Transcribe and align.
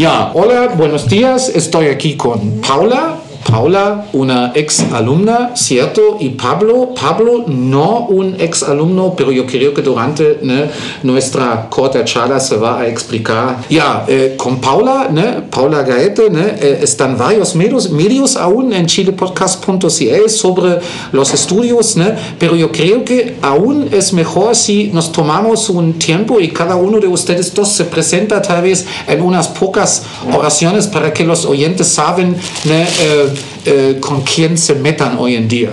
Ja, 0.00 0.30
hola, 0.32 0.68
buenos 0.68 1.06
días. 1.10 1.50
Estoy 1.50 1.88
aquí 1.88 2.16
con 2.16 2.62
Paula. 2.66 3.19
Paula, 3.50 4.06
una 4.12 4.52
ex 4.54 4.80
alumna, 4.92 5.52
¿cierto? 5.54 6.16
Y 6.20 6.30
Pablo, 6.30 6.94
Pablo, 6.94 7.44
no 7.46 8.06
un 8.08 8.36
ex 8.38 8.62
alumno, 8.62 9.14
pero 9.16 9.32
yo 9.32 9.46
creo 9.46 9.74
que 9.74 9.82
durante 9.82 10.38
¿no? 10.42 10.62
nuestra 11.02 11.68
corta 11.68 12.04
charla 12.04 12.40
se 12.40 12.56
va 12.56 12.80
a 12.80 12.86
explicar. 12.86 13.58
Ya, 13.68 14.04
eh, 14.08 14.34
con 14.36 14.60
Paula, 14.60 15.08
¿no? 15.10 15.44
Paula 15.50 15.82
Gaete, 15.82 16.30
¿no? 16.30 16.40
Eh, 16.40 16.80
están 16.82 17.18
varios 17.18 17.54
medios, 17.54 17.90
medios 17.90 18.36
aún 18.36 18.72
en 18.72 18.86
chilepodcast.ca 18.86 20.28
sobre 20.28 20.78
los 21.12 21.34
estudios, 21.34 21.96
¿no? 21.96 22.06
pero 22.38 22.56
yo 22.56 22.70
creo 22.72 23.04
que 23.04 23.36
aún 23.42 23.88
es 23.92 24.12
mejor 24.12 24.54
si 24.54 24.90
nos 24.92 25.12
tomamos 25.12 25.68
un 25.70 25.94
tiempo 25.94 26.40
y 26.40 26.48
cada 26.48 26.76
uno 26.76 26.98
de 26.98 27.08
ustedes 27.08 27.54
dos 27.54 27.68
se 27.68 27.84
presenta 27.84 28.40
tal 28.42 28.62
vez 28.62 28.86
en 29.06 29.20
unas 29.20 29.48
pocas 29.48 30.04
oraciones 30.32 30.86
para 30.86 31.12
que 31.12 31.24
los 31.24 31.44
oyentes 31.44 31.88
saben 31.88 32.36
¿no? 32.64 32.74
Eh, 32.74 33.32
eh, 33.64 33.96
con 34.00 34.22
quién 34.22 34.56
se 34.56 34.74
metan 34.74 35.18
hoy 35.18 35.36
en 35.36 35.48
día. 35.48 35.70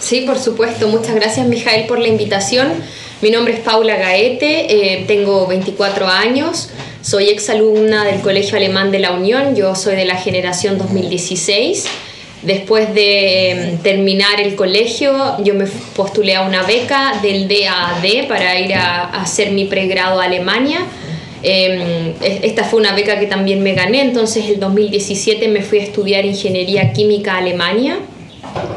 Sí, 0.00 0.22
por 0.22 0.38
supuesto. 0.38 0.88
Muchas 0.88 1.14
gracias, 1.14 1.46
Mijael, 1.46 1.86
por 1.86 1.98
la 1.98 2.08
invitación. 2.08 2.68
Mi 3.20 3.30
nombre 3.30 3.54
es 3.54 3.60
Paula 3.60 3.96
Gaete, 3.96 4.92
eh, 4.94 5.04
tengo 5.08 5.48
24 5.48 6.06
años, 6.06 6.70
soy 7.00 7.30
exalumna 7.30 8.04
del 8.04 8.20
Colegio 8.20 8.56
Alemán 8.56 8.92
de 8.92 9.00
la 9.00 9.10
Unión, 9.10 9.56
yo 9.56 9.74
soy 9.74 9.96
de 9.96 10.04
la 10.04 10.14
generación 10.14 10.78
2016. 10.78 11.86
Después 12.42 12.94
de 12.94 13.50
em, 13.50 13.78
terminar 13.78 14.40
el 14.40 14.54
colegio, 14.54 15.36
yo 15.42 15.54
me 15.54 15.66
postulé 15.96 16.36
a 16.36 16.42
una 16.42 16.62
beca 16.62 17.18
del 17.20 17.48
DAAD 17.48 18.28
para 18.28 18.60
ir 18.60 18.74
a, 18.74 19.02
a 19.06 19.22
hacer 19.22 19.50
mi 19.50 19.64
pregrado 19.64 20.20
a 20.20 20.24
Alemania 20.24 20.86
Em, 21.42 22.14
esta 22.20 22.64
fue 22.64 22.80
una 22.80 22.94
beca 22.94 23.18
que 23.20 23.26
también 23.26 23.62
me 23.62 23.74
gané, 23.74 24.02
entonces 24.02 24.48
el 24.48 24.58
2017 24.58 25.48
me 25.48 25.62
fui 25.62 25.78
a 25.78 25.82
estudiar 25.82 26.24
ingeniería 26.24 26.92
química 26.92 27.34
a 27.34 27.38
Alemania, 27.38 27.98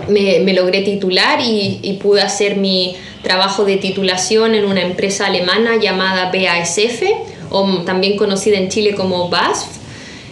me, 0.07 0.53
logré 0.53 0.81
titular 0.81 1.39
y, 1.41 1.97
pude 2.01 2.21
hacer 2.21 2.57
mi 2.57 2.95
trabajo 3.23 3.65
de 3.65 3.77
titulación 3.77 4.55
en 4.55 4.65
una 4.65 4.81
empresa 4.81 5.27
alemana 5.27 5.77
llamada 5.79 6.31
BASF, 6.31 7.03
o 7.49 7.83
también 7.85 8.17
conocida 8.17 8.57
en 8.57 8.69
Chile 8.69 8.93
como 8.93 9.29
BASF, 9.29 9.67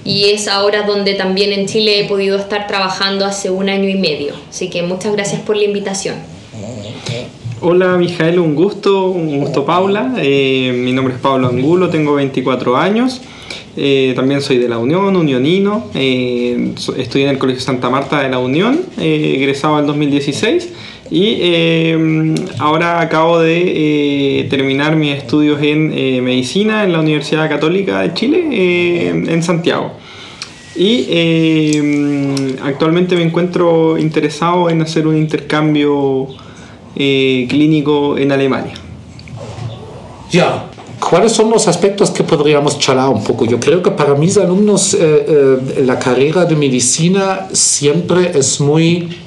y 0.06 0.32
es 0.32 0.48
ahora 0.48 0.84
donde 0.84 1.14
también 1.14 1.52
en 1.52 1.68
Chile 1.68 2.00
he 2.00 2.08
podido 2.08 2.38
estar 2.38 2.68
trabajando 2.68 3.26
hace 3.26 3.50
un 3.50 3.70
año 3.70 3.90
y 3.90 3.96
medio. 3.96 4.34
Así 4.50 4.70
que 4.70 4.82
muchas 4.82 5.14
gracias 5.14 5.42
por 5.42 5.58
la 5.58 5.66
invitación. 5.66 6.16
Hola 7.62 7.98
Mijael, 7.98 8.40
un 8.40 8.56
gusto, 8.56 9.10
un 9.10 9.38
gusto 9.38 9.66
Paula. 9.66 10.14
Eh, 10.18 10.72
mi 10.82 10.94
nombre 10.94 11.16
es 11.16 11.20
Pablo 11.20 11.50
Angulo, 11.50 11.90
tengo 11.90 12.14
24 12.14 12.78
años. 12.78 13.22
Eh, 13.76 14.14
también 14.16 14.42
soy 14.42 14.60
de 14.60 14.70
la 14.70 14.78
Unión, 14.78 15.14
unionino. 15.18 15.88
Eh, 15.94 16.74
estudié 16.96 17.26
en 17.26 17.32
el 17.32 17.38
Colegio 17.38 17.62
Santa 17.62 17.90
Marta 17.90 18.22
de 18.22 18.30
la 18.30 18.40
Unión, 18.40 18.80
egresado 18.98 19.78
en 19.78 19.88
2016. 19.88 20.70
Y 21.12 21.92
ahora 22.60 23.02
acabo 23.02 23.40
de 23.40 24.48
terminar 24.50 24.96
mis 24.96 25.18
estudios 25.18 25.62
en 25.62 26.24
medicina 26.24 26.86
en 26.86 26.94
la 26.94 27.02
Universidad 27.02 27.50
Católica 27.50 28.00
de 28.00 28.14
Chile, 28.14 29.10
en 29.10 29.44
Santiago. 29.44 29.92
Y 30.78 31.76
actualmente 32.64 33.18
me 33.18 33.24
encuentro 33.24 33.98
interesado 33.98 34.70
en 34.70 34.82
hacer 34.82 35.08
un 35.08 35.18
intercambio 35.18 36.30
eh, 37.02 37.48
clínico 37.50 38.18
en 38.18 38.30
Alemania. 38.34 38.74
Ya, 40.30 40.66
¿cuáles 41.00 41.32
son 41.32 41.50
los 41.50 41.66
aspectos 41.70 42.12
que 42.12 42.26
podríamos 42.26 42.78
charlar 42.78 43.08
un 43.08 43.24
poco? 43.24 43.46
Yo 43.46 43.58
creo 43.58 43.82
que 43.82 43.90
para 43.92 44.16
mis 44.16 44.36
alumnos 44.36 44.94
eh, 44.94 45.00
eh, 45.00 45.84
la 45.86 45.98
carrera 45.98 46.44
de 46.44 46.58
medicina 46.58 47.48
siempre 47.54 48.38
es 48.38 48.60
muy 48.60 49.18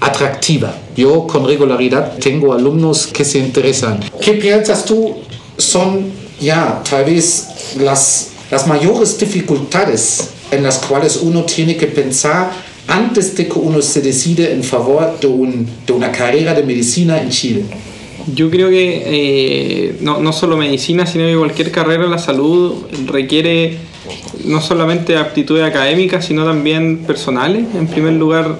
atractiva. 0.00 0.74
Yo 0.96 1.24
con 1.28 1.46
regularidad 1.46 2.18
tengo 2.18 2.52
alumnos 2.52 3.06
que 3.06 3.24
se 3.24 3.38
interesan. 3.38 4.00
¿Qué 4.20 4.32
piensas 4.32 4.84
tú 4.84 5.14
son 5.56 6.10
ya 6.40 6.82
tal 6.90 7.04
vez 7.04 7.76
las, 7.78 8.30
las 8.50 8.66
mayores 8.66 9.16
dificultades 9.16 10.30
en 10.50 10.64
las 10.64 10.78
cuales 10.78 11.20
uno 11.22 11.44
tiene 11.44 11.76
que 11.76 11.86
pensar 11.86 12.50
antes 12.92 13.34
de 13.36 13.48
que 13.48 13.58
uno 13.58 13.80
se 13.80 14.00
decide 14.00 14.52
en 14.52 14.62
favor 14.62 15.18
de, 15.18 15.26
un, 15.26 15.66
de 15.86 15.92
una 15.92 16.12
carrera 16.12 16.54
de 16.54 16.62
medicina 16.62 17.20
en 17.20 17.30
Chile? 17.30 17.64
Yo 18.34 18.50
creo 18.50 18.68
que 18.68 19.02
eh, 19.04 19.96
no, 20.00 20.20
no, 20.20 20.32
solo 20.32 20.56
medicina, 20.56 21.06
sino 21.06 21.24
que 21.24 21.36
cualquier 21.36 21.72
carrera 21.72 22.04
de 22.04 22.10
la 22.10 22.18
salud 22.18 22.74
requiere 23.06 23.78
no 24.44 24.60
solamente 24.60 25.16
aptitudes 25.16 25.64
académicas, 25.64 26.24
sino 26.26 26.44
también 26.44 26.98
personales. 26.98 27.64
En 27.74 27.88
primer 27.88 28.12
lugar, 28.12 28.58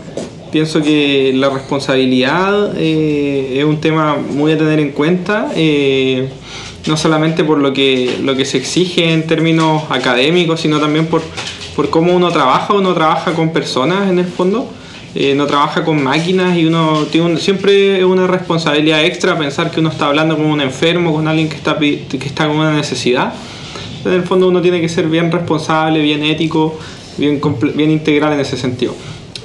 pienso 0.50 0.82
que 0.82 1.32
la 1.34 1.50
responsabilidad 1.50 2.72
eh, 2.76 3.58
es 3.58 3.64
un 3.64 3.80
tema 3.80 4.16
muy 4.16 4.52
a 4.52 4.58
tener 4.58 4.80
en 4.80 4.90
cuenta, 4.90 5.52
eh, 5.54 6.28
no 6.86 6.96
solamente 6.96 7.44
por 7.44 7.58
lo 7.58 7.72
que, 7.72 8.18
lo 8.22 8.34
que 8.34 8.44
se 8.44 8.58
exige 8.58 9.12
en 9.12 9.26
términos 9.26 9.84
académicos, 9.90 10.60
sino 10.60 10.80
también 10.80 11.06
por 11.06 11.22
por 11.74 11.90
cómo 11.90 12.14
uno 12.14 12.30
trabaja, 12.30 12.74
uno 12.74 12.94
trabaja 12.94 13.32
con 13.32 13.52
personas 13.52 14.10
en 14.10 14.18
el 14.18 14.26
fondo, 14.26 14.68
eh, 15.14 15.34
no 15.34 15.46
trabaja 15.46 15.84
con 15.84 16.02
máquinas 16.02 16.56
y 16.56 16.64
uno 16.64 17.04
tiene 17.10 17.36
siempre 17.38 18.04
una 18.04 18.26
responsabilidad 18.26 19.04
extra 19.04 19.36
pensar 19.36 19.70
que 19.70 19.80
uno 19.80 19.90
está 19.90 20.06
hablando 20.06 20.36
con 20.36 20.46
un 20.46 20.60
enfermo, 20.60 21.12
con 21.12 21.28
alguien 21.28 21.48
que 21.48 21.56
está, 21.56 21.78
que 21.78 22.06
está 22.10 22.46
con 22.46 22.56
una 22.56 22.72
necesidad. 22.72 23.32
En 24.04 24.12
el 24.12 24.22
fondo 24.22 24.48
uno 24.48 24.60
tiene 24.60 24.80
que 24.80 24.88
ser 24.88 25.06
bien 25.08 25.30
responsable, 25.30 26.00
bien 26.00 26.22
ético, 26.24 26.78
bien, 27.18 27.40
bien 27.74 27.90
integral 27.90 28.32
en 28.32 28.40
ese 28.40 28.56
sentido. 28.56 28.94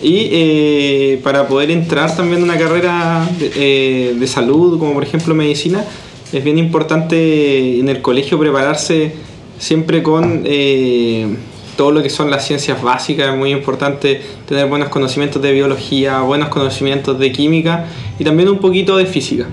Y 0.01 0.29
eh, 0.31 1.19
para 1.23 1.47
poder 1.47 1.71
entrar 1.71 2.15
también 2.15 2.37
en 2.37 2.43
una 2.43 2.57
carrera 2.57 3.27
de, 3.37 3.51
eh, 3.55 4.15
de, 4.17 4.27
salud, 4.27 4.79
como 4.79 4.93
por 4.93 5.03
ejemplo 5.03 5.33
medicina, 5.33 5.83
es 6.31 6.43
bien 6.43 6.57
importante 6.57 7.79
en 7.79 7.89
el 7.89 8.01
colegio 8.01 8.37
prepararse 8.39 9.13
siempre 9.59 10.03
con 10.03 10.43
todo 11.77 11.91
lo 11.91 12.03
que 12.03 12.09
son 12.09 12.29
las 12.29 12.45
ciencias 12.45 12.81
básicas, 12.81 13.29
es 13.29 13.37
muy 13.37 13.51
importante 13.51 14.21
tener 14.45 14.67
buenos 14.67 14.89
conocimientos 14.89 15.41
de 15.41 15.53
biología, 15.53 16.19
buenos 16.21 16.49
conocimientos 16.49 17.17
de 17.17 17.31
química 17.31 17.85
y 18.19 18.25
también 18.25 18.49
un 18.49 18.57
poquito 18.57 18.97
de 18.97 19.05
física. 19.05 19.47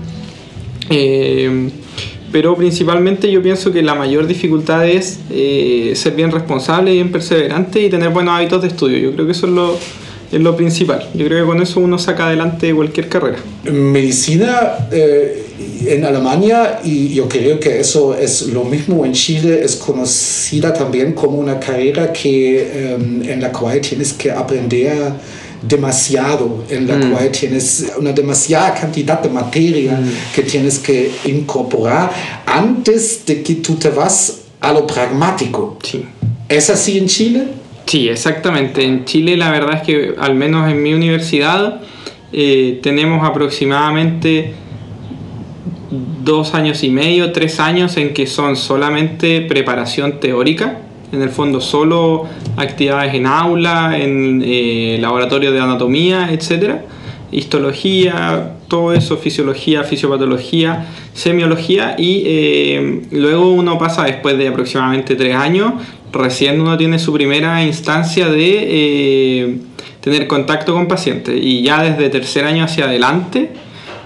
Eh, 0.89 1.69
pero 2.31 2.53
principalmente 2.55 3.31
yo 3.31 3.41
pienso 3.41 3.71
que 3.71 3.81
la 3.81 3.95
mayor 3.95 4.27
dificultad 4.27 4.85
es 4.85 5.21
eh, 5.29 5.93
ser 5.95 6.15
bien 6.15 6.31
responsable, 6.31 6.91
bien 6.91 7.09
perseverante 7.09 7.81
y 7.81 7.89
tener 7.89 8.09
buenos 8.09 8.33
hábitos 8.35 8.61
de 8.61 8.67
estudio. 8.67 8.97
Yo 8.97 9.13
creo 9.13 9.25
que 9.25 9.31
eso 9.31 9.45
es 9.45 9.53
lo, 9.53 9.79
es 10.31 10.41
lo 10.41 10.55
principal. 10.55 11.07
Yo 11.13 11.25
creo 11.25 11.45
que 11.45 11.51
con 11.51 11.61
eso 11.61 11.79
uno 11.79 11.97
saca 11.97 12.27
adelante 12.27 12.73
cualquier 12.73 13.09
carrera. 13.09 13.37
Medicina 13.63 14.87
eh, 14.91 15.43
en 15.87 16.03
Alemania, 16.03 16.79
y 16.83 17.13
yo 17.13 17.27
creo 17.27 17.59
que 17.59 17.79
eso 17.79 18.15
es 18.15 18.47
lo 18.47 18.63
mismo 18.63 19.05
en 19.05 19.13
Chile, 19.13 19.63
es 19.63 19.75
conocida 19.75 20.73
también 20.73 21.13
como 21.13 21.37
una 21.37 21.59
carrera 21.59 22.11
que, 22.11 22.93
em, 22.93 23.23
en 23.23 23.41
la 23.41 23.51
cual 23.51 23.79
tienes 23.81 24.13
que 24.13 24.31
aprender 24.31 25.13
demasiado, 25.61 26.63
en 26.69 26.87
la 26.87 26.97
mm. 26.97 27.11
cual 27.11 27.31
tienes 27.31 27.85
una 27.97 28.11
demasiada 28.11 28.73
cantidad 28.73 29.21
de 29.21 29.29
materia 29.29 29.93
mm. 29.93 30.33
que 30.35 30.43
tienes 30.43 30.79
que 30.79 31.11
incorporar 31.25 32.11
antes 32.45 33.25
de 33.25 33.41
que 33.41 33.55
tú 33.55 33.75
te 33.75 33.89
vas 33.89 34.41
a 34.59 34.73
lo 34.73 34.85
pragmático. 34.85 35.77
Sí. 35.83 36.05
¿Es 36.47 36.69
así 36.69 36.97
en 36.97 37.07
Chile? 37.07 37.47
Sí, 37.85 38.09
exactamente. 38.09 38.83
En 38.83 39.05
Chile 39.05 39.37
la 39.37 39.51
verdad 39.51 39.75
es 39.75 39.81
que 39.83 40.15
al 40.17 40.35
menos 40.35 40.69
en 40.69 40.81
mi 40.81 40.93
universidad 40.93 41.81
eh, 42.33 42.79
tenemos 42.81 43.27
aproximadamente 43.27 44.53
dos 46.23 46.53
años 46.55 46.83
y 46.83 46.89
medio, 46.89 47.31
tres 47.31 47.59
años 47.59 47.95
en 47.97 48.13
que 48.13 48.25
son 48.27 48.55
solamente 48.55 49.41
preparación 49.41 50.19
teórica, 50.19 50.79
en 51.11 51.21
el 51.21 51.29
fondo 51.29 51.61
solo 51.61 52.25
actividades 52.57 53.13
en 53.13 53.27
aula, 53.27 53.97
en 53.97 54.41
eh, 54.43 54.97
laboratorio 54.99 55.51
de 55.51 55.61
anatomía, 55.61 56.29
etcétera, 56.31 56.83
histología, 57.31 58.54
todo 58.67 58.93
eso, 58.93 59.17
fisiología, 59.17 59.83
fisiopatología, 59.83 60.87
semiología 61.13 61.95
y 61.97 62.23
eh, 62.25 63.01
luego 63.11 63.51
uno 63.51 63.77
pasa 63.77 64.05
después 64.05 64.37
de 64.37 64.47
aproximadamente 64.47 65.15
tres 65.15 65.35
años, 65.35 65.73
recién 66.11 66.59
uno 66.61 66.77
tiene 66.77 66.99
su 66.99 67.13
primera 67.13 67.63
instancia 67.63 68.29
de 68.29 68.63
eh, 68.67 69.57
tener 70.01 70.27
contacto 70.27 70.73
con 70.73 70.87
pacientes 70.87 71.37
y 71.41 71.61
ya 71.61 71.83
desde 71.83 72.09
tercer 72.09 72.45
año 72.45 72.63
hacia 72.63 72.85
adelante 72.85 73.51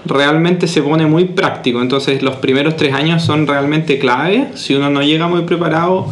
realmente 0.06 0.66
se 0.66 0.82
pone 0.82 1.06
muy 1.06 1.24
práctico. 1.26 1.80
Entonces 1.82 2.22
los 2.22 2.36
primeros 2.36 2.76
tres 2.76 2.94
años 2.94 3.22
son 3.22 3.46
realmente 3.46 3.98
clave. 3.98 4.48
Si 4.54 4.74
uno 4.74 4.90
no 4.90 5.02
llega 5.02 5.28
muy 5.28 5.42
preparado, 5.42 6.06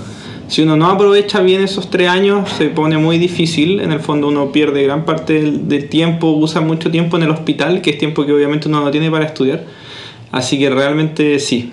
si 0.49 0.62
uno 0.62 0.77
no 0.77 0.87
aprovecha 0.87 1.41
bien 1.43 1.62
esos 1.62 1.91
tres 1.91 2.09
años, 2.09 2.49
se 2.49 2.71
pone 2.71 2.97
muy 2.97 3.19
difícil. 3.19 3.81
En 3.81 3.93
el 3.93 4.00
fondo 4.00 4.29
uno 4.29 4.50
pierde 4.50 4.83
gran 4.83 5.05
parte 5.05 5.43
del, 5.43 5.89
tiempo, 5.91 6.31
usa 6.31 6.62
mucho 6.62 6.91
tiempo 6.91 7.19
en 7.19 7.25
el 7.25 7.31
hospital, 7.31 7.83
que 7.83 7.91
es 7.91 7.99
tiempo 7.99 8.25
que 8.25 8.33
obviamente 8.33 8.67
uno 8.69 8.81
no 8.81 8.91
tiene 8.91 9.11
para 9.11 9.27
estudiar. 9.27 9.65
Así 10.33 10.59
que 10.59 10.71
realmente 10.71 11.39
sí, 11.39 11.71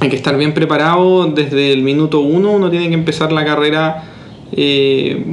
hay 0.00 0.08
que 0.08 0.16
estar 0.16 0.36
bien 0.36 0.54
preparado 0.54 1.26
desde 1.26 1.72
el 1.72 1.82
minuto 1.82 2.20
uno, 2.20 2.50
uno 2.50 2.68
tiene 2.68 2.88
que 2.88 2.94
empezar 2.94 3.32
la 3.32 3.44
carrera 3.44 4.10
eh, 4.52 5.24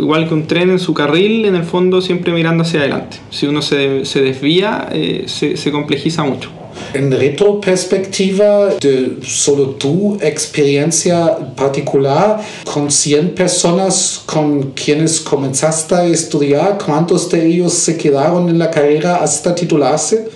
igual 0.00 0.28
que 0.28 0.34
un 0.34 0.46
tren 0.46 0.70
en 0.70 0.78
su 0.78 0.94
carril, 0.94 1.44
en 1.44 1.54
el 1.54 1.64
fondo 1.64 2.00
siempre 2.00 2.32
mirando 2.32 2.62
hacia 2.62 2.80
adelante. 2.80 3.18
Si 3.30 3.46
uno 3.46 3.62
se, 3.62 4.04
se 4.04 4.22
desvía, 4.22 4.88
eh, 4.92 5.24
se, 5.26 5.56
se 5.56 5.70
complejiza 5.70 6.24
mucho. 6.24 6.50
En 6.94 7.10
retroperspectiva 7.10 8.74
de 8.74 9.18
solo 9.22 9.70
tu 9.70 10.18
experiencia 10.20 11.54
particular, 11.56 12.40
con 12.64 12.90
100 12.90 13.30
personas 13.34 14.22
con 14.26 14.72
quienes 14.72 15.20
comenzaste 15.20 15.94
a 15.94 16.04
estudiar, 16.04 16.78
¿cuántos 16.84 17.30
de 17.30 17.46
ellos 17.46 17.72
se 17.72 17.96
quedaron 17.96 18.48
en 18.50 18.58
la 18.58 18.70
carrera 18.70 19.16
hasta 19.16 19.54
titularse? 19.54 20.28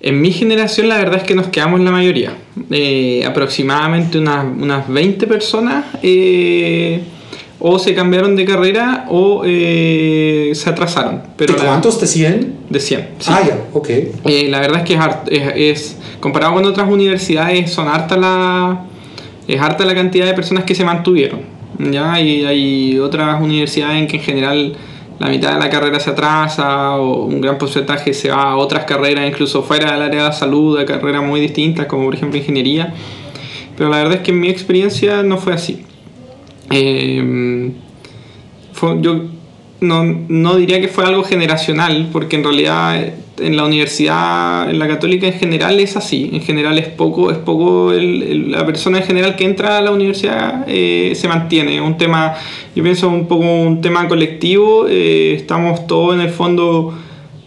En 0.00 0.20
mi 0.20 0.30
generación 0.30 0.88
la 0.88 0.96
verdad 0.96 1.16
es 1.16 1.22
que 1.24 1.34
nos 1.34 1.48
quedamos 1.48 1.80
la 1.80 1.90
mayoría. 1.90 2.32
Eh, 2.70 3.22
aproximadamente 3.26 4.18
unas, 4.18 4.44
unas 4.44 4.88
20 4.88 5.26
personas 5.26 5.84
eh, 6.02 7.02
o 7.58 7.78
se 7.78 7.94
cambiaron 7.94 8.36
de 8.36 8.44
carrera 8.44 9.06
o 9.08 9.42
eh, 9.44 10.50
se 10.54 10.68
atrasaron. 10.70 11.22
Pero 11.36 11.54
¿De 11.54 11.60
cuántos? 11.60 12.00
¿De 12.00 12.06
100? 12.06 12.54
De 12.68 12.80
100. 12.80 13.08
sí. 13.18 13.30
Ah, 13.32 13.42
ya, 13.46 13.58
ok. 13.72 13.88
Eh, 13.90 14.48
la 14.50 14.60
verdad 14.60 14.78
es 14.80 14.84
que 14.84 14.94
es, 14.94 15.00
es, 15.30 15.52
es- 15.56 15.96
comparado 16.20 16.54
con 16.54 16.64
otras 16.64 16.88
universidades 16.90 17.70
son 17.70 17.88
harta 17.88 18.16
la 18.16 18.80
es 19.48 19.60
harta 19.60 19.84
la 19.84 19.94
cantidad 19.94 20.26
de 20.26 20.34
personas 20.34 20.64
que 20.64 20.74
se 20.74 20.84
mantuvieron 20.84 21.40
ya 21.78 22.18
y 22.20 22.44
hay 22.44 22.98
otras 22.98 23.40
universidades 23.40 23.98
en 23.98 24.06
que 24.08 24.16
en 24.16 24.22
general 24.22 24.76
la 25.18 25.28
mitad 25.28 25.52
de 25.54 25.60
la 25.60 25.70
carrera 25.70 26.00
se 26.00 26.10
atrasa 26.10 26.96
o 26.96 27.26
un 27.26 27.40
gran 27.40 27.58
porcentaje 27.58 28.12
se 28.14 28.30
va 28.30 28.50
a 28.52 28.56
otras 28.56 28.84
carreras 28.86 29.28
incluso 29.28 29.62
fuera 29.62 29.92
del 29.92 30.02
área 30.02 30.22
de 30.22 30.28
la 30.28 30.32
salud 30.32 30.78
a 30.78 30.84
carreras 30.86 31.22
muy 31.22 31.38
distintas 31.40 31.86
como 31.86 32.04
por 32.06 32.14
ejemplo 32.14 32.38
ingeniería 32.38 32.92
pero 33.76 33.88
la 33.90 33.98
verdad 33.98 34.14
es 34.14 34.20
que 34.20 34.30
en 34.32 34.40
mi 34.40 34.48
experiencia 34.48 35.22
no 35.22 35.36
fue 35.38 35.52
así 35.52 35.84
Fue- 38.72 38.98
yo 39.00 39.22
no, 39.80 40.04
no 40.28 40.56
diría 40.56 40.80
que 40.80 40.88
fue 40.88 41.04
algo 41.04 41.22
generacional, 41.22 42.08
porque 42.12 42.36
en 42.36 42.44
realidad 42.44 43.02
eh, 43.02 43.14
en 43.38 43.56
la 43.56 43.64
universidad, 43.66 44.70
en 44.70 44.78
la 44.78 44.88
católica 44.88 45.26
en 45.26 45.34
general 45.34 45.78
es 45.80 45.96
así. 45.96 46.30
En 46.32 46.40
general 46.40 46.78
es 46.78 46.88
poco, 46.88 47.30
es 47.30 47.36
poco 47.38 47.92
la 47.92 48.64
persona 48.64 48.98
en 48.98 49.04
general 49.04 49.36
que 49.36 49.44
entra 49.44 49.76
a 49.78 49.80
la 49.82 49.90
universidad 49.92 50.64
eh, 50.66 51.12
se 51.14 51.28
mantiene. 51.28 51.80
Un 51.80 51.96
tema, 51.98 52.34
yo 52.74 52.82
pienso 52.82 53.08
un 53.08 53.26
poco 53.28 53.44
un 53.44 53.80
tema 53.82 54.08
colectivo. 54.08 54.86
eh, 54.88 55.34
estamos 55.34 55.86
todos 55.86 56.14
en 56.14 56.22
el 56.22 56.30
fondo 56.30 56.98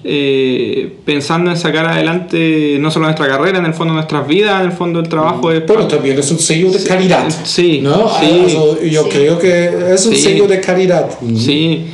eh, 0.04 0.94
pensando 1.06 1.52
en 1.52 1.58
sacar 1.58 1.86
adelante 1.86 2.78
no 2.80 2.90
solo 2.90 3.06
nuestra 3.06 3.28
carrera, 3.28 3.60
en 3.60 3.66
el 3.66 3.74
fondo 3.74 3.94
nuestras 3.94 4.28
vidas, 4.28 4.62
en 4.62 4.68
el 4.68 4.72
fondo 4.72 5.00
el 5.00 5.10
trabajo 5.10 5.52
es 5.52 5.66
Bueno, 5.68 5.88
también 5.88 6.18
es 6.18 6.32
un 6.32 6.40
sello 6.40 6.72
de 6.72 6.82
calidad. 6.84 7.26
sí, 7.44 7.80
¿no? 7.82 8.10
sí. 8.20 8.42
Also, 8.46 8.82
yo 8.84 9.04
Sí. 9.04 9.10
creo 9.12 9.40
que 9.40 9.94
es 9.94 10.06
un 10.06 10.16
sello 10.16 10.48
de 10.48 10.62
calidad. 10.62 11.10
Sí, 11.36 11.86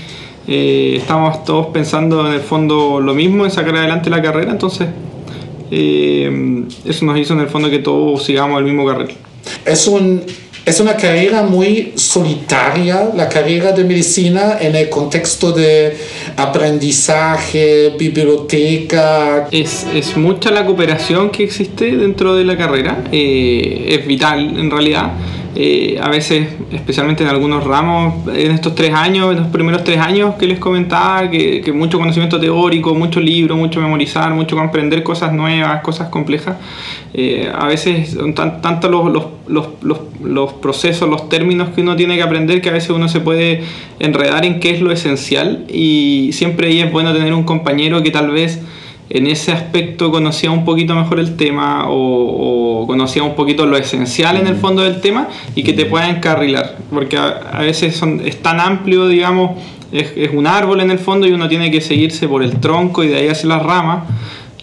eh, 0.48 0.98
estamos 0.98 1.44
todos 1.46 1.68
pensando 1.68 2.28
en 2.28 2.34
el 2.34 2.42
fondo 2.42 3.00
lo 3.02 3.14
mismo, 3.16 3.44
en 3.46 3.52
sacar 3.52 3.76
adelante 3.76 4.10
la 4.12 4.22
carrera, 4.22 4.52
entonces 4.52 4.88
eh, 5.72 6.64
eso 6.86 7.06
nos 7.06 7.18
hizo 7.18 7.34
en 7.34 7.40
el 7.40 7.48
fondo 7.48 7.70
que 7.70 7.80
todos 7.80 8.24
sigamos 8.24 8.60
el 8.60 8.66
mismo 8.66 8.86
carril. 8.86 9.10
Es, 9.66 9.88
un, 9.88 10.22
es 10.66 10.80
una 10.80 10.98
carrera 10.98 11.44
muy 11.44 11.94
solitaria, 11.96 13.12
la 13.16 13.30
carrera 13.30 13.72
de 13.72 13.84
medicina, 13.84 14.58
en 14.60 14.76
el 14.76 14.90
contexto 14.90 15.52
de 15.52 15.96
aprendizaje, 16.38 17.94
biblioteca. 18.00 19.48
Es, 19.52 19.86
es 19.94 20.18
mucha 20.18 20.50
la 20.50 20.66
cooperación 20.66 21.30
que 21.30 21.44
existe 21.44 21.96
dentro 21.96 22.36
de 22.36 22.46
la 22.46 22.58
carrera, 22.58 23.04
eh, 23.12 23.86
es 23.90 24.08
vital 24.08 24.58
en 24.58 24.72
realidad. 24.72 25.12
Eh, 25.58 25.98
a 26.02 26.10
veces, 26.10 26.50
especialmente 26.74 27.24
en 27.24 27.30
algunos 27.30 27.64
ramos, 27.64 28.28
en 28.28 28.52
estos 28.52 28.76
tres 28.76 28.94
años, 28.94 29.32
en 29.32 29.38
los 29.38 29.48
primeros 29.48 29.86
tres 29.86 30.00
años 30.00 30.36
que 30.36 30.48
les 30.48 30.60
comentaba, 30.60 31.30
que, 31.30 31.72
mucho 31.74 31.98
conocimiento 31.98 32.40
teórico, 32.40 32.94
mucho 32.94 33.22
libro, 33.22 33.56
mucho 33.56 33.80
memorizar, 33.80 34.34
mucho 34.34 34.58
comprender 34.58 35.02
cosas 35.02 35.32
nuevas, 35.32 35.82
cosas 35.82 36.10
complejas. 36.10 36.58
Eh, 37.14 37.50
a 37.54 37.68
veces 37.68 38.10
son 38.10 38.34
tan, 38.34 38.62
tanto 38.62 38.90
los, 38.90 39.10
los, 39.10 39.26
los, 39.48 39.68
los, 39.82 40.00
los 40.22 40.54
procesos, 40.54 41.08
los 41.08 41.30
términos 41.30 41.70
que 41.70 41.82
uno 41.82 41.96
tiene 41.96 42.18
que 42.18 42.24
aprender 42.24 42.62
que 42.62 42.68
a 42.68 42.74
veces 42.74 42.90
uno 42.90 43.08
se 43.08 43.22
puede 43.22 43.64
enredar 44.00 44.44
en 44.46 44.60
qué 44.60 44.72
es 44.72 44.82
lo 44.82 44.92
esencial 44.92 45.66
y 45.70 46.32
siempre 46.34 46.68
ahí 46.68 46.82
es 46.82 46.92
bueno 46.92 47.14
tener 47.14 47.34
un 47.34 47.44
compañero 47.44 48.04
que 48.04 48.12
tal 48.12 48.32
vez 48.32 48.62
en 49.10 49.28
ese 49.28 49.52
aspecto 49.52 50.12
conocía 50.12 50.52
un 50.52 50.66
poquito 50.66 50.96
mejor 50.96 51.20
el 51.20 51.36
tema 51.36 51.90
o, 51.90 52.82
o 52.82 52.88
conocía 52.88 53.24
un 53.24 53.36
poquito 53.36 53.66
lo 53.66 53.78
esencial 53.78 54.38
en 54.38 54.48
el 54.48 54.56
fondo 54.56 54.82
del 54.82 55.02
tema 55.02 55.28
y 55.56 55.64
que 55.64 55.74
te 55.74 55.86
pueda 55.86 56.10
encarrilar, 56.10 56.78
porque 56.92 57.18
a, 57.18 57.28
a 57.52 57.62
veces 57.62 57.96
son, 57.96 58.22
es 58.26 58.42
tan 58.42 58.60
amplio, 58.60 59.08
digamos, 59.08 59.52
es, 59.92 60.12
es 60.16 60.32
un 60.34 60.48
árbol 60.48 60.82
en 60.82 60.92
el 60.92 61.00
fondo 61.00 61.28
y 61.28 61.32
uno 61.32 61.48
tiene 61.48 61.72
que 61.72 61.82
seguirse 61.82 62.28
por 62.28 62.44
el 62.44 62.60
tronco 62.60 63.04
y 63.04 63.08
de 63.08 63.18
ahí 63.18 63.28
hacia 63.28 63.50
las 63.50 63.64
ramas. 63.64 64.04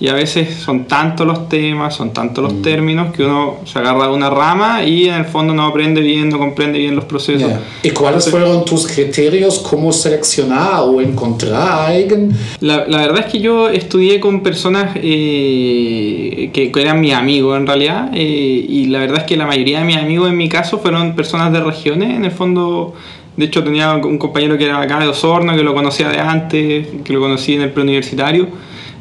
Y 0.00 0.08
a 0.08 0.14
veces 0.14 0.56
son 0.56 0.86
tantos 0.86 1.26
los 1.26 1.48
temas, 1.48 1.94
son 1.94 2.12
tantos 2.12 2.42
los 2.42 2.60
términos 2.60 3.12
que 3.14 3.24
uno 3.24 3.58
se 3.64 3.78
agarra 3.78 4.08
de 4.08 4.14
una 4.14 4.30
rama 4.30 4.82
y 4.84 5.08
en 5.08 5.14
el 5.14 5.24
fondo 5.26 5.54
no 5.54 5.64
aprende 5.64 6.00
bien, 6.00 6.28
no 6.28 6.38
comprende 6.38 6.78
bien 6.78 6.96
los 6.96 7.04
procesos. 7.04 7.48
Ya. 7.48 7.60
¿Y 7.84 7.90
cuáles 7.90 8.28
fueron 8.28 8.64
tus 8.64 8.86
criterios? 8.86 9.60
¿Cómo 9.60 9.92
seleccionar 9.92 10.80
o 10.80 11.00
encontrar 11.00 11.54
a 11.54 11.86
alguien? 11.86 12.36
La, 12.60 12.84
la 12.86 12.98
verdad 12.98 13.26
es 13.26 13.32
que 13.32 13.38
yo 13.38 13.68
estudié 13.68 14.18
con 14.18 14.42
personas 14.42 14.96
eh, 14.96 16.50
que, 16.52 16.72
que 16.72 16.82
eran 16.82 17.00
mis 17.00 17.14
amigos 17.14 17.56
en 17.56 17.66
realidad 17.66 18.10
eh, 18.12 18.66
y 18.68 18.86
la 18.86 18.98
verdad 18.98 19.18
es 19.18 19.24
que 19.24 19.36
la 19.36 19.46
mayoría 19.46 19.78
de 19.78 19.84
mis 19.84 19.96
amigos 19.96 20.28
en 20.30 20.36
mi 20.36 20.48
caso 20.48 20.78
fueron 20.78 21.14
personas 21.14 21.52
de 21.52 21.60
regiones, 21.60 22.10
en 22.10 22.24
el 22.24 22.32
fondo 22.32 22.94
de 23.36 23.46
hecho 23.46 23.64
tenía 23.64 23.94
un 23.94 24.18
compañero 24.18 24.58
que 24.58 24.64
era 24.64 24.80
acá 24.80 24.98
de 24.98 25.08
Osorno, 25.08 25.56
que 25.56 25.62
lo 25.62 25.74
conocía 25.74 26.08
de 26.08 26.18
antes, 26.18 26.86
que 27.02 27.12
lo 27.12 27.20
conocí 27.20 27.54
en 27.54 27.62
el 27.62 27.70
preuniversitario. 27.70 28.48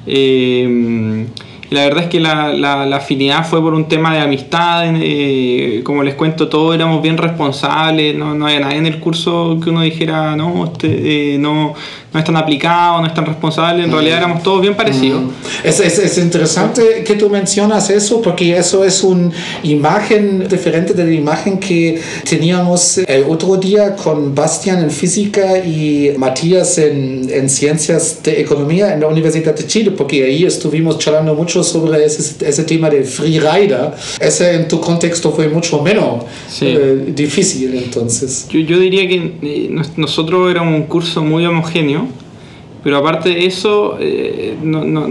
Eh, 0.06 1.26
la 1.70 1.86
verdad 1.86 2.04
es 2.04 2.10
que 2.10 2.20
la, 2.20 2.52
la- 2.54 2.86
la 2.86 2.98
afinidad 2.98 3.46
fue 3.48 3.62
por 3.62 3.74
un 3.74 3.88
tema 3.88 4.14
de 4.14 4.20
amistad, 4.20 4.84
eh, 4.98 5.82
como 5.86 6.04
les 6.04 6.16
cuento, 6.16 6.50
todos 6.50 6.76
éramos 6.76 7.02
bien 7.02 7.18
responsables, 7.18 8.14
no, 8.18 8.36
no 8.36 8.46
había 8.48 8.60
nadie 8.60 8.78
en 8.78 8.88
el 8.88 9.00
curso 9.00 9.58
que 9.64 9.70
uno 9.70 9.82
dijera, 9.82 10.36
no, 10.36 10.74
eh, 10.84 11.38
no, 11.40 11.74
no 12.14 12.20
es 12.20 12.26
tan 12.26 12.36
aplicado, 12.36 13.00
no 13.02 13.08
es 13.08 13.14
tan 13.14 13.26
responsable, 13.26 13.84
en 13.84 13.92
realidad 13.92 14.18
éramos 14.18 14.44
todos 14.44 14.62
bien 14.62 14.76
parecidos. 14.76 15.22
Es, 15.64 15.80
es, 15.80 15.98
es 15.98 16.18
interesante 16.18 17.04
que 17.06 17.16
tú 17.16 17.30
mencionas 17.30 17.90
eso 17.90 18.22
porque 18.22 18.58
eso 18.58 18.84
es 18.84 19.02
una 19.04 19.32
imagen 19.64 20.48
diferente 20.50 20.94
de 20.94 21.06
la 21.06 21.12
imagen 21.14 21.58
que 21.58 22.02
teníamos 22.30 22.98
el 22.98 23.24
otro 23.30 23.56
día 23.58 23.96
con 23.96 24.36
Bastian 24.36 24.84
en 24.84 24.92
física 24.92 25.58
y 25.60 26.12
Matías 26.18 26.78
en, 26.78 27.30
en 27.32 27.50
ciencias 27.50 28.22
de 28.24 28.42
economía 28.42 28.94
en 28.94 29.00
la 29.02 29.08
Universidad 29.08 29.56
de 29.56 29.66
Chile 29.66 29.92
porque 29.92 30.26
ahí 30.26 30.44
estuvimos 30.44 30.98
charlando 31.00 31.34
mucho 31.36 31.64
sobre 31.64 32.04
ese, 32.06 32.46
ese 32.46 32.64
tema 32.64 32.90
del 32.90 33.06
freerider. 33.06 33.92
Ese 34.20 34.56
en 34.56 34.68
tu 34.68 34.80
contexto 34.82 35.32
fue 35.32 35.48
mucho 35.48 35.82
menos 35.82 36.26
Sí. 36.50 36.66
eh, 36.68 37.06
difícil 37.16 37.74
entonces. 37.76 38.48
Yo, 38.50 38.60
yo 38.60 38.78
diría 38.80 39.08
que 39.08 39.34
eh, 39.42 39.68
nos- 39.72 39.98
nosotros 39.98 40.50
éramos 40.52 40.76
un 40.76 40.84
curso 40.88 41.24
muy 41.24 41.46
homogéneo, 41.46 42.01
pero 42.84 42.98
aparte 42.98 43.30
de 43.30 43.46
eso, 43.46 43.98
eh, 44.00 44.56
no, 44.64 44.84
no- 44.84 45.08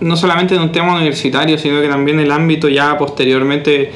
no- 0.00 0.16
solamente 0.16 0.54
en 0.54 0.62
un 0.62 0.72
tema 0.72 0.94
universitario, 0.94 1.58
sino 1.58 1.80
que 1.80 1.88
también 1.88 2.20
el 2.20 2.30
ámbito 2.30 2.68
ya 2.68 2.96
posteriormente, 2.98 3.90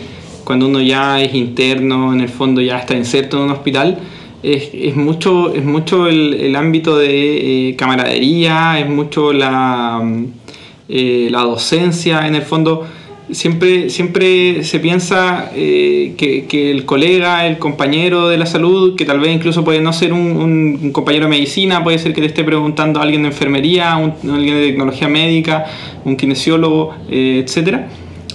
cuando 0.44 0.66
uno 0.66 0.80
ya 0.80 1.20
es 1.20 1.34
interno, 1.34 2.12
en 2.12 2.20
el 2.20 2.28
fondo 2.28 2.60
ya 2.60 2.78
está 2.78 2.94
inserto 2.94 3.36
en 3.38 3.44
un 3.44 3.50
hospital, 3.50 3.98
es, 4.42 4.70
es 4.72 4.96
mucho, 4.96 5.54
es 5.54 5.64
mucho 5.64 6.06
el, 6.08 6.34
el 6.34 6.56
ámbito 6.56 6.96
de 6.96 7.68
eh, 7.70 7.76
camaradería, 7.76 8.78
es 8.80 8.88
mucho 8.88 9.32
la, 9.32 10.00
mm, 10.02 10.24
eh, 10.88 11.28
la 11.30 11.42
docencia, 11.42 12.26
en 12.26 12.34
el 12.34 12.42
fondo 12.42 12.86
siempre, 13.32 13.90
siempre 13.90 14.64
se 14.64 14.80
piensa 14.80 15.50
eh, 15.54 16.14
que, 16.16 16.46
que 16.46 16.70
el 16.70 16.84
colega, 16.84 17.46
el 17.46 17.58
compañero 17.58 18.28
de 18.28 18.38
la 18.38 18.46
salud, 18.46 18.96
que 18.96 19.04
tal 19.04 19.20
vez 19.20 19.34
incluso 19.34 19.64
puede 19.64 19.80
no 19.80 19.92
ser 19.92 20.12
un, 20.12 20.20
un- 20.36 20.78
un 20.82 20.92
compañero 20.92 21.24
de 21.26 21.30
medicina, 21.30 21.82
puede 21.84 21.98
ser 21.98 22.12
que 22.14 22.20
le 22.20 22.26
esté 22.28 22.44
preguntando 22.44 23.00
a 23.00 23.02
alguien 23.02 23.22
de 23.22 23.28
enfermería, 23.28 23.96
un, 23.96 24.30
alguien 24.30 24.56
de 24.56 24.66
tecnología 24.68 25.08
médica, 25.08 25.64
un 26.04 26.16
kinesiólogo, 26.16 26.94
eh, 27.08 27.42
etcétera. 27.44 27.88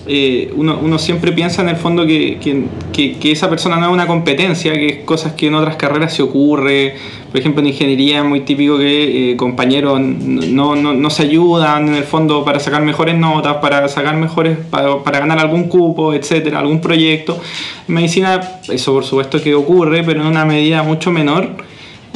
Eh, 0.07 0.51
uno, 0.55 0.79
uno 0.81 0.99
siempre 0.99 1.31
piensa 1.31 1.63
en 1.63 1.69
el 1.69 1.77
fondo 1.77 2.05
que, 2.05 2.37
que- 2.39 3.31
esa 3.31 3.49
persona 3.49 3.77
no 3.77 3.87
es 3.87 3.91
una 3.91 4.05
competencia, 4.07 4.71
que 4.73 4.87
es 4.87 4.97
cosas 5.03 5.33
que 5.33 5.47
en 5.47 5.55
otras 5.55 5.75
carreras 5.77 6.13
se 6.13 6.21
ocurre. 6.21 6.95
Por 7.31 7.39
ejemplo, 7.39 7.61
en 7.61 7.67
ingeniería 7.69 8.19
es 8.19 8.25
muy 8.25 8.41
típico 8.41 8.77
que 8.77 9.31
eh, 9.31 9.35
compañeros 9.35 9.99
no, 9.99 10.75
no, 10.75 10.93
no 10.93 11.09
se 11.09 11.23
ayudan 11.23 11.87
en 11.89 11.95
el 11.95 12.03
fondo 12.03 12.45
para 12.45 12.59
sacar 12.59 12.81
mejores 12.83 13.15
notas, 13.17 13.55
para 13.57 13.87
sacar 13.87 14.15
mejores, 14.15 14.57
para, 14.69 15.03
para 15.03 15.19
ganar 15.19 15.39
algún 15.39 15.63
cupo, 15.65 16.13
etcétera, 16.13 16.59
algún 16.59 16.79
proyecto. 16.81 17.39
En 17.87 17.95
medicina, 17.95 18.39
eso 18.69 18.93
por 18.93 19.03
supuesto 19.03 19.41
que 19.41 19.53
ocurre, 19.55 20.03
pero 20.03 20.21
en 20.21 20.27
una 20.27 20.45
medida 20.45 20.83
mucho 20.83 21.11
menor. 21.11 21.49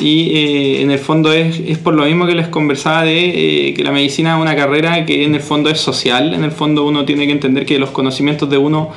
Y 0.01 0.35
eh, 0.35 0.81
en 0.81 0.91
el 0.91 0.99
fondo 0.99 1.31
es, 1.31 1.59
es, 1.59 1.77
por 1.77 1.93
lo 1.93 2.05
mismo 2.05 2.25
que 2.25 2.35
les 2.35 2.47
conversaba 2.47 3.03
de 3.03 3.69
eh, 3.69 3.73
que 3.73 3.83
la 3.83 3.91
medicina 3.91 4.35
es 4.35 4.41
una 4.41 4.55
carrera 4.55 5.05
que 5.05 5.23
en 5.23 5.35
el 5.35 5.41
fondo 5.41 5.69
es 5.69 5.79
social, 5.79 6.33
en 6.33 6.43
el 6.43 6.51
fondo 6.51 6.85
uno 6.85 7.05
tiene 7.05 7.25
que 7.25 7.31
entender 7.31 7.65
que 7.65 7.79
los 7.79 7.91
conocimientos 7.91 8.49
de 8.49 8.57
uno 8.57 8.89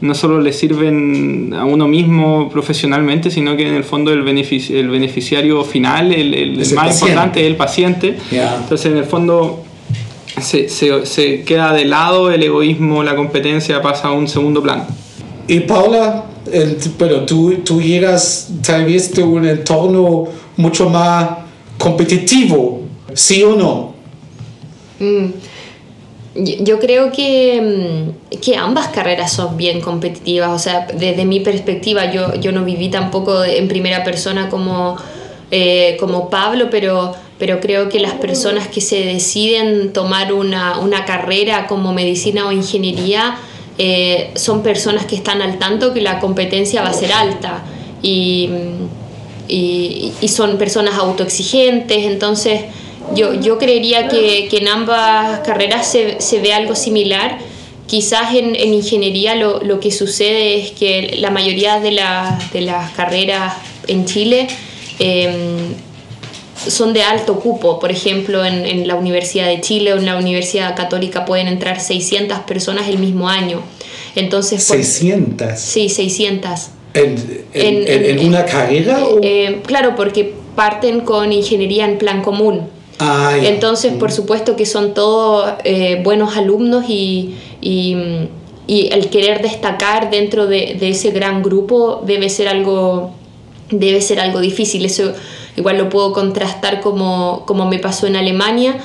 no 0.00 0.14
solo 0.14 0.40
le 0.40 0.52
sirven 0.52 1.52
a 1.54 1.64
uno 1.64 1.88
mismo 1.88 2.48
profesionalmente, 2.50 3.30
sino 3.30 3.56
que 3.56 3.68
en 3.68 3.74
el 3.74 3.84
fondo 3.84 4.12
el, 4.12 4.26
el 4.26 4.88
beneficiario 4.88 5.64
final, 5.64 6.12
el, 6.12 6.34
el, 6.34 6.74
más 6.74 7.00
importante 7.00 7.40
es 7.40 7.46
el 7.46 7.56
paciente. 7.56 8.16
Entonces 8.30 8.92
en 8.92 8.98
el 8.98 9.04
fondo 9.04 9.62
se, 10.40 10.68
se, 10.68 11.04
se 11.06 11.42
queda 11.42 11.72
de 11.72 11.84
lado 11.84 12.30
el 12.30 12.42
egoísmo, 12.42 13.02
la 13.02 13.14
competencia 13.14 13.82
pasa 13.82 14.08
a 14.08 14.12
un 14.12 14.28
segundo 14.28 14.62
plano. 14.62 14.86
Y 15.50 15.58
Paula, 15.58 16.26
el, 16.52 16.78
pero 16.96 17.26
tú, 17.26 17.56
tú 17.64 17.82
llegas 17.82 18.50
tal 18.64 18.84
vez 18.84 19.12
de 19.12 19.24
un 19.24 19.44
entorno 19.44 20.28
mucho 20.56 20.88
más 20.88 21.28
competitivo, 21.76 22.82
¿sí 23.14 23.42
o 23.42 23.56
no? 23.56 23.92
Mm. 25.00 25.32
Yo 26.62 26.78
creo 26.78 27.10
que, 27.10 27.60
mm, 27.60 28.36
que, 28.38 28.56
ambas 28.56 28.90
carreras 28.90 29.32
son 29.32 29.56
bien 29.56 29.80
competitivas, 29.80 30.50
o 30.50 30.58
sea, 30.60 30.86
desde 30.86 31.24
mi 31.24 31.40
perspectiva, 31.40 32.12
yo, 32.12 32.36
yo 32.36 32.52
no 32.52 32.64
viví 32.64 32.88
tampoco 32.88 33.42
en 33.42 33.66
primera 33.66 34.04
persona 34.04 34.48
como, 34.50 34.98
eh, 35.50 35.96
como 35.98 36.30
Pablo, 36.30 36.68
pero, 36.70 37.12
pero 37.40 37.58
creo 37.58 37.88
que 37.88 37.98
las 37.98 38.12
personas 38.12 38.68
que 38.68 38.80
se 38.80 39.04
deciden 39.04 39.92
tomar 39.92 40.32
una, 40.32 40.78
una 40.78 41.04
carrera 41.04 41.66
como 41.66 41.92
medicina 41.92 42.46
o 42.46 42.52
ingeniería, 42.52 43.36
eh, 43.78 44.30
son 44.34 44.62
personas 44.62 45.06
que 45.06 45.16
están 45.16 45.42
al 45.42 45.58
tanto 45.58 45.94
que 45.94 46.00
la 46.00 46.18
competencia 46.18 46.82
va 46.82 46.90
a 46.90 46.92
ser 46.92 47.12
alta 47.12 47.62
y, 48.02 48.50
y, 49.48 50.12
son 50.28 50.58
personas 50.58 50.94
autoexigentes, 50.94 52.04
entonces 52.04 52.62
yo, 53.14 53.34
yo 53.34 53.58
creería 53.58 54.08
que, 54.08 54.48
en 54.50 54.68
ambas 54.68 55.40
carreras 55.40 55.90
se, 55.90 56.20
se, 56.20 56.40
ve 56.40 56.52
algo 56.52 56.74
similar. 56.74 57.38
Quizás 57.86 58.34
en, 58.34 58.54
en 58.54 58.72
ingeniería 58.72 59.34
lo, 59.34 59.60
lo, 59.64 59.80
que 59.80 59.90
sucede 59.90 60.60
es 60.60 60.70
que 60.70 61.16
la 61.18 61.30
mayoría 61.30 61.80
de, 61.80 61.90
la, 61.90 62.38
de 62.52 62.60
las 62.60 62.92
carreras 62.92 63.54
en 63.88 64.04
Chile 64.04 64.46
eh, 65.00 65.74
son 66.66 66.92
de 66.92 67.02
alto 67.02 67.40
cupo. 67.40 67.78
Por 67.78 67.90
ejemplo, 67.90 68.44
en, 68.44 68.66
en, 68.66 68.86
la 68.86 68.94
Universidad 68.94 69.46
de 69.46 69.60
Chile 69.60 69.92
o 69.92 69.96
en 69.96 70.06
la 70.06 70.16
Universidad 70.16 70.76
Católica 70.76 71.24
pueden 71.24 71.48
entrar 71.48 71.80
600 71.80 72.40
personas 72.40 72.88
el 72.88 72.98
mismo 72.98 73.28
año. 73.28 73.62
Entonces, 74.14 74.68
¿600? 74.70 75.56
sí, 75.56 75.88
600. 75.88 76.70
¿En, 76.94 77.44
en, 77.54 78.18
en 78.18 78.26
una 78.26 78.44
carrera? 78.44 79.00
Eh, 79.22 79.60
claro, 79.64 79.94
porque 79.94 80.34
parten 80.56 81.00
con 81.00 81.32
ingeniería 81.32 81.84
en 81.84 81.98
plan 81.98 82.22
común. 82.22 82.68
Ah, 82.98 83.34
Entonces, 83.42 83.94
por 83.94 84.12
supuesto 84.12 84.56
que 84.56 84.66
son 84.66 84.92
todos 84.92 85.54
eh, 85.64 86.00
buenos 86.04 86.36
alumnos 86.36 86.84
y, 86.88 87.34
y, 87.62 87.96
y, 88.66 88.88
el 88.92 89.08
querer 89.08 89.40
destacar 89.40 90.10
dentro 90.10 90.46
de, 90.46 90.76
de, 90.78 90.90
ese 90.90 91.10
gran 91.10 91.42
grupo 91.42 92.02
debe 92.04 92.28
ser 92.28 92.48
algo, 92.48 93.12
debe 93.70 94.02
ser 94.02 94.20
algo 94.20 94.40
difícil. 94.40 94.84
Eso 94.84 95.14
igual 95.60 95.78
lo 95.78 95.88
puedo 95.88 96.12
contrastar 96.12 96.80
como, 96.80 97.44
como 97.46 97.66
me 97.66 97.78
pasó 97.78 98.06
en 98.06 98.16
Alemania. 98.16 98.76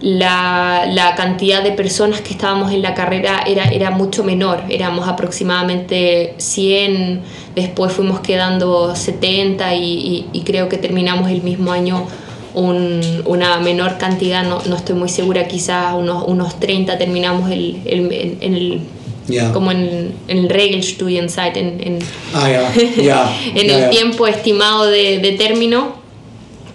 La, 0.00 0.86
la, 0.88 1.14
cantidad 1.14 1.62
de 1.62 1.72
personas 1.72 2.22
que 2.22 2.30
estábamos 2.30 2.72
en 2.72 2.80
la 2.80 2.94
carrera 2.94 3.42
era, 3.46 3.64
era 3.64 3.90
mucho 3.90 4.24
menor, 4.24 4.62
éramos 4.70 5.06
aproximadamente 5.06 6.34
100, 6.38 7.20
después 7.54 7.92
fuimos 7.92 8.20
quedando 8.20 8.96
70 8.96 9.74
y, 9.74 9.84
y, 9.84 10.26
y 10.32 10.40
creo 10.40 10.70
que 10.70 10.78
terminamos 10.78 11.30
el 11.30 11.42
mismo 11.42 11.70
año 11.70 12.06
un, 12.54 13.22
una 13.26 13.58
menor 13.58 13.98
cantidad, 13.98 14.42
no, 14.42 14.60
no, 14.66 14.76
estoy 14.76 14.96
muy 14.96 15.08
segura, 15.08 15.46
quizás 15.46 15.94
unos, 15.94 16.24
unos 16.26 16.58
30 16.58 16.98
terminamos 16.98 17.50
el, 17.50 17.80
el, 17.84 18.38
en 18.40 18.54
el 18.54 18.80
Yeah. 19.28 19.52
como 19.52 19.70
en, 19.70 20.12
en 20.26 20.38
el 20.38 20.48
Regelstudienzeit, 20.48 21.56
en, 21.56 21.80
en, 21.80 21.98
ah, 22.34 22.48
yeah. 22.48 22.74
Yeah. 22.96 23.36
en 23.54 23.70
el 23.70 23.90
tiempo 23.90 24.26
estimado 24.26 24.86
de, 24.86 25.20
de, 25.20 25.32
término, 25.32 25.99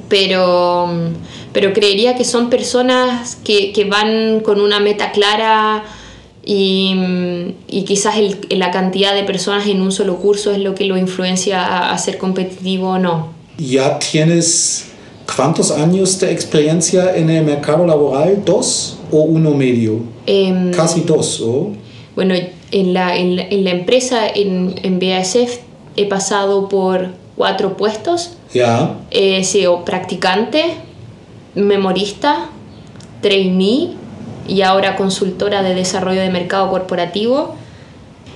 pero, 0.10 0.90
pero 1.54 1.74
creería 1.74 2.16
que 2.16 2.24
son 2.24 2.50
personas 2.50 3.38
que, 3.44 3.72
que 3.74 3.86
van 3.86 4.42
con 4.42 4.62
una 4.62 4.80
meta 4.80 5.12
clara 5.12 5.84
y, 6.44 6.96
y 7.68 7.84
quizás 7.84 8.18
el, 8.18 8.38
la 8.50 8.72
cantidad 8.72 9.16
de 9.16 9.24
personas 9.24 9.68
en 9.68 9.82
un 9.82 9.92
solo 9.92 10.18
curso 10.18 10.52
es 10.52 10.60
lo 10.60 10.76
que 10.76 10.86
lo 10.86 10.98
influencia 10.98 11.64
a, 11.64 11.92
a 11.92 11.98
ser 11.98 12.18
competitivo 12.18 12.90
o 12.90 13.00
no. 13.00 13.30
¿Ya 13.58 13.98
tienes 14.00 14.92
cuántos 15.36 15.72
años 15.72 16.20
de 16.20 16.32
experiencia 16.32 17.16
en 17.16 17.30
el 17.30 17.44
mercado 17.46 17.86
laboral? 17.86 18.44
¿Dos 18.46 19.00
o 19.12 19.22
uno 19.22 19.52
medio? 19.52 20.02
Eh, 20.28 20.72
Casi 20.76 21.02
dos, 21.02 21.42
¿o? 21.42 21.72
Bueno, 22.16 22.36
en 22.72 22.94
la, 22.94 23.18
en 23.18 23.36
la, 23.36 23.44
en 23.44 23.64
la 23.64 23.72
empresa, 23.72 24.28
en, 24.28 24.76
en, 24.84 25.00
BASF, 25.00 25.60
he 25.96 26.08
pasado 26.08 26.70
por 26.70 27.10
cuatro 27.36 27.78
puestos. 27.78 28.32
Ya. 28.54 28.96
He 29.12 29.44
sido 29.44 29.86
practicante, 29.86 30.76
memorista, 31.56 32.50
trainee 33.22 33.92
y 34.48 34.62
ahora 34.62 34.96
consultora 34.96 35.64
de 35.64 35.74
desarrollo 35.74 36.22
de 36.22 36.30
mercado 36.30 36.70
corporativo. 36.70 37.56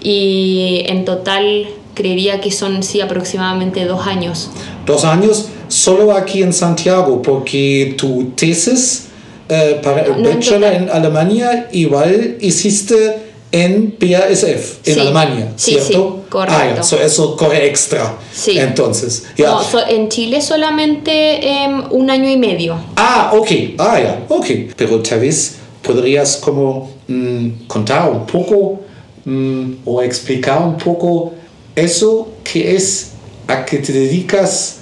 Y 0.01 0.83
en 0.87 1.05
total 1.05 1.67
creería 1.93 2.39
que 2.39 2.51
son 2.51 2.83
sí 2.83 3.01
aproximadamente 3.01 3.85
dos 3.85 4.07
años. 4.07 4.49
Dos 4.85 5.03
años 5.03 5.49
solo 5.67 6.13
aquí 6.13 6.41
en 6.41 6.53
Santiago, 6.53 7.21
porque 7.21 7.95
tu 7.97 8.31
tesis 8.35 9.09
eh, 9.49 9.79
para 9.83 10.01
el 10.01 10.21
no, 10.21 10.29
bachelor 10.29 10.73
en, 10.73 10.83
en 10.83 10.89
Alemania 10.89 11.67
igual 11.71 12.37
hiciste 12.39 13.28
en 13.51 13.95
BASF, 13.99 14.87
en 14.87 14.93
sí, 14.93 14.99
Alemania, 14.99 15.53
sí, 15.55 15.71
¿cierto? 15.71 16.21
Sí, 16.23 16.29
correcto. 16.29 16.55
Ah, 16.59 16.75
ya, 16.75 16.83
so 16.83 17.01
eso 17.01 17.35
corre 17.35 17.65
extra. 17.65 18.15
Sí. 18.31 18.59
Entonces, 18.59 19.23
ya. 19.35 19.47
No, 19.47 19.63
so, 19.63 19.79
en 19.87 20.09
Chile 20.09 20.41
solamente 20.41 21.11
eh, 21.47 21.67
un 21.89 22.09
año 22.09 22.29
y 22.29 22.37
medio. 22.37 22.77
Ah, 22.95 23.31
ok, 23.33 23.51
ah, 23.79 23.99
ya, 23.99 24.25
ok. 24.29 24.45
Pero 24.75 25.01
tal 25.01 25.21
vez 25.21 25.55
podrías 25.81 26.37
como 26.37 26.91
mmm, 27.07 27.65
contar 27.67 28.11
un 28.11 28.25
poco 28.25 28.81
mmm, 29.25 29.73
o 29.85 30.01
explicar 30.03 30.61
un 30.61 30.77
poco 30.77 31.33
eso 31.75 32.29
que 32.43 32.75
es 32.75 33.11
a 33.47 33.65
que 33.65 33.79
te 33.79 33.91
dedicas 33.91 34.77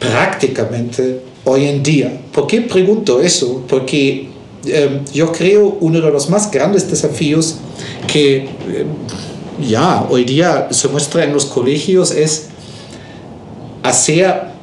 prácticamente 0.00 1.20
hoy 1.44 1.66
en 1.66 1.82
día. 1.82 2.20
¿Por 2.32 2.46
qué 2.48 2.62
pregunto 2.62 3.20
eso? 3.20 3.62
Porque 3.68 4.28
eh, 4.66 5.00
yo 5.12 5.30
creo 5.30 5.76
uno 5.80 6.00
de 6.00 6.10
los 6.10 6.28
más 6.30 6.50
grandes 6.50 6.90
desafíos 6.90 7.56
que 8.06 8.36
eh, 8.36 8.48
ya 9.60 10.06
hoy 10.10 10.24
día 10.24 10.68
se 10.70 10.88
muestra 10.88 11.24
en 11.24 11.32
los 11.32 11.46
colegios 11.46 12.10
es 12.10 12.48
hacer 13.82 14.54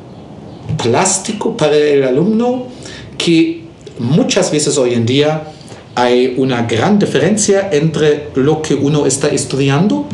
plástico 0.77 1.55
para 1.55 1.75
el 1.75 2.03
alumno 2.03 2.67
que 3.17 3.63
muchas 3.99 4.51
veces 4.51 4.77
hoy 4.77 4.93
en 4.93 5.05
día 5.05 5.43
hay 5.95 6.35
una 6.37 6.63
gran 6.63 6.97
diferencia 6.97 7.69
entre 7.71 8.29
lo 8.35 8.61
que 8.61 8.73
uno 8.73 9.05
está 9.05 9.27
estudiando 9.27 10.05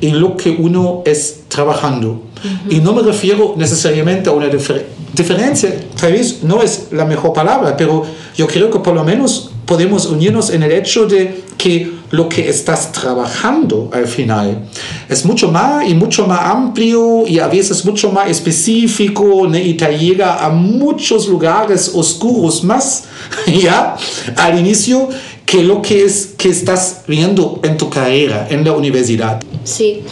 y 0.00 0.10
lo 0.10 0.36
que 0.36 0.50
uno 0.50 1.02
es 1.04 1.44
trabajando. 1.48 2.10
Uh 2.10 2.70
-huh. 2.70 2.76
Y 2.76 2.80
no 2.80 2.92
me 2.92 3.02
refiero 3.02 3.54
necesariamente 3.56 4.30
a 4.30 4.32
una 4.32 4.48
difer 4.48 4.86
diferencia, 5.14 5.74
tal 5.98 6.12
vez 6.12 6.42
no 6.42 6.62
es 6.62 6.88
la 6.92 7.04
mejor 7.04 7.32
palabra, 7.32 7.76
pero 7.76 8.04
yo 8.36 8.46
creo 8.46 8.70
que 8.70 8.78
por 8.78 8.94
lo 8.94 9.04
menos 9.04 9.50
podemos 9.64 10.06
unirnos 10.06 10.50
en 10.50 10.62
el 10.62 10.72
hecho 10.72 11.06
de 11.06 11.42
que 11.58 11.98
lo 12.10 12.28
que 12.28 12.48
estás 12.48 12.92
trabajando 12.92 13.90
al 13.92 14.06
final 14.06 14.62
es 15.08 15.26
mucho 15.26 15.50
más 15.50 15.86
y 15.86 15.92
mucho 15.92 16.26
más 16.26 16.40
amplio 16.42 17.26
y 17.26 17.38
a 17.40 17.48
veces 17.48 17.84
mucho 17.84 18.10
más 18.10 18.30
específico 18.30 19.46
¿no? 19.46 19.58
y 19.58 19.74
te 19.74 19.98
llega 19.98 20.42
a 20.42 20.48
muchos 20.48 21.28
lugares 21.28 21.90
oscuros 21.94 22.64
más 22.64 23.04
ya 23.46 23.96
al 24.36 24.58
inicio 24.58 25.08
que 25.44 25.62
lo 25.62 25.82
que 25.82 26.04
es 26.04 26.34
que 26.38 26.48
estás 26.48 27.02
viendo 27.06 27.60
en 27.62 27.76
tu 27.76 27.90
carrera 27.90 28.46
en 28.48 28.64
la 28.64 28.72
universidad 28.72 29.42
sí 29.64 30.02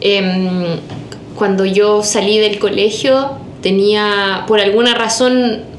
eh, 0.00 0.80
cuando 1.36 1.64
yo 1.64 2.02
salí 2.02 2.38
del 2.38 2.58
colegio 2.58 3.38
tenía 3.62 4.44
por 4.48 4.60
alguna 4.60 4.94
razón 4.94 5.77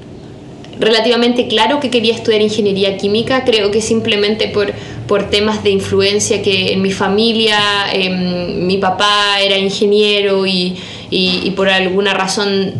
relativamente 0.80 1.48
claro 1.48 1.80
que 1.80 1.90
quería 1.90 2.16
estudiar 2.16 2.42
ingeniería 2.42 2.98
química, 2.98 3.44
creo 3.44 3.70
que 3.70 3.82
simplemente 3.82 4.48
por, 4.48 4.74
por 5.08 5.30
temas 5.30 5.64
de 5.64 5.72
influencia 5.72 6.42
que 6.42 6.74
en 6.74 6.82
mi 6.82 6.92
familia, 6.92 7.60
eh, 7.94 8.10
mi 8.10 8.78
papá 8.78 9.42
era 9.42 9.58
ingeniero 9.58 10.46
y, 10.46 10.78
y, 11.10 11.52
por 11.52 11.70
alguna 11.70 12.14
razón 12.14 12.76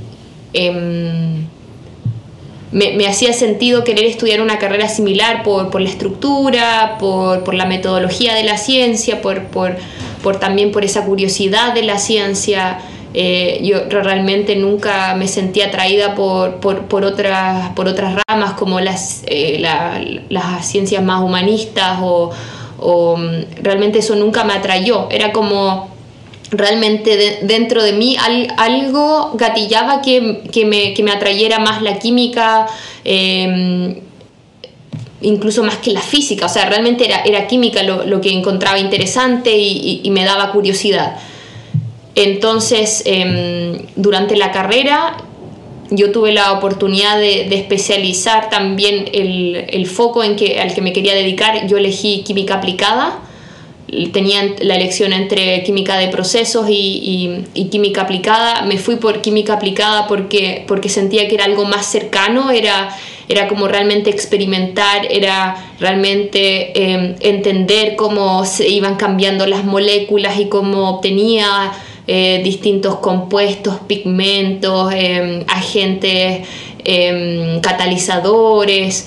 eh, 0.54 0.72
me, 2.72 2.94
me, 2.94 3.08
hacía 3.08 3.34
sentido 3.34 3.84
querer 3.84 4.06
estudiar 4.06 4.42
una 4.42 4.60
carrera 4.60 4.88
similar 4.88 5.44
por, 5.44 5.70
por 5.70 5.82
la 5.82 5.90
estructura, 5.90 6.98
por, 7.00 7.44
por, 7.44 7.54
la 7.54 7.66
metodología 7.66 8.34
de 8.34 8.44
la 8.44 8.58
ciencia, 8.58 9.22
por, 9.22 9.46
por 9.48 10.40
también 10.40 10.72
por 10.72 10.86
esa 10.86 11.06
curiosidad 11.06 11.74
de 11.74 11.84
la 11.84 11.98
ciencia. 11.98 12.80
Eh, 13.14 13.62
yo 13.64 13.86
realmente 13.90 14.56
nunca 14.56 15.16
me 15.16 15.28
sentí 15.28 15.62
atraída 15.62 16.14
por, 16.14 16.60
por, 16.60 17.04
otras, 17.04 17.70
por 17.70 17.88
otras 17.88 18.22
ramas 18.28 18.54
como 18.54 18.80
las, 18.80 19.24
eh, 19.26 19.60
las 20.30 20.68
ciencias 20.68 21.04
más 21.04 21.24
humanistas 21.24 22.00
o, 22.02 22.32
mm, 23.18 23.64
realmente 23.64 24.00
eso 24.00 24.16
nunca 24.16 24.44
me 24.44 24.54
atrayó. 24.54 25.08
Era 25.10 25.32
como 25.32 25.90
realmente 26.52 27.40
dentro 27.44 27.84
de 27.84 27.94
mí 27.94 28.16
algo 28.58 29.32
gatillaba 29.36 30.02
que, 30.02 30.44
que, 30.52 30.66
me, 30.66 30.94
que, 30.94 31.04
me, 31.04 31.12
atrayera 31.12 31.60
más 31.60 31.82
la 31.82 31.98
química. 31.98 32.68
Em, 33.04 34.02
incluso 35.22 35.64
más 35.64 35.78
que 35.78 35.92
la 35.92 36.02
física, 36.02 36.46
o 36.46 36.50
sea, 36.50 36.70
realmente 36.70 37.06
era, 37.06 37.22
era 37.24 37.46
química 37.46 37.84
lo, 37.84 38.06
lo, 38.06 38.22
que 38.22 38.32
encontraba 38.32 38.80
interesante 38.80 39.54
y 39.58 40.10
me 40.12 40.24
daba 40.24 40.52
curiosidad. 40.54 41.18
Entonces, 42.16 43.04
em, 43.06 43.78
durante 43.96 44.36
la 44.36 44.52
carrera 44.52 45.18
yo 45.92 46.12
tuve 46.12 46.32
la 46.32 46.54
oportunidad 46.54 47.18
de, 47.18 47.54
especializar 47.56 48.50
también 48.50 49.10
el, 49.12 49.86
foco 49.88 50.24
en 50.24 50.36
que, 50.36 50.60
al 50.60 50.74
que 50.74 50.82
me 50.82 50.94
quería 50.94 51.16
dedicar. 51.16 51.68
Yo 51.68 51.78
elegí 51.78 52.24
química 52.24 52.56
aplicada. 52.56 53.20
Tenía 54.14 54.44
la 54.60 54.76
elección 54.76 55.14
entre 55.14 55.64
química 55.64 55.98
de 55.98 56.10
procesos 56.10 56.68
y, 56.70 57.44
química 57.72 58.02
aplicada. 58.02 58.62
Me 58.64 58.78
fui 58.78 58.98
por 58.98 59.22
química 59.22 59.54
aplicada 59.54 60.08
porque, 60.08 60.64
porque 60.68 60.90
sentía 60.90 61.28
que 61.28 61.36
era 61.36 61.46
algo 61.46 61.66
más 61.66 61.88
cercano, 61.88 62.52
era, 62.52 62.96
era 63.28 63.48
como 63.48 63.68
realmente 63.68 64.12
experimentar, 64.12 65.08
era 65.10 65.74
realmente 65.80 66.72
em, 66.80 67.16
entender 67.20 67.96
cómo 67.96 68.46
se 68.46 68.70
iban 68.70 68.96
cambiando 68.96 69.48
las 69.48 69.64
moléculas 69.64 70.40
y 70.40 70.50
cómo 70.50 70.88
obtenía 70.90 71.74
eh, 72.12 72.42
distintos 72.44 72.96
compuestos, 72.96 73.76
pigmentos, 73.86 74.92
em, 74.96 75.44
agentes 75.48 76.42
em, 76.84 77.60
catalizadores. 77.62 79.06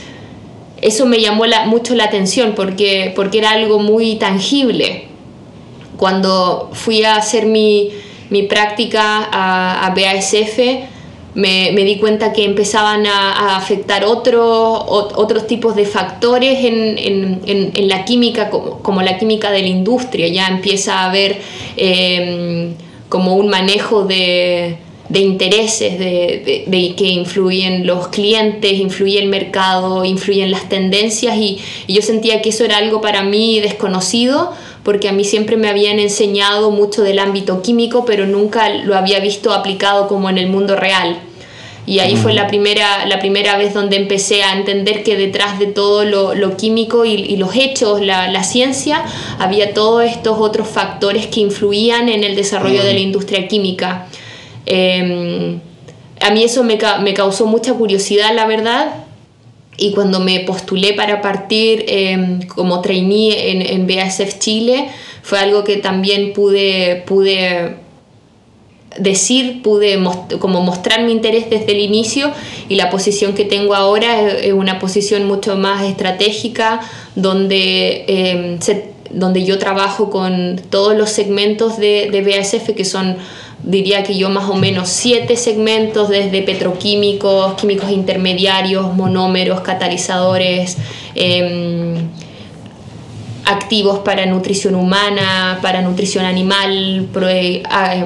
Eso 0.80 1.06
me 1.06 1.20
llamó 1.20 1.42
mucho 1.66 1.96
la 1.96 2.04
atención 2.04 2.52
porque, 2.54 3.12
porque 3.16 3.38
era 3.38 3.50
algo 3.50 3.80
muy 3.80 4.14
tangible. 4.20 5.06
Cuando 5.96 6.70
fui 6.74 7.02
a 7.02 7.16
hacer 7.16 7.46
mi, 7.46 7.90
práctica 8.48 9.28
a, 9.32 9.92
BASF, 9.96 10.60
me, 11.34 11.72
di 11.72 11.96
cuenta 11.98 12.32
que 12.32 12.44
empezaban 12.44 13.04
a, 13.06 13.56
afectar 13.56 14.04
otros 14.04 14.40
otros 14.86 15.48
tipos 15.48 15.74
de 15.74 15.86
factores 15.86 16.64
en, 16.64 17.88
la 17.88 18.04
química, 18.04 18.48
como, 18.48 19.02
la 19.02 19.18
química 19.18 19.50
de 19.50 19.62
la 19.62 19.68
industria. 19.68 20.28
Ya 20.28 20.46
empieza 20.46 21.00
a 21.00 21.10
haber 21.10 21.40
em, 21.76 22.76
como 23.12 23.34
un 23.34 23.50
manejo 23.50 24.04
de, 24.04 24.78
intereses 25.12 25.98
de, 25.98 26.94
que 26.96 27.08
influyen 27.08 27.86
los 27.86 28.08
clientes, 28.08 28.72
influye 28.72 29.18
el 29.18 29.28
mercado, 29.28 30.06
influyen 30.06 30.50
las 30.50 30.70
tendencias 30.70 31.36
y, 31.36 31.58
yo 31.88 32.00
sentía 32.00 32.40
que 32.40 32.48
eso 32.48 32.64
era 32.64 32.78
algo 32.78 33.02
para 33.02 33.22
mí 33.22 33.60
desconocido 33.60 34.54
porque 34.82 35.10
a 35.10 35.12
mí 35.12 35.24
siempre 35.24 35.58
me 35.58 35.68
habían 35.68 35.98
enseñado 35.98 36.70
mucho 36.70 37.02
del 37.02 37.18
ámbito 37.18 37.60
químico 37.60 38.06
pero 38.06 38.26
nunca 38.26 38.70
lo 38.70 38.96
había 38.96 39.20
visto 39.20 39.52
aplicado 39.52 40.08
como 40.08 40.30
en 40.30 40.38
el 40.38 40.46
mundo 40.46 40.74
real. 40.74 41.20
Y 41.84 41.98
ahí 41.98 42.14
fue 42.16 42.32
la 42.32 42.46
primera, 42.46 43.06
la 43.06 43.18
primera 43.18 43.56
vez 43.56 43.74
donde 43.74 43.96
empecé 43.96 44.44
a 44.44 44.56
entender 44.56 45.02
que 45.02 45.16
detrás 45.16 45.58
de 45.58 45.66
todo 45.66 46.04
lo, 46.04 46.56
químico 46.56 47.04
y, 47.04 47.36
los 47.36 47.56
hechos, 47.56 48.00
la, 48.00 48.44
ciencia, 48.44 49.04
había 49.40 49.74
todos 49.74 50.04
estos 50.04 50.38
otros 50.38 50.68
factores 50.68 51.26
que 51.26 51.40
influían 51.40 52.08
en 52.08 52.22
el 52.22 52.36
desarrollo 52.36 52.84
de 52.84 52.92
la 52.92 53.00
industria 53.00 53.48
química. 53.48 54.06
Em, 54.64 55.58
a 56.20 56.30
mí 56.30 56.44
eso 56.44 56.62
me, 56.62 56.78
causó 56.78 57.46
mucha 57.46 57.74
curiosidad, 57.74 58.32
la 58.32 58.46
verdad, 58.46 59.04
y 59.76 59.92
cuando 59.92 60.20
me 60.20 60.38
postulé 60.40 60.92
para 60.92 61.20
partir 61.20 61.84
em, 61.88 62.46
como 62.46 62.80
trainee 62.80 63.50
en, 63.50 63.62
en 63.62 63.86
BASF 63.88 64.38
Chile, 64.38 64.88
fue 65.22 65.40
algo 65.40 65.64
que 65.64 65.78
también 65.78 66.32
pude, 66.32 67.02
pude 67.06 67.81
decir, 68.98 69.62
pude 69.62 69.98
como 70.38 70.62
mostrar 70.62 71.04
mi 71.04 71.12
interés 71.12 71.48
desde 71.50 71.72
el 71.72 71.80
inicio 71.80 72.30
y 72.68 72.76
la 72.76 72.90
posición 72.90 73.34
que 73.34 73.44
tengo 73.44 73.74
ahora 73.74 74.30
es, 74.30 74.52
una 74.52 74.78
posición 74.78 75.26
mucho 75.26 75.56
más 75.56 75.84
estratégica 75.84 76.80
donde, 77.14 78.04
em, 78.06 78.58
donde 79.10 79.44
yo 79.44 79.58
trabajo 79.58 80.10
con 80.10 80.60
todos 80.70 80.96
los 80.96 81.10
segmentos 81.10 81.78
de, 81.78 82.08
de 82.10 82.22
BASF 82.22 82.70
que 82.74 82.84
son 82.84 83.16
diría 83.62 84.02
que 84.02 84.16
yo 84.16 84.28
más 84.28 84.48
o 84.50 84.54
menos 84.54 84.88
siete 84.88 85.36
segmentos 85.36 86.08
desde 86.08 86.42
petroquímicos, 86.42 87.54
químicos 87.54 87.90
intermediarios, 87.90 88.92
monómeros, 88.94 89.60
catalizadores, 89.60 90.76
eh, 91.14 91.94
activos 93.44 94.00
para 94.00 94.26
nutrición 94.26 94.74
humana, 94.74 95.58
para 95.62 95.82
nutrición 95.82 96.24
animal, 96.24 97.08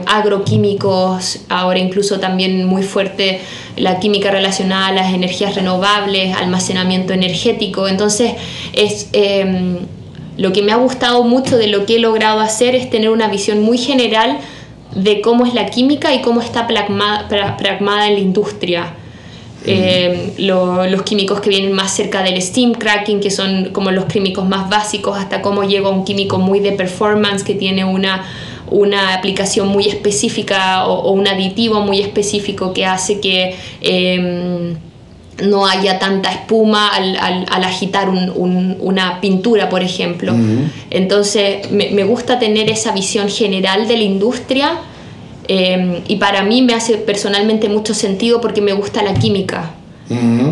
agroquímicos, 0.07 1.41
ahora 1.49 1.79
incluso 1.79 2.19
también 2.21 2.65
muy 2.67 2.83
fuerte 2.83 3.41
la 3.77 4.01
química 4.01 4.31
relacionada 4.31 4.89
a 4.89 4.93
las 4.93 5.13
energías 5.13 5.55
renovables, 5.55 6.35
almacenamiento 6.35 7.13
energético. 7.13 7.89
Entonces, 7.89 8.33
es, 8.73 9.09
em, 9.13 9.79
lo 10.39 10.53
que 10.53 10.63
me 10.63 10.73
ha 10.73 10.77
gustado 10.77 11.25
mucho 11.25 11.59
de 11.59 11.67
lo 11.67 11.87
que 11.87 11.97
he 11.97 11.99
logrado 11.99 12.41
hacer 12.41 12.75
es 12.75 12.89
tener 12.89 13.11
una 13.11 13.29
visión 13.29 13.63
muy 13.63 13.79
general 13.79 14.39
de 14.95 15.21
cómo 15.21 15.45
es 15.45 15.53
la 15.53 15.67
química 15.67 16.15
y 16.15 16.23
cómo 16.23 16.41
está 16.41 16.67
plasmada 16.67 18.09
en 18.09 18.15
la 18.15 18.21
industria 18.21 18.95
eh, 19.67 20.33
los 20.39 21.03
químicos 21.03 21.41
que 21.41 21.51
vienen 21.51 21.73
más 21.73 21.95
cerca 21.95 22.23
del 22.23 22.41
steam 22.41 22.73
cracking, 22.73 23.21
que 23.21 23.31
son 23.31 23.71
como 23.73 23.91
los 23.91 24.05
químicos 24.07 24.47
más 24.47 24.71
básicos, 24.71 25.19
hasta 25.19 25.43
cómo 25.43 25.65
llega 25.65 25.89
un 25.89 26.05
químico 26.05 26.39
muy 26.39 26.61
de 26.61 26.73
performance 26.73 27.43
que 27.43 27.55
tiene 27.55 27.85
una, 27.85 28.25
una 28.71 29.15
aplicación 29.15 29.69
muy 29.69 29.89
específica 29.89 30.87
o, 30.87 31.11
un 31.11 31.27
aditivo 31.27 31.81
muy 31.81 32.01
específico 32.01 32.73
que 32.73 32.87
hace 32.87 33.21
que 33.21 33.57
em, 33.81 34.77
no 35.45 35.67
haya 35.67 35.99
tanta 35.99 36.33
espuma 36.33 36.89
al, 36.89 37.17
al, 37.17 37.65
agitar 37.65 38.09
un, 38.09 38.77
una 38.81 39.21
pintura, 39.21 39.69
por 39.69 39.83
ejemplo. 39.83 40.35
Entonces, 40.91 41.71
me, 41.71 41.91
me, 41.91 42.05
gusta 42.05 42.39
tener 42.39 42.71
esa 42.71 42.93
visión 42.93 43.29
general 43.29 43.87
de 43.87 43.97
la 43.99 44.05
industria 44.05 44.79
Em, 45.49 46.03
y 46.09 46.17
para 46.17 46.43
mí 46.43 46.63
me 46.63 46.75
hace 46.75 46.97
personalmente 46.99 47.69
mucho 47.69 47.95
sentido 47.95 48.41
porque 48.41 48.61
me 48.61 48.73
gusta 48.73 49.03
la 49.03 49.15
química. 49.15 49.73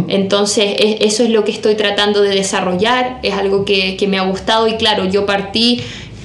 Entonces 0.09 0.75
eso 0.79 1.23
es 1.23 1.31
lo 1.31 1.45
que 1.45 1.53
estoy 1.53 1.77
tratando 1.77 2.23
de 2.23 2.31
desarrollar, 2.31 3.21
es 3.23 3.35
algo 3.35 3.65
que, 3.65 3.97
que 3.97 4.09
me 4.09 4.19
ha 4.19 4.23
gustado 4.23 4.67
y 4.67 4.75
claro, 4.75 5.05
yo 5.05 5.27
partí 5.27 5.81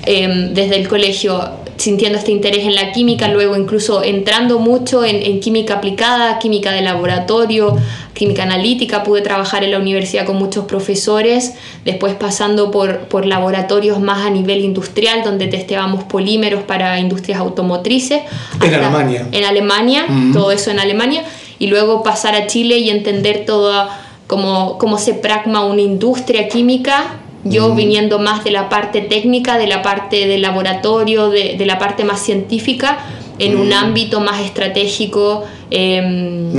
em, 0.07 0.55
desde 0.55 0.77
el 0.77 0.87
colegio 0.87 1.39
sintiendo 1.79 2.17
este 2.17 2.31
interés 2.31 2.65
en 2.65 2.75
la 2.75 2.91
química, 2.91 3.29
luego 3.29 3.55
incluso 3.55 4.03
entrando 4.03 4.59
mucho 4.59 5.05
en, 5.05 5.39
química 5.39 5.75
aplicada, 5.75 6.37
química 6.37 6.71
de 6.71 6.81
laboratorio, 6.81 7.77
química 8.13 8.43
analítica, 8.43 9.03
pude 9.03 9.21
trabajar 9.21 9.63
en 9.63 9.71
la 9.71 9.79
universidad 9.79 10.25
con 10.25 10.35
muchos 10.35 10.65
profesores, 10.65 11.53
después 11.85 12.15
pasando 12.15 12.69
por, 12.69 13.07
por 13.07 13.25
laboratorios 13.25 13.99
más 14.01 14.25
a 14.25 14.29
nivel 14.29 14.59
industrial, 14.59 15.23
donde 15.23 15.47
testeábamos 15.47 16.03
polímeros 16.03 16.63
para 16.63 16.99
industrias 16.99 17.39
automotrices. 17.39 18.23
En 18.61 18.73
Alemania. 18.73 19.27
En 19.31 19.45
Alemania, 19.45 20.05
todo 20.33 20.51
eso 20.51 20.71
en 20.71 20.79
Alemania, 20.79 21.23
y 21.59 21.67
luego 21.67 22.03
pasar 22.03 22.35
a 22.35 22.45
Chile 22.47 22.77
y 22.79 22.89
entender 22.89 23.45
todo 23.45 23.87
cómo, 24.27 24.77
cómo 24.77 24.97
se 24.97 25.13
pragma 25.13 25.63
una 25.63 25.81
industria 25.81 26.49
química 26.49 27.19
yo 27.43 27.73
viniendo 27.73 28.19
más 28.19 28.43
de 28.43 28.51
la 28.51 28.69
parte 28.69 29.01
técnica, 29.01 29.57
de 29.57 29.67
la 29.67 29.81
parte 29.81 30.27
del 30.27 30.41
laboratorio, 30.41 31.29
de, 31.29 31.55
de 31.57 31.65
la 31.65 31.77
parte 31.79 32.03
más 32.03 32.19
científica, 32.21 32.99
en 33.39 33.57
un 33.57 33.71
ámbito 33.73 34.19
más 34.19 34.41
estratégico, 34.41 35.45
em, 35.71 36.51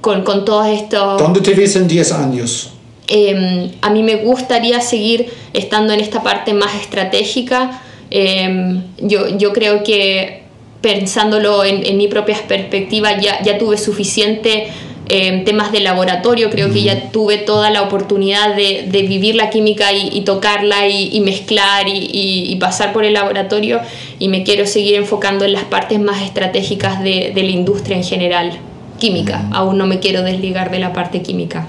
con, 0.00 0.22
con 0.22 0.44
todos 0.44 0.68
estos... 0.68 1.20
¿Dónde 1.20 1.40
te 1.40 1.54
ves 1.54 1.76
en 1.76 1.88
10 1.88 2.12
años? 2.12 2.70
Em, 3.08 3.70
a 3.80 3.90
mí 3.90 4.02
me 4.02 4.16
gustaría 4.16 4.80
seguir 4.80 5.32
estando 5.52 5.92
en 5.92 6.00
esta 6.00 6.22
parte 6.22 6.52
más 6.52 6.74
estratégica. 6.74 7.82
Em, 8.10 8.82
yo, 8.98 9.36
yo 9.38 9.52
creo 9.52 9.82
que 9.82 10.42
pensándolo 10.82 11.64
en, 11.64 11.84
en 11.86 11.96
mi 11.96 12.08
propia 12.08 12.36
perspectiva 12.46 13.18
ya, 13.18 13.42
ya 13.42 13.58
tuve 13.58 13.78
suficiente 13.78 14.68
temas 15.06 15.72
de 15.72 15.80
laboratorio, 15.80 16.50
creo 16.50 16.72
que 16.72 16.82
ya 16.82 17.10
tuve 17.10 17.38
toda 17.38 17.70
la 17.70 17.82
oportunidad 17.82 18.56
de, 18.56 18.88
de 18.90 19.02
vivir 19.02 19.36
la 19.36 19.50
química 19.50 19.92
y, 19.92 20.20
tocarla 20.22 20.88
y, 20.88 21.20
mezclar 21.20 21.86
y, 21.86 22.56
pasar 22.60 22.92
por 22.92 23.04
el 23.04 23.12
laboratorio 23.12 23.80
y 24.18 24.28
me 24.28 24.42
quiero 24.42 24.66
seguir 24.66 24.96
enfocando 24.96 25.44
en 25.44 25.52
las 25.52 25.64
partes 25.64 26.00
más 26.00 26.22
estratégicas 26.22 27.02
de, 27.02 27.32
de 27.34 27.42
la 27.42 27.50
industria 27.50 27.96
en 27.96 28.04
general, 28.04 28.58
química, 28.98 29.48
aún 29.52 29.78
no 29.78 29.86
me 29.86 30.00
quiero 30.00 30.22
desligar 30.22 30.70
de 30.70 30.78
la 30.78 30.92
parte 30.92 31.22
química. 31.22 31.68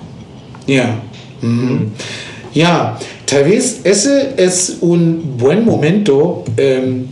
Ya, 0.65 0.99
ya, 2.53 2.97
tal 3.25 3.43
vez 3.43 3.81
ese 3.83 4.33
es 4.37 4.77
un 4.81 5.37
buen 5.37 5.63
momento 5.63 6.43
eh, 6.57 7.05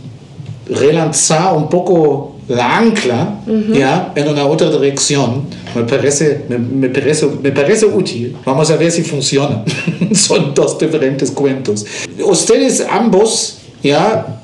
relanzar 0.68 1.54
un 1.54 1.68
poco 1.68 2.35
la 2.48 2.78
ancla 2.78 3.40
¿ya? 3.74 4.12
en 4.14 4.28
una 4.28 4.46
otra 4.46 4.70
dirección, 4.70 5.44
me 5.74 5.82
parece, 5.82 6.44
me, 6.48 6.58
me 6.58 6.88
parece, 6.88 7.26
me 7.42 7.50
parece 7.50 7.86
útil. 7.86 8.36
Vamos 8.44 8.70
a 8.70 8.76
ver 8.76 8.92
si 8.92 9.02
funciona. 9.02 9.64
Son 10.14 10.54
dos 10.54 10.78
diferentes 10.78 11.30
cuentos. 11.32 11.84
Ustedes 12.24 12.84
ambos, 12.88 13.58
¿ya? 13.82 14.40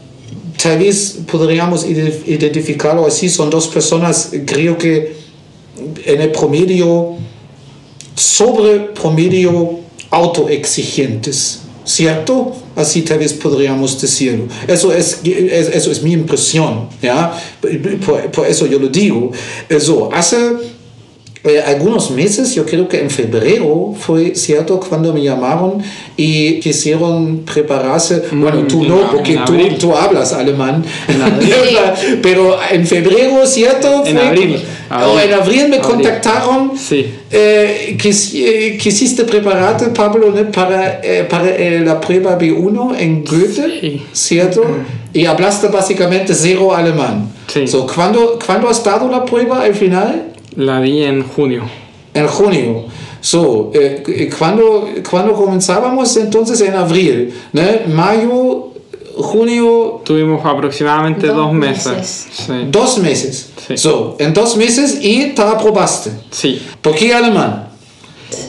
tal 0.61 0.79
vez 0.79 1.19
podríamos 1.31 1.85
ide- 1.87 2.23
identificarlo 2.27 3.07
así, 3.07 3.29
son 3.29 3.51
dos 3.51 3.67
personas, 3.69 4.31
creo 4.47 4.77
que 4.79 5.15
en 6.05 6.21
el 6.21 6.31
promedio, 6.31 7.15
sobre 8.15 8.81
promedio 8.95 9.81
autoexigentes, 10.11 11.62
¿cierto? 11.85 12.53
Así 12.77 13.03
tal 13.03 13.19
vez 13.19 13.33
podríamos 13.35 14.01
decirlo. 14.01 14.45
Eso 14.69 14.93
es, 14.93 15.21
es- 15.25 15.69
eso 15.75 15.91
es 15.91 16.03
mi 16.03 16.13
impresión, 16.13 16.89
¿ya? 17.03 17.33
Por, 17.61 18.31
por 18.31 18.47
eso 18.47 18.67
yo 18.67 18.79
lo 18.79 18.89
digo. 18.89 19.31
Eso, 19.69 20.09
hace 20.13 20.53
eh, 21.45 21.61
algunos 21.67 22.13
meses, 22.13 22.55
yo 22.55 22.65
creo 22.65 22.87
que 22.89 23.01
en 23.01 23.11
febrero 23.11 23.95
fue 23.99 24.37
cierto 24.37 24.79
cuando 24.79 25.13
me 25.13 25.21
llamaron 25.23 25.83
y 26.17 26.61
quisieron 26.61 27.39
prepararse, 27.41 28.23
bueno, 28.33 28.65
tú 28.69 28.83
en 28.83 28.89
no, 28.89 29.11
porque 29.11 29.33
en 29.33 29.45
tú, 29.45 29.55
tú 29.81 29.97
hablas 29.97 30.33
alemán, 30.33 30.85
abril. 31.09 32.21
pero 32.23 32.57
en 32.71 32.87
febrero, 32.87 33.45
¿cierto? 33.45 34.05
En 34.07 34.17
Fue- 34.17 34.29
abril. 34.29 34.63
O 34.95 35.19
en 35.19 35.33
abril 35.33 35.69
me 35.69 35.77
Abril. 35.77 35.81
contactaron 35.81 36.73
Sí. 36.77 37.07
eh, 37.31 37.97
quis- 38.01 38.35
eh, 38.35 38.77
quisiste 38.79 39.25
prepararte, 39.25 39.87
Pablo, 39.87 40.31
¿no? 40.35 40.51
para, 40.51 41.01
eh, 41.03 41.25
para 41.29 41.49
eh, 41.49 41.81
la 41.85 42.01
prueba 42.01 42.37
B1 42.39 42.95
en 42.99 43.25
Goethe, 43.25 43.81
Sí. 43.81 44.03
¿cierto? 44.13 44.63
Y 45.15 45.25
hablaste 45.27 45.69
básicamente 45.69 46.35
cero 46.35 46.75
alemán. 46.75 47.31
Sí. 47.47 47.67
So, 47.67 47.87
¿cuándo, 47.87 48.39
¿Cuándo 48.45 48.69
has 48.69 48.83
dado 48.85 49.09
la 49.11 49.25
prueba 49.25 49.63
al 49.63 49.75
final? 49.75 50.33
La 50.57 50.81
di 50.81 51.03
en 51.03 51.23
junio. 51.23 51.63
En 52.15 52.27
junio. 52.27 52.85
So, 53.21 53.71
eh, 53.75 54.29
¿cuándo, 54.37 54.89
cuándo 55.09 55.33
comenzábamos? 55.35 56.17
Entonces 56.17 56.61
en 56.61 56.75
abril, 56.75 57.33
¿no? 57.53 57.63
Mayo, 57.95 58.72
junio, 59.23 60.03
Tuvimos 60.05 60.45
aproximadamente 60.45 61.27
Dos 61.29 61.37
dos, 61.37 61.53
meses. 61.55 61.93
meses. 61.97 62.29
Sí. 62.33 62.53
dos 62.71 62.99
meses. 62.99 63.53
Sí. 63.67 63.77
So, 63.77 64.17
en 64.19 64.35
dos 64.35 64.57
meses 64.57 64.99
y 65.03 65.31
te 65.35 65.43
aprobaste. 65.43 66.11
Sí. 66.31 66.61
¿Por 66.81 66.95
qué 66.95 67.15
alemán? 67.15 67.69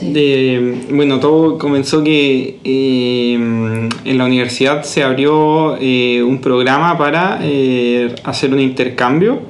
Eh, 0.02 0.86
bueno, 0.92 1.20
todo 1.20 1.58
comenzó 1.58 2.04
que 2.04 2.60
eh, 2.64 3.34
en 3.34 4.18
la 4.18 4.26
universidad 4.26 4.84
se 4.84 5.04
abrió 5.04 5.76
eh, 5.80 6.24
un 6.24 6.40
programa 6.40 6.98
para 6.98 7.40
eh, 7.42 8.16
hacer 8.24 8.54
un 8.54 8.60
intercambio 8.62 9.42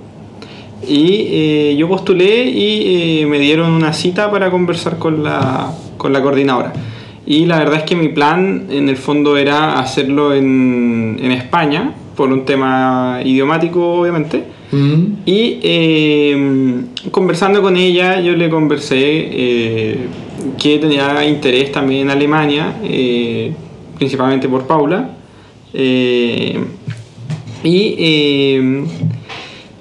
y 0.88 1.28
eh, 1.30 1.76
yo 1.78 1.88
postulé 1.88 2.46
y 2.50 3.22
eh, 3.22 3.26
me 3.28 3.40
dieron 3.40 3.72
una 3.72 3.94
cita 3.94 4.30
para 4.32 4.50
conversar 4.52 4.98
con 4.98 5.24
la, 5.24 5.72
con 5.98 6.12
la 6.12 6.22
coordinadora. 6.22 6.74
Y 7.26 7.46
la 7.46 7.60
verdad 7.60 7.80
es 7.80 7.84
que 7.84 7.96
mi 7.96 8.10
plan 8.10 8.68
en 8.70 8.90
el 8.90 8.98
fondo 8.98 9.38
era 9.38 9.80
hacerlo 9.80 10.34
en, 10.34 11.18
en 11.22 11.32
España, 11.32 11.94
por 12.16 12.32
un 12.32 12.46
tema 12.46 13.20
idiomático 13.24 14.02
obviamente. 14.02 14.44
Mm. 14.72 15.04
Y 15.26 15.60
eh, 15.62 16.82
conversando 17.12 17.62
con 17.62 17.78
ella, 17.78 18.20
yo 18.20 18.34
le 18.34 18.50
conversé 18.50 18.98
eh, 18.98 19.98
que 20.60 20.80
tenía 20.80 21.24
interés 21.26 21.72
también 21.72 22.02
en 22.02 22.10
Alemania, 22.10 22.74
eh, 22.84 23.54
principalmente 23.98 24.50
por 24.50 24.66
Paula. 24.66 25.12
Y 27.64 28.68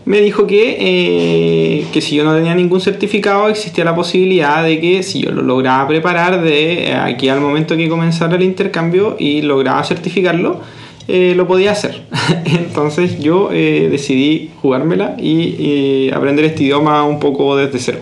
me 0.04 0.20
dijo 0.20 0.46
que, 0.46 0.76
eh, 0.80 1.86
que 1.92 2.00
si 2.00 2.16
yo 2.16 2.24
no 2.24 2.34
tenía 2.34 2.54
ningún 2.54 2.80
certificado, 2.80 3.48
existía 3.48 3.84
la 3.84 3.94
posibilidad 3.94 4.64
de 4.64 4.80
que 4.80 5.02
si 5.02 5.20
yo 5.20 5.30
lo 5.30 5.42
lograba 5.42 5.86
preparar 5.86 6.42
de 6.42 6.88
eh, 6.88 6.94
aquí 6.94 7.28
al 7.28 7.40
momento 7.40 7.76
que 7.76 7.88
comenzara 7.88 8.36
el 8.36 8.42
intercambio 8.42 9.16
y 9.18 9.42
lograba 9.42 9.84
certificarlo, 9.84 10.60
eh, 11.08 11.34
lo 11.36 11.46
podía 11.46 11.72
hacer. 11.72 12.02
Entonces 12.44 13.18
yo 13.18 13.50
eh, 13.52 13.88
decidí 13.90 14.50
jugármela 14.60 15.16
y 15.18 15.56
eh, 15.58 16.12
aprender 16.14 16.44
este 16.44 16.64
idioma 16.64 17.02
un 17.04 17.18
poco 17.18 17.56
desde 17.56 17.78
cero. 17.78 17.98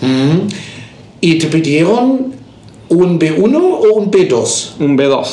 Mm. 0.00 0.48
¿Y 1.20 1.38
te 1.38 1.48
pidieron 1.48 2.32
un 2.88 3.18
B1 3.18 3.56
o 3.56 3.92
un 3.94 4.10
B2? 4.10 4.72
Un 4.80 4.96
B2. 4.96 5.26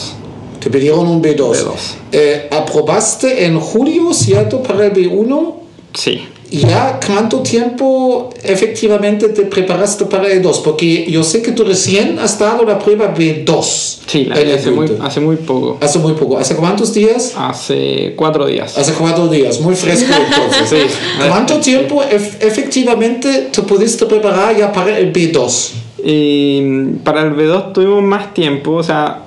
Te 0.60 0.70
pidieron 0.70 1.08
un 1.08 1.22
B2. 1.22 1.38
B2. 1.38 1.74
Eh, 2.12 2.50
¿Aprobaste 2.52 3.46
en 3.46 3.60
julio, 3.60 4.14
cierto, 4.14 4.62
para 4.64 4.88
el 4.88 4.94
B1? 4.94 5.65
Sí. 5.96 6.28
¿Ya 6.52 7.00
cuánto 7.06 7.40
tiempo 7.42 8.30
efectivamente 8.44 9.30
te 9.30 9.42
preparaste 9.44 10.06
para 10.06 10.28
el 10.32 10.42
2? 10.42 10.60
Porque 10.60 11.10
yo 11.10 11.24
sé 11.24 11.42
que 11.42 11.52
tú 11.52 11.64
recién 11.64 12.20
has 12.20 12.38
dado 12.38 12.64
la 12.64 12.78
prueba 12.78 13.14
B2. 13.14 13.64
Sí, 14.06 14.26
la 14.26 14.36
hace 14.36 14.70
muy, 14.72 14.88
hace 15.02 15.20
muy 15.20 15.38
poco. 15.38 15.78
Hace 15.82 15.98
muy 16.00 16.14
poco. 16.14 16.38
¿Hace 16.38 16.56
cuántos 16.56 16.94
días? 16.94 17.34
Hace 17.36 18.14
cuatro 18.16 18.46
días. 18.46 18.78
Hace 18.78 18.94
cuatro 18.94 19.28
días, 19.28 19.60
muy 19.60 19.76
fresco 19.76 20.14
entonces. 20.30 20.92
Sí. 20.92 20.98
¿Cuánto 21.28 21.58
tiempo 21.60 22.04
ef- 22.04 22.38
efectivamente 22.40 23.50
te 23.52 23.62
pudiste 23.64 24.06
preparar 24.06 24.56
ya 24.56 24.72
para 24.72 24.98
el 24.98 25.12
B2? 25.12 25.70
Y 26.08 26.62
para 27.04 27.24
el 27.24 27.36
B2 27.36 27.74
tuvimos 27.74 28.04
más 28.04 28.34
tiempo, 28.36 28.74
o 28.74 28.84
sea, 28.84 29.25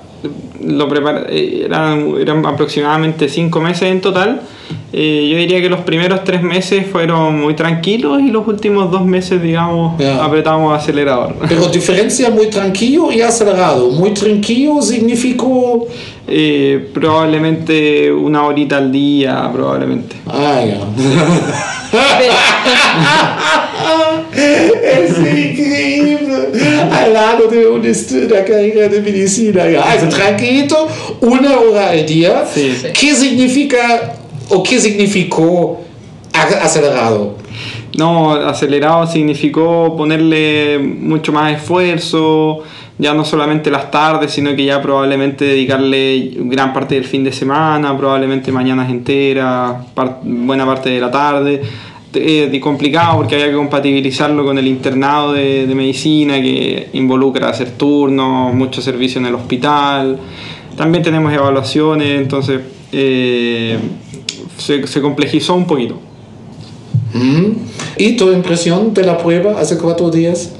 lo 0.63 0.87
prepar- 0.89 1.27
eh, 1.29 1.63
eran, 1.65 2.15
eran 2.19 2.45
aproximadamente 2.45 3.29
cinco 3.29 3.61
meses 3.61 3.83
en 3.83 4.01
total. 4.01 4.41
Eh, 4.91 5.27
yo 5.31 5.37
diría 5.37 5.61
que 5.61 5.69
los 5.69 5.81
primeros 5.81 6.23
tres 6.23 6.41
meses 6.43 6.85
fueron 6.91 7.39
muy 7.39 7.53
tranquilos 7.55 8.19
y 8.21 8.29
los 8.31 8.47
últimos 8.47 8.91
dos 8.91 9.05
meses, 9.05 9.41
digamos, 9.41 9.97
Ya. 9.99 10.23
apretamos 10.23 10.75
acelerador. 10.77 11.35
Pero 11.47 11.67
diferencia 11.69 12.29
muy 12.31 12.47
tranquilo 12.47 13.11
y 13.11 13.21
acelerado. 13.21 13.89
Muy 13.91 14.11
tranquilo 14.13 14.81
significó... 14.81 15.87
Eh, 16.31 16.87
probablemente 16.93 18.11
una 18.13 18.43
horita 18.43 18.77
al 18.77 18.91
día, 18.91 19.49
probablemente. 19.51 20.15
Ah, 20.27 20.61
ya. 20.63 20.79
es 24.33 25.17
increíble. 25.17 26.19
Al 26.91 27.13
lado 27.13 27.47
de 27.47 27.67
un 27.67 27.81
estu- 27.83 28.25
una 28.25 28.43
carrera 28.43 28.87
de 28.89 29.01
medicina. 29.01 29.63
Also 29.83 30.07
tranquilo, 30.09 30.87
una 31.21 31.57
hora 31.59 31.89
al 31.91 32.05
día. 32.05 32.45
Sí. 32.51 32.73
¿Qué 32.93 33.13
significa 33.15 34.13
o 34.49 34.63
qué 34.63 34.79
significó 34.79 35.81
acelerado? 36.33 37.37
No, 37.97 38.31
acelerado 38.33 39.05
significó 39.07 39.95
ponerle 39.97 40.77
mucho 40.79 41.31
más 41.33 41.53
esfuerzo, 41.55 42.63
ya 42.97 43.13
no 43.13 43.25
solamente 43.25 43.69
las 43.71 43.89
tardes, 43.91 44.31
sino 44.31 44.55
que 44.55 44.63
ya 44.65 44.81
probablemente 44.81 45.43
dedicarle 45.45 46.31
gran 46.35 46.71
parte 46.73 46.95
del 46.95 47.03
fin 47.05 47.23
de 47.23 47.31
semana, 47.31 47.97
probablemente 47.97 48.51
mañanas 48.51 48.89
enteras, 48.89 49.73
par- 49.93 50.19
buena 50.23 50.65
parte 50.65 50.89
de 50.89 50.99
la 51.01 51.11
tarde. 51.11 51.61
Eh, 52.13 52.59
complicado 52.59 53.17
porque 53.17 53.35
había 53.35 53.49
que 53.49 53.55
compatibilizarlo 53.55 54.43
con 54.43 54.57
el 54.57 54.65
internado 54.65 55.33
de, 55.33 55.67
medicina 55.75 56.41
que 56.41 56.89
involucra 56.93 57.49
hacer 57.49 57.71
turnos, 57.71 58.53
mucho 58.55 58.81
servicio 58.81 59.19
en 59.21 59.27
el 59.27 59.35
hospital. 59.35 60.17
También 60.75 61.03
tenemos 61.03 61.31
evaluaciones, 61.31 62.19
entonces 62.19 62.61
eh, 62.91 63.77
se- 64.57 64.87
se 64.87 65.01
complejizó 65.01 65.53
un 65.53 65.67
poquito. 65.67 65.99
¿Mm? 67.13 67.51
¿Y 67.97 68.15
tu 68.17 68.31
impresión 68.31 68.93
de 68.93 69.03
la 69.03 69.17
prueba 69.17 69.59
hace 69.59 69.77
cuatro 69.77 70.09
días? 70.09 70.53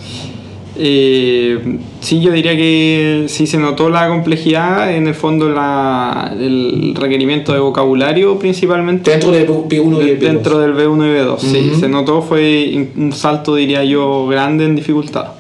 Eh, 0.82 1.60
sí, 2.00 2.22
yo 2.22 2.32
diría 2.32 2.56
que 2.56 3.26
sí 3.28 3.48
se 3.48 3.58
notó 3.58 3.90
la 3.90 4.08
complejidad, 4.08 4.96
en 4.96 5.08
el 5.08 5.14
fondo 5.14 5.50
la, 5.50 6.34
el 6.40 6.96
requerimiento 6.96 7.52
de 7.54 7.60
vocabulario 7.60 8.40
principalmente 8.40 9.12
Dentro 9.12 9.32
del 9.32 9.46
B1 9.48 9.98
y 10.06 10.10
el 10.10 10.18
B2. 10.18 10.22
dentro 10.22 10.60
del 10.60 10.74
B1 10.74 11.06
y 11.06 11.18
B2. 11.20 11.40
Sí, 11.40 11.70
Ujú. 11.72 11.80
se 11.82 11.90
notó, 11.90 12.22
fue 12.22 12.88
un 12.96 13.12
salto, 13.12 13.56
diría 13.56 13.84
yo, 13.84 14.28
grande 14.28 14.64
en 14.66 14.76
dificultad. 14.78 15.34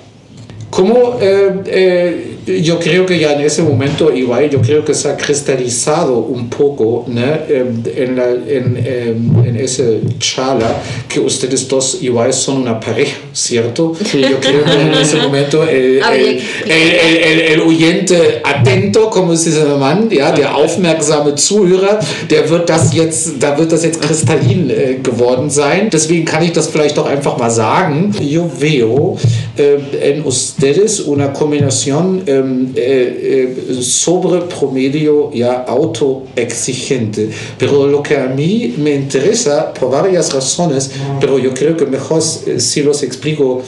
¿Cómo, 0.69 1.15
eh, 1.21 1.62
eh, 1.67 2.36
yo 2.62 2.80
creo 2.80 3.06
que 3.06 3.20
ya 3.20 3.34
en 3.34 3.42
ese 3.42 3.62
momento, 3.64 4.14
igual, 4.14 4.50
yo 4.50 4.62
creo 4.62 4.84
que 4.84 4.94
se 4.94 5.10
ha 5.10 5.18
cristalizado 5.18 6.18
un 6.20 6.50
poco 6.50 7.06
¿no? 7.08 7.22
Eh, 7.22 7.66
en, 7.96 8.16
la, 8.16 8.30
en, 8.30 8.78
eh, 8.78 9.16
en 9.46 9.56
esa 9.56 9.84
charla 10.20 10.82
que 11.08 11.20
ustedes 11.20 11.68
dos 11.68 12.00
igual 12.02 12.34
son 12.34 12.58
una 12.58 12.80
pareja, 12.80 13.18
¿cierto? 13.34 13.94
Yo 14.14 14.40
creo 14.40 14.64
que 14.64 14.82
en 14.82 14.94
ese 14.94 15.18
momento 15.18 15.64
el, 15.70 16.02
Habría 16.02 16.32
el, 16.32 16.42
el, 16.66 17.18
el, 17.18 17.40
el, 17.42 17.62
oyente 17.62 18.42
atento, 18.44 19.10
como 19.10 19.34
es 19.34 19.46
dieser 19.46 19.78
Mann, 19.78 20.10
ja, 20.12 20.32
der 20.32 20.56
aufmerksame 20.56 21.36
Zuhörer, 21.36 22.00
der 22.30 22.50
wird 22.50 22.70
das 22.70 22.94
jetzt, 22.94 23.34
da 23.40 23.58
wird 23.58 23.72
das 23.72 23.84
jetzt 23.84 24.02
kristallin 24.02 24.70
äh, 24.70 24.96
geworden 25.02 25.50
sein. 25.50 25.90
Deswegen 25.92 26.26
kann 26.26 26.44
ich 26.44 26.54
das 26.54 26.68
vielleicht 26.68 26.98
doch 26.98 27.08
einfach 27.08 27.38
mal 27.38 27.52
sagen. 27.52 28.14
Yo 28.22 28.50
veo 28.60 29.18
eh, 29.58 29.78
en 30.02 30.26
ustedes 30.26 31.00
una 31.02 31.34
combinación 31.34 32.24
eh, 32.26 32.38
eh, 32.39 33.56
eh, 33.69 33.82
sobre 33.82 34.41
promedio 34.41 35.32
ya 35.34 35.63
autoexigente. 35.63 37.30
Pero 37.58 37.88
lo 37.88 38.02
que 38.02 38.17
a 38.17 38.28
mí 38.28 38.75
me 38.78 38.95
interesa, 38.95 39.73
por 39.73 39.91
varias 39.91 40.34
razones, 40.34 40.91
pero 41.19 41.39
yo 41.39 41.54
creo 41.54 41.75
que 41.78 41.86
mejor 41.86 42.21
eh, 42.47 42.60
si 42.60 42.84
los 42.84 43.04
explico 43.04 43.62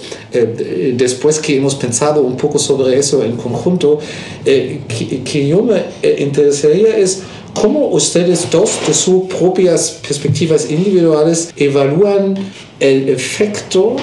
después 0.94 1.40
que 1.40 1.58
hemos 1.58 1.76
pensado 1.76 2.22
un 2.22 2.38
poco 2.38 2.58
sobre 2.58 2.98
eso 2.98 3.24
en 3.24 3.36
conjunto, 3.36 4.00
que, 4.44 5.22
que 5.24 5.48
yo 5.48 5.62
me 5.62 5.84
interesaría 6.20 6.98
es 6.98 7.24
cómo 7.54 7.88
ustedes 7.88 8.50
dos, 8.50 8.80
de 8.88 8.94
sus 8.94 9.24
propias 9.24 10.00
perspectivas 10.08 10.70
individuales, 10.72 11.54
evalúan 11.58 12.36
el 12.80 13.10
efecto 13.10 13.98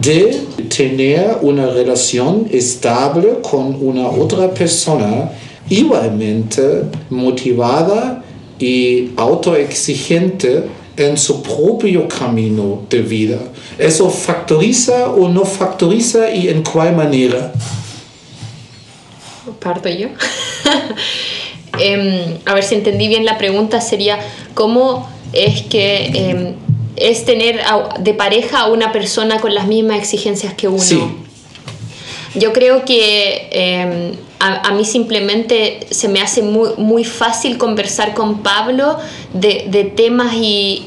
de 0.00 0.38
tener 0.68 1.38
una 1.42 1.66
relación 1.66 2.48
estable 2.50 3.38
con 3.42 3.76
una 3.80 4.08
otra 4.08 4.52
persona 4.52 5.30
igualmente 5.68 6.82
motivada 7.10 8.22
y 8.58 9.10
autoexigente 9.16 10.64
en 10.96 11.16
su 11.18 11.42
propio 11.42 12.06
camino 12.08 12.82
de 12.88 13.02
vida. 13.02 13.38
¿Eso 13.78 14.08
factoriza 14.08 15.10
o 15.10 15.28
no 15.28 15.44
factoriza 15.44 16.30
y 16.30 16.48
en 16.48 16.62
cuál 16.62 16.94
manera? 16.94 17.52
Parto 19.60 19.88
yo. 19.88 20.08
Em, 21.80 22.38
a 22.44 22.54
ver 22.54 22.62
si 22.62 22.76
entendí 22.76 23.08
bien 23.08 23.24
la 23.24 23.36
pregunta, 23.36 23.80
sería 23.80 24.20
cómo 24.54 25.08
es 25.32 25.62
que 25.62 26.06
em, 26.06 26.54
es 26.96 27.24
tener 27.24 27.60
de 28.00 28.14
pareja 28.14 28.60
a 28.60 28.66
una 28.66 28.92
persona 28.92 29.40
con 29.40 29.54
las 29.54 29.66
mismas 29.66 29.98
exigencias 29.98 30.54
que 30.54 30.68
uno. 30.68 31.24
Yo 32.34 32.52
creo 32.52 32.84
que 32.84 33.48
em, 33.52 34.16
a, 34.40 34.72
mí 34.72 34.84
simplemente 34.84 35.86
se 35.90 36.08
me 36.08 36.20
hace 36.20 36.42
muy, 36.42 36.70
muy 36.76 37.04
fácil 37.04 37.58
conversar 37.58 38.12
con 38.14 38.42
Pablo 38.42 38.98
de, 39.32 39.66
de 39.68 39.84
temas 39.84 40.34
y 40.34 40.86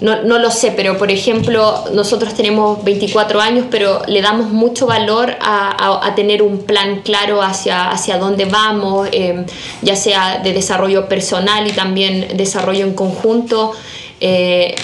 no, 0.00 0.22
no, 0.22 0.38
lo 0.38 0.50
sé, 0.50 0.72
pero 0.76 0.98
por 0.98 1.10
ejemplo, 1.10 1.84
nosotros 1.94 2.34
tenemos 2.34 2.84
24 2.84 3.40
años, 3.40 3.66
pero 3.70 4.02
le 4.06 4.20
damos 4.20 4.50
mucho 4.50 4.86
valor 4.86 5.34
a, 5.40 6.06
a, 6.06 6.14
tener 6.14 6.42
un 6.42 6.58
plan 6.58 7.00
claro 7.02 7.40
hacia, 7.40 7.90
hacia 7.90 8.18
dónde 8.18 8.44
vamos, 8.44 9.08
em, 9.12 9.46
ya 9.80 9.96
sea 9.96 10.38
de 10.38 10.52
desarrollo 10.52 11.08
personal 11.08 11.66
y 11.66 11.72
también 11.72 12.36
desarrollo 12.36 12.84
en 12.84 12.92
conjunto. 12.94 13.72
Eh, 14.18 14.74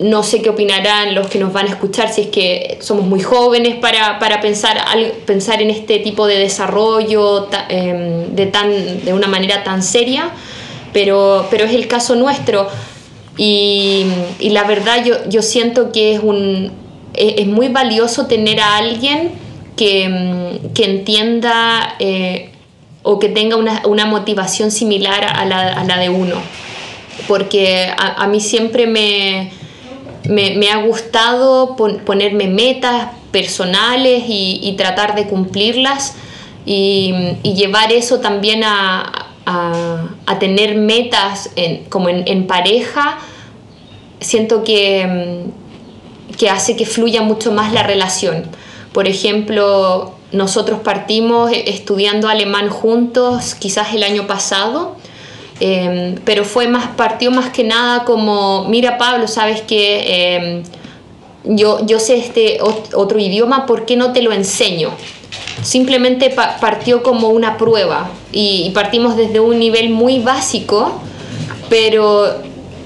no 0.00 0.24
sé 0.24 0.42
qué 0.42 0.50
opinarán 0.50 1.14
los 1.14 1.28
que 1.28 1.38
nos 1.38 1.52
van 1.52 1.66
a 1.66 1.70
escuchar 1.70 2.12
si 2.12 2.22
es 2.22 2.26
que 2.26 2.78
somos 2.80 3.06
muy 3.06 3.20
jóvenes 3.20 3.76
para, 3.76 4.18
para 4.18 4.40
pensar, 4.40 4.84
pensar 5.26 5.62
en 5.62 5.70
este 5.70 6.00
tipo 6.00 6.26
de 6.26 6.38
desarrollo 6.38 7.48
em, 7.68 8.34
de, 8.34 8.46
tan, 8.46 9.04
de 9.04 9.12
una 9.12 9.28
manera 9.28 9.62
tan 9.62 9.84
seria, 9.84 10.30
pero, 10.92 11.46
pero 11.50 11.66
es 11.66 11.72
el 11.72 11.86
caso 11.86 12.16
nuestro. 12.16 12.66
Y, 13.36 14.06
la 14.40 14.64
verdad 14.64 15.04
yo, 15.04 15.16
yo, 15.28 15.40
siento 15.40 15.92
que 15.92 16.14
es, 16.14 16.20
un, 16.20 16.72
es, 17.14 17.46
muy 17.46 17.68
valioso 17.68 18.26
tener 18.26 18.60
a 18.60 18.76
alguien 18.76 19.30
que, 19.76 20.08
mm, 20.08 20.72
que 20.74 20.84
entienda 20.84 21.94
eh, 22.00 22.50
o 23.02 23.18
que 23.18 23.28
tenga 23.28 23.56
una, 23.56 23.82
una 23.86 24.04
motivación 24.04 24.70
similar 24.70 25.24
a 25.24 25.44
la, 25.46 25.72
a 25.72 25.84
la, 25.84 25.98
de 25.98 26.10
uno. 26.10 26.34
Porque 27.28 27.86
a, 27.96 28.22
a 28.22 28.26
mí 28.26 28.40
siempre 28.40 28.86
me, 28.86 29.50
me, 30.28 30.70
ha 30.70 30.82
gustado 30.82 31.76
ponerme 31.76 32.46
metas 32.46 33.08
personales 33.30 34.24
y, 34.26 34.74
tratar 34.76 35.14
de 35.14 35.26
cumplirlas 35.26 36.14
y, 36.66 37.36
llevar 37.42 37.92
eso 37.92 38.20
también 38.20 38.62
a, 38.64 39.28
a, 39.46 40.38
tener 40.38 40.76
metas 40.76 41.50
como 41.88 42.08
en, 42.08 42.46
pareja, 42.46 43.18
siento 44.20 44.64
que, 44.64 45.06
mm, 45.06 46.36
que 46.36 46.48
hace 46.48 46.76
que 46.76 46.86
fluya 46.86 47.22
mucho 47.22 47.52
más 47.52 47.72
la 47.72 47.82
relación. 47.82 48.44
Por 48.92 49.06
ejemplo, 49.06 50.14
nosotros 50.32 50.80
partimos 50.80 51.50
estudiando 51.52 52.28
alemán 52.28 52.68
juntos 52.68 53.54
quizás 53.54 53.94
el 53.94 54.02
año 54.02 54.26
pasado, 54.26 54.96
em, 55.60 56.16
pero 56.24 56.44
fue 56.44 56.66
más, 56.66 56.88
partió 56.96 57.30
más 57.30 57.50
que 57.50 57.64
nada 57.64 58.04
como, 58.04 58.64
mira 58.68 58.98
Pablo, 58.98 59.28
sabes 59.28 59.60
que 59.62 60.34
em, 60.36 60.62
yo, 61.44 61.86
yo 61.86 62.00
sé 62.00 62.16
este 62.16 62.58
otro 62.62 63.18
idioma, 63.18 63.66
¿por 63.66 63.86
qué 63.86 63.96
no 63.96 64.12
te 64.12 64.22
lo 64.22 64.32
enseño? 64.32 64.90
simplemente 65.62 66.30
partió 66.30 67.02
como 67.02 67.28
una 67.28 67.56
prueba 67.58 68.10
y, 68.32 68.70
partimos 68.70 69.16
desde 69.16 69.40
un 69.40 69.58
nivel 69.58 69.90
muy 69.90 70.18
básico, 70.20 70.92
pero 71.68 72.26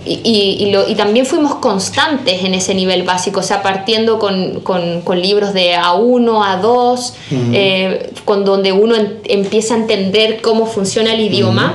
y, 0.06 0.94
también 0.96 1.24
fuimos 1.24 1.56
constantes 1.56 2.44
en 2.44 2.54
ese 2.54 2.74
nivel 2.74 3.04
básico, 3.04 3.40
o 3.40 3.42
sea, 3.42 3.62
partiendo 3.62 4.18
con, 4.18 5.20
libros 5.20 5.54
de 5.54 5.74
A1, 5.76 6.60
A2, 6.60 7.12
eh, 7.52 8.10
con 8.24 8.44
donde 8.44 8.72
uno 8.72 8.94
empieza 9.24 9.74
a 9.74 9.78
entender 9.78 10.42
cómo 10.42 10.66
funciona 10.66 11.14
el 11.14 11.20
idioma. 11.20 11.74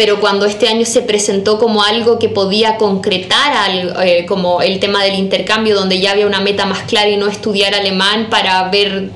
Pero 0.00 0.18
cuando 0.18 0.46
este 0.46 0.66
año 0.66 0.86
se 0.86 1.02
presentó 1.02 1.58
como 1.58 1.82
algo 1.82 2.18
que 2.18 2.30
podía 2.30 2.78
concretar, 2.78 3.70
eh, 4.02 4.24
como 4.26 4.62
el 4.62 4.78
tema 4.78 5.04
del 5.04 5.16
intercambio, 5.16 5.74
donde 5.74 6.00
ya 6.00 6.12
había 6.12 6.26
una 6.26 6.40
meta 6.40 6.64
más 6.64 6.84
clara 6.84 7.10
y 7.10 7.18
no 7.18 7.26
estudiar 7.26 7.74
alemán 7.74 8.28
para 8.30 8.66
ver 8.70 9.10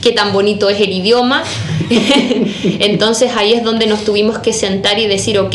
qué 0.00 0.12
tan 0.12 0.32
bonito 0.32 0.70
es 0.70 0.80
el 0.80 0.90
idioma. 0.90 1.44
Entonces 2.80 3.32
ahí 3.36 3.52
es 3.52 3.62
donde 3.62 3.86
nos 3.86 4.06
tuvimos 4.06 4.38
que 4.38 4.54
sentar 4.54 4.98
y 4.98 5.06
decir, 5.06 5.38
ok, 5.38 5.54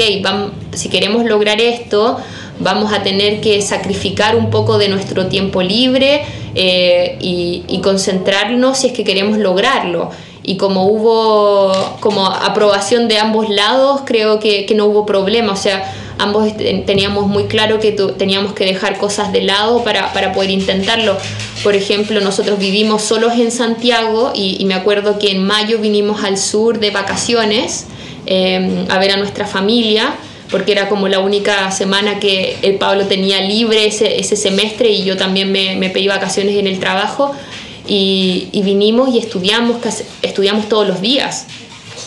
si 0.73 0.89
queremos 0.89 1.25
lograr 1.25 1.59
esto, 1.59 2.19
vamos 2.59 2.93
a 2.93 3.01
tener 3.01 3.41
que 3.41 3.63
sacrificar 3.63 4.35
un 4.35 4.51
poco 4.51 4.77
de 4.77 4.89
nuestro 4.89 5.25
tiempo 5.25 5.63
libre 5.63 6.21
eh, 6.53 7.17
y, 7.19 7.79
concentrarnos 7.81 8.77
si 8.77 8.87
es 8.87 8.93
que 8.93 9.03
queremos 9.03 9.39
lograrlo. 9.39 10.11
Y 10.47 10.55
como 10.55 10.85
hubo 10.85 11.73
como 11.99 12.25
aprobación 12.25 13.09
de 13.09 13.19
ambos 13.19 13.49
lados, 13.49 14.01
creo 14.05 14.39
que, 14.39 14.65
que 14.65 14.75
no 14.75 14.85
hubo 14.85 15.05
problema. 15.05 15.51
O 15.51 15.57
sea, 15.57 15.93
ambos 16.19 16.55
teníamos 16.55 17.27
muy 17.27 17.47
claro 17.47 17.81
que 17.81 17.91
teníamos 17.91 18.53
que 18.53 18.63
dejar 18.63 18.97
cosas 18.97 19.33
de 19.33 19.41
lado 19.41 19.83
para, 19.83 20.13
para, 20.13 20.31
poder 20.31 20.51
intentarlo. 20.51 21.17
Por 21.63 21.75
ejemplo, 21.75 22.21
nosotros 22.21 22.59
vivimos 22.59 23.01
solos 23.01 23.33
en 23.33 23.51
Santiago 23.51 24.31
y, 24.33 24.63
me 24.63 24.73
acuerdo 24.73 25.19
que 25.19 25.31
en 25.31 25.43
mayo 25.43 25.79
vinimos 25.79 26.23
al 26.23 26.37
sur 26.37 26.79
de 26.79 26.91
vacaciones 26.91 27.85
em, 28.25 28.89
a 28.89 28.99
ver 28.99 29.11
a 29.11 29.17
nuestra 29.17 29.45
familia 29.45 30.15
porque 30.49 30.71
era 30.71 30.87
como 30.87 31.09
la 31.09 31.19
única 31.19 31.71
semana 31.71 32.21
que 32.21 32.57
el 32.61 32.75
Pablo 32.75 33.05
tenía 33.07 33.41
libre 33.41 33.85
ese, 33.85 34.17
ese 34.17 34.37
semestre 34.37 34.89
y 34.91 35.03
yo 35.03 35.17
también 35.17 35.51
me, 35.51 35.75
me 35.75 35.89
pedí 35.89 36.07
vacaciones 36.07 36.55
en 36.55 36.67
el 36.67 36.79
trabajo 36.79 37.35
y, 37.87 38.61
vinimos 38.63 39.09
y 39.09 39.19
estudiamos, 39.19 39.77
estudiamos 40.21 40.67
todos 40.69 40.87
los 40.87 41.01
días. 41.01 41.45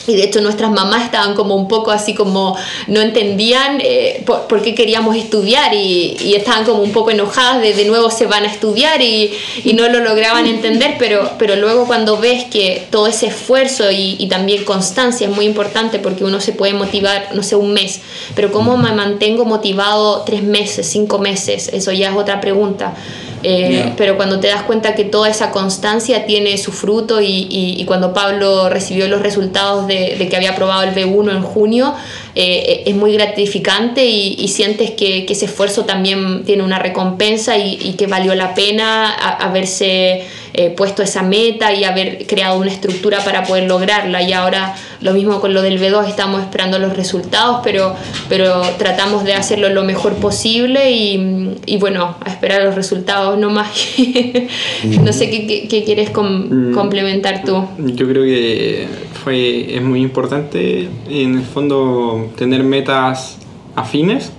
Y 0.06 0.16
de 0.16 0.24
hecho 0.24 0.40
nuestras 0.40 0.70
mamás 0.70 1.04
estaban 1.04 1.34
como 1.34 1.54
un 1.54 1.68
poco 1.68 1.90
así 1.90 2.14
como 2.14 2.56
no 2.86 3.00
entendían 3.00 3.80
eh, 3.80 4.24
por, 4.24 4.62
qué 4.62 4.74
queríamos 4.74 5.14
estudiar 5.16 5.74
y, 5.74 6.16
y, 6.20 6.34
estaban 6.34 6.64
como 6.64 6.82
un 6.82 6.92
poco 6.92 7.10
enojadas 7.10 7.60
de 7.60 7.74
de 7.74 7.84
nuevo 7.84 8.10
se 8.10 8.26
van 8.26 8.44
a 8.44 8.46
estudiar 8.46 9.02
y, 9.02 9.32
y, 9.62 9.74
no 9.74 9.88
lo 9.88 10.00
lograban 10.00 10.46
entender, 10.46 10.96
pero, 10.98 11.30
pero 11.38 11.56
luego 11.56 11.86
cuando 11.86 12.16
ves 12.16 12.44
que 12.44 12.86
todo 12.90 13.06
ese 13.06 13.26
esfuerzo 13.26 13.90
y, 13.90 14.16
y, 14.18 14.28
también 14.28 14.64
constancia 14.64 15.28
es 15.28 15.34
muy 15.34 15.44
importante 15.44 15.98
porque 15.98 16.24
uno 16.24 16.40
se 16.40 16.52
puede 16.52 16.72
motivar, 16.72 17.28
no 17.34 17.42
sé, 17.42 17.56
un 17.56 17.72
mes, 17.72 18.00
pero 18.34 18.50
¿cómo 18.52 18.76
me 18.76 18.92
mantengo 18.92 19.44
motivado 19.44 20.22
tres 20.24 20.42
meses, 20.42 20.88
cinco 20.88 21.18
meses? 21.18 21.68
Eso 21.72 21.92
ya 21.92 22.10
es 22.10 22.16
otra 22.16 22.40
pregunta. 22.40 22.94
Eh, 23.42 23.94
pero 23.96 24.16
cuando 24.16 24.38
te 24.38 24.48
das 24.48 24.62
cuenta 24.62 24.94
que 24.94 25.04
toda 25.04 25.28
esa 25.28 25.50
constancia 25.50 26.26
tiene 26.26 26.58
su 26.58 26.72
fruto 26.72 27.20
y, 27.20 27.46
y, 27.50 27.84
cuando 27.86 28.12
Pablo 28.12 28.68
recibió 28.68 29.08
los 29.08 29.22
resultados 29.22 29.86
de, 29.86 30.16
de, 30.18 30.28
que 30.28 30.36
había 30.36 30.50
aprobado 30.50 30.82
el 30.82 30.94
B1 30.94 31.30
en 31.30 31.42
junio, 31.42 31.94
eh, 32.34 32.82
es 32.86 32.94
muy 32.94 33.12
gratificante 33.14 34.04
y, 34.04 34.36
y 34.38 34.48
sientes 34.48 34.90
que, 34.90 35.24
que, 35.24 35.32
ese 35.32 35.46
esfuerzo 35.46 35.84
también 35.84 36.44
tiene 36.44 36.62
una 36.62 36.78
recompensa 36.78 37.56
y, 37.56 37.94
que 37.98 38.06
valió 38.06 38.34
la 38.34 38.54
pena 38.54 39.10
haberse 39.12 40.26
eh, 40.52 40.70
puesto 40.70 41.02
esa 41.02 41.22
meta 41.22 41.72
y 41.72 41.84
haber 41.84 42.26
creado 42.26 42.58
una 42.58 42.70
estructura 42.70 43.22
para 43.24 43.44
poder 43.44 43.68
lograrla. 43.68 44.22
Y 44.22 44.32
ahora 44.32 44.74
lo 45.00 45.12
mismo 45.12 45.40
con 45.40 45.54
lo 45.54 45.62
del 45.62 45.80
B2, 45.80 46.08
estamos 46.08 46.42
esperando 46.42 46.78
los 46.78 46.96
resultados, 46.96 47.60
pero, 47.62 47.94
pero 48.28 48.62
tratamos 48.78 49.24
de 49.24 49.34
hacerlo 49.34 49.68
lo 49.68 49.84
mejor 49.84 50.14
posible 50.14 50.90
y, 50.90 51.56
y 51.66 51.78
bueno, 51.78 52.16
a 52.24 52.30
esperar 52.30 52.62
los 52.62 52.74
resultados 52.74 53.38
no 53.38 53.50
más. 53.50 53.70
no 55.02 55.12
sé 55.12 55.30
qué, 55.30 55.68
qué, 55.68 55.84
quieres 55.84 56.10
mm. 56.10 56.72
complementar 56.74 57.44
tú. 57.44 57.64
Yo 57.78 58.08
creo 58.08 58.24
que 58.24 58.86
fue, 59.22 59.76
es 59.76 59.82
muy 59.82 60.00
importante 60.02 60.88
en 61.08 61.38
el 61.38 61.44
fondo 61.44 62.30
tener 62.36 62.62
metas 62.62 63.38
afines. 63.76 64.32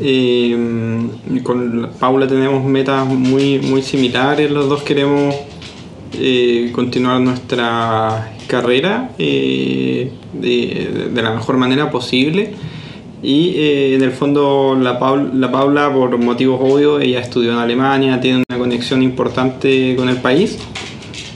Eh, 0.00 0.56
con 1.44 1.90
Paula 2.00 2.26
tenemos 2.26 2.64
metas 2.64 3.06
muy, 3.06 3.60
muy 3.60 3.82
similares, 3.82 4.50
los 4.50 4.68
dos 4.68 4.82
queremos 4.82 5.34
eh, 6.18 6.70
continuar 6.72 7.20
nuestra 7.20 8.32
carrera 8.48 9.10
de, 9.16 10.10
de, 10.32 11.22
la 11.22 11.30
mejor 11.32 11.56
manera 11.56 11.90
posible. 11.90 12.54
Y 13.22 13.94
en 13.94 14.02
el 14.02 14.10
fondo 14.10 14.76
la, 14.78 14.98
la 15.32 15.50
Paula, 15.50 15.90
por 15.90 16.18
motivos 16.18 16.60
obvios, 16.60 17.02
ella 17.02 17.20
estudió 17.20 17.52
en 17.52 17.58
Alemania, 17.58 18.20
tiene 18.20 18.42
una 18.50 18.58
conexión 18.58 19.02
importante 19.02 19.96
con 19.96 20.10
el 20.10 20.16
país. 20.16 20.58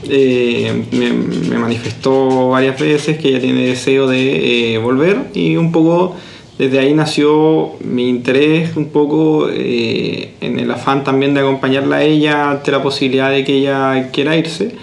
me, 0.07 1.11
me, 1.49 1.57
manifestó 1.57 2.49
varias 2.49 2.79
veces 2.79 3.17
que 3.17 3.29
ella 3.29 3.39
tiene 3.39 3.65
deseo 3.65 4.05
de 4.07 4.79
volver 4.83 5.31
y 5.33 5.55
un 5.55 5.71
poco 5.71 6.15
desde 6.59 6.77
ahí 6.77 6.93
nació 6.93 7.71
mi 7.79 8.09
interés 8.09 8.75
un 8.75 8.89
poco 8.89 9.47
eh, 9.49 10.33
en 10.41 10.59
el 10.59 10.69
afán 10.69 11.05
también 11.05 11.33
de 11.33 11.39
acompañarla 11.39 11.95
a 11.95 12.03
ella 12.03 12.51
ante 12.51 12.69
la 12.69 12.83
posibilidad 12.83 13.31
de 13.31 13.45
que 13.45 13.53
ella 13.53 14.09
quiera 14.11 14.35
irse. 14.35 14.75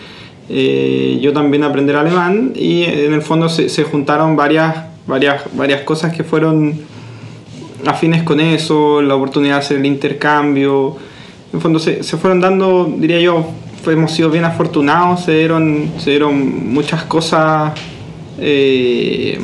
Eh, 0.49 1.19
yo 1.21 1.35
también 1.35 1.65
aprender 1.65 1.97
alemán 1.97 2.53
y 2.57 2.85
en 2.85 3.13
el 3.13 3.21
fondo 3.21 3.51
se, 3.51 3.85
juntaron 3.85 4.37
varias, 4.37 4.87
varias, 5.07 5.43
varias 5.55 5.83
cosas 5.83 6.17
que 6.17 6.25
fueron 6.25 6.81
afines 7.85 8.23
con 8.23 8.41
eso, 8.41 9.03
la 9.03 9.15
oportunidad 9.15 9.57
de 9.57 9.61
hacer 9.61 9.77
el 9.77 9.85
intercambio. 9.85 10.97
En 11.53 11.57
el 11.57 11.61
fondo 11.61 11.79
se, 11.79 12.03
se 12.03 12.17
fueron 12.17 12.41
dando, 12.41 12.91
diría 12.99 13.21
yo, 13.21 13.45
hemos 13.87 14.13
sido 14.13 14.31
bien 14.31 14.47
afortunados, 14.47 15.25
se 15.25 15.37
dieron, 15.37 15.91
se 15.99 16.09
dieron 16.09 16.73
muchas 16.73 17.05
cosas. 17.05 17.73
Eh, 18.39 19.39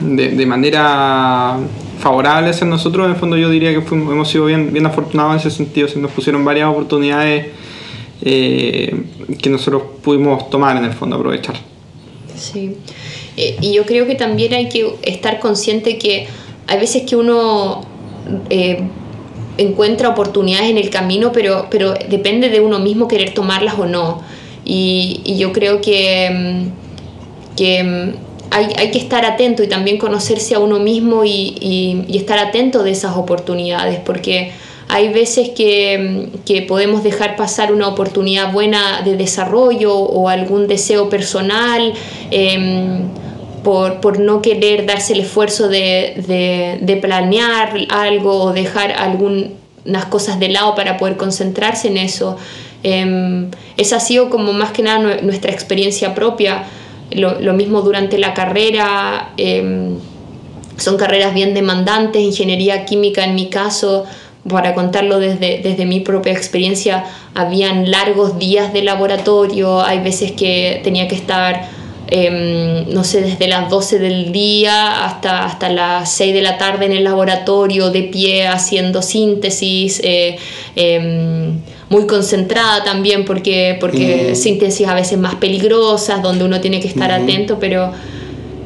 de, 0.00 0.46
manera 0.46 1.58
favorable 1.98 2.50
hacia 2.50 2.66
nosotros, 2.66 3.06
en 3.06 3.12
el 3.12 3.18
fondo 3.18 3.36
yo 3.36 3.50
diría 3.50 3.70
que 3.70 3.82
hemos 3.88 4.28
sido 4.28 4.46
bien, 4.46 4.72
bien 4.72 4.86
afortunados 4.86 5.32
en 5.32 5.38
ese 5.38 5.50
sentido, 5.50 5.88
se 5.88 5.98
nos 5.98 6.10
pusieron 6.10 6.44
varias 6.44 6.68
oportunidades 6.68 7.46
eh, 8.22 9.04
que 9.40 9.50
nosotros 9.50 9.82
pudimos 10.02 10.50
tomar 10.50 10.76
en 10.76 10.84
el 10.84 10.92
fondo, 10.92 11.16
aprovechar. 11.16 11.56
Sí, 12.36 12.76
eh, 13.36 13.56
y 13.60 13.72
yo 13.72 13.84
creo 13.84 14.06
que 14.06 14.14
también 14.14 14.52
hay 14.54 14.68
que 14.68 14.94
estar 15.02 15.40
consciente 15.40 15.98
que 15.98 16.26
hay 16.66 16.78
veces 16.78 17.02
que 17.02 17.16
uno 17.16 17.82
eh, 18.50 18.82
encuentra 19.58 20.08
oportunidades 20.10 20.70
en 20.70 20.78
el 20.78 20.90
camino, 20.90 21.32
pero, 21.32 21.68
pero 21.70 21.94
depende 22.08 22.50
de 22.50 22.60
uno 22.60 22.78
mismo 22.78 23.08
querer 23.08 23.32
tomarlas 23.32 23.78
o 23.78 23.86
no. 23.86 24.22
Y, 24.64 25.20
y 25.24 25.38
yo 25.38 25.52
creo 25.52 25.80
que, 25.80 26.66
que 27.56 28.14
hay, 28.50 28.90
que 28.90 28.98
estar 28.98 29.24
atento 29.24 29.62
y 29.62 29.68
también 29.68 29.98
conocerse 29.98 30.54
a 30.54 30.58
uno 30.58 30.78
mismo 30.78 31.24
y, 31.24 32.06
estar 32.14 32.38
atento 32.38 32.82
de 32.82 32.92
esas 32.92 33.16
oportunidades, 33.16 34.00
porque 34.00 34.52
hay 34.88 35.08
veces 35.12 35.50
que, 35.50 36.64
podemos 36.68 37.02
dejar 37.02 37.36
pasar 37.36 37.72
una 37.72 37.88
oportunidad 37.88 38.52
buena 38.52 39.02
de 39.02 39.16
desarrollo 39.16 39.94
o 39.94 40.28
algún 40.28 40.68
deseo 40.68 41.08
personal 41.08 41.92
em, 42.30 43.08
por, 43.62 44.20
no 44.20 44.42
querer 44.42 44.86
darse 44.86 45.12
el 45.12 45.20
esfuerzo 45.20 45.68
de, 45.68 46.98
planear 47.02 47.74
algo 47.90 48.42
o 48.42 48.52
dejar 48.52 48.92
algunas 48.92 50.04
cosas 50.08 50.38
de 50.38 50.48
lado 50.48 50.74
para 50.74 50.96
poder 50.96 51.16
concentrarse 51.16 51.88
en 51.88 51.96
eso. 51.98 52.36
Eh, 52.84 53.48
esa 53.76 53.96
ha 53.96 54.00
sido 54.00 54.30
como 54.30 54.52
más 54.52 54.70
que 54.70 54.82
nada 54.82 55.20
nuestra 55.22 55.50
experiencia 55.50 56.14
propia 56.14 56.64
lo, 57.10 57.52
mismo 57.54 57.82
durante 57.82 58.18
la 58.18 58.34
carrera, 58.34 59.32
em, 59.36 59.96
son 60.76 60.96
carreras 60.96 61.34
bien 61.34 61.54
demandantes, 61.54 62.22
ingeniería 62.22 62.84
química 62.84 63.24
en 63.24 63.34
mi 63.34 63.48
caso, 63.48 64.04
para 64.48 64.74
contarlo 64.74 65.18
desde, 65.18 65.58
desde 65.58 65.86
mi 65.86 66.00
propia 66.00 66.32
experiencia, 66.32 67.04
habían 67.34 67.90
largos 67.90 68.38
días 68.38 68.72
de 68.72 68.82
laboratorio, 68.82 69.80
hay 69.80 70.00
veces 70.00 70.32
que 70.32 70.80
tenía 70.84 71.08
que 71.08 71.16
estar, 71.16 71.68
em, 72.08 72.88
no 72.90 73.02
sé, 73.02 73.22
desde 73.22 73.48
las 73.48 73.68
12 73.70 73.98
del 73.98 74.32
día 74.32 75.04
hasta, 75.04 75.44
hasta 75.44 75.68
las 75.68 76.12
6 76.12 76.32
de 76.32 76.42
la 76.42 76.58
tarde 76.58 76.86
en 76.86 76.92
el 76.92 77.04
laboratorio, 77.04 77.90
de 77.90 78.04
pie, 78.04 78.46
haciendo 78.46 79.02
síntesis. 79.02 80.00
Eh, 80.04 80.36
em, 80.76 81.58
muy 81.88 82.06
concentrada 82.06 82.82
también 82.84 83.24
porque, 83.24 83.76
porque 83.80 84.30
mm. 84.32 84.36
síntesis 84.36 84.86
a 84.88 84.94
veces 84.94 85.18
más 85.18 85.36
peligrosas, 85.36 86.22
donde 86.22 86.44
uno 86.44 86.60
tiene 86.60 86.80
que 86.80 86.88
estar 86.88 87.12
atento, 87.12 87.58
pero, 87.60 87.92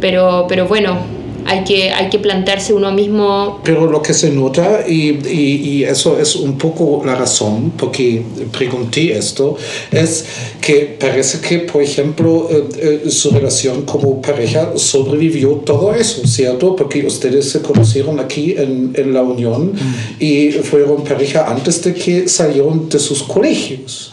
pero, 0.01 0.47
pero 0.49 0.67
bueno, 0.67 0.99
hay 1.47 1.65
que, 1.65 1.91
hay 1.91 2.09
que 2.09 2.19
plantearse 2.19 2.73
uno 2.73 2.93
mismo. 2.93 3.61
Pero 3.65 3.91
lo 3.91 4.03
que 4.03 4.15
se 4.15 4.31
nota, 4.31 4.85
y, 4.87 5.19
y, 5.29 5.85
eso 5.85 6.19
es 6.19 6.37
un 6.37 6.59
poco 6.59 7.03
la 7.05 7.15
razón 7.15 7.73
porque 7.77 8.23
pregunté 8.53 9.17
esto, 9.17 9.57
es 9.91 10.27
que 10.61 10.97
parece 10.99 11.41
que, 11.41 11.61
por 11.61 11.83
ejemplo, 11.83 12.49
eh, 12.51 13.01
eh, 13.05 13.11
su 13.11 13.31
relación 13.31 13.83
como 13.83 14.21
pareja 14.21 14.73
sobrevivió 14.77 15.51
todo 15.65 15.95
eso, 15.95 16.27
¿cierto? 16.27 16.77
Porque 16.77 17.07
ustedes 17.07 17.51
se 17.51 17.61
conocieron 17.63 18.21
aquí 18.21 18.55
en, 18.57 18.93
en 18.95 19.15
la 19.15 19.23
Unión 19.23 19.73
mm. 19.73 20.23
y 20.23 20.51
fueron 20.53 21.05
pareja 21.05 21.51
antes 21.51 21.83
de 21.83 21.95
que 21.95 22.29
salieron 22.29 22.89
de 22.89 22.99
sus 22.99 23.23
colegios. 23.23 24.13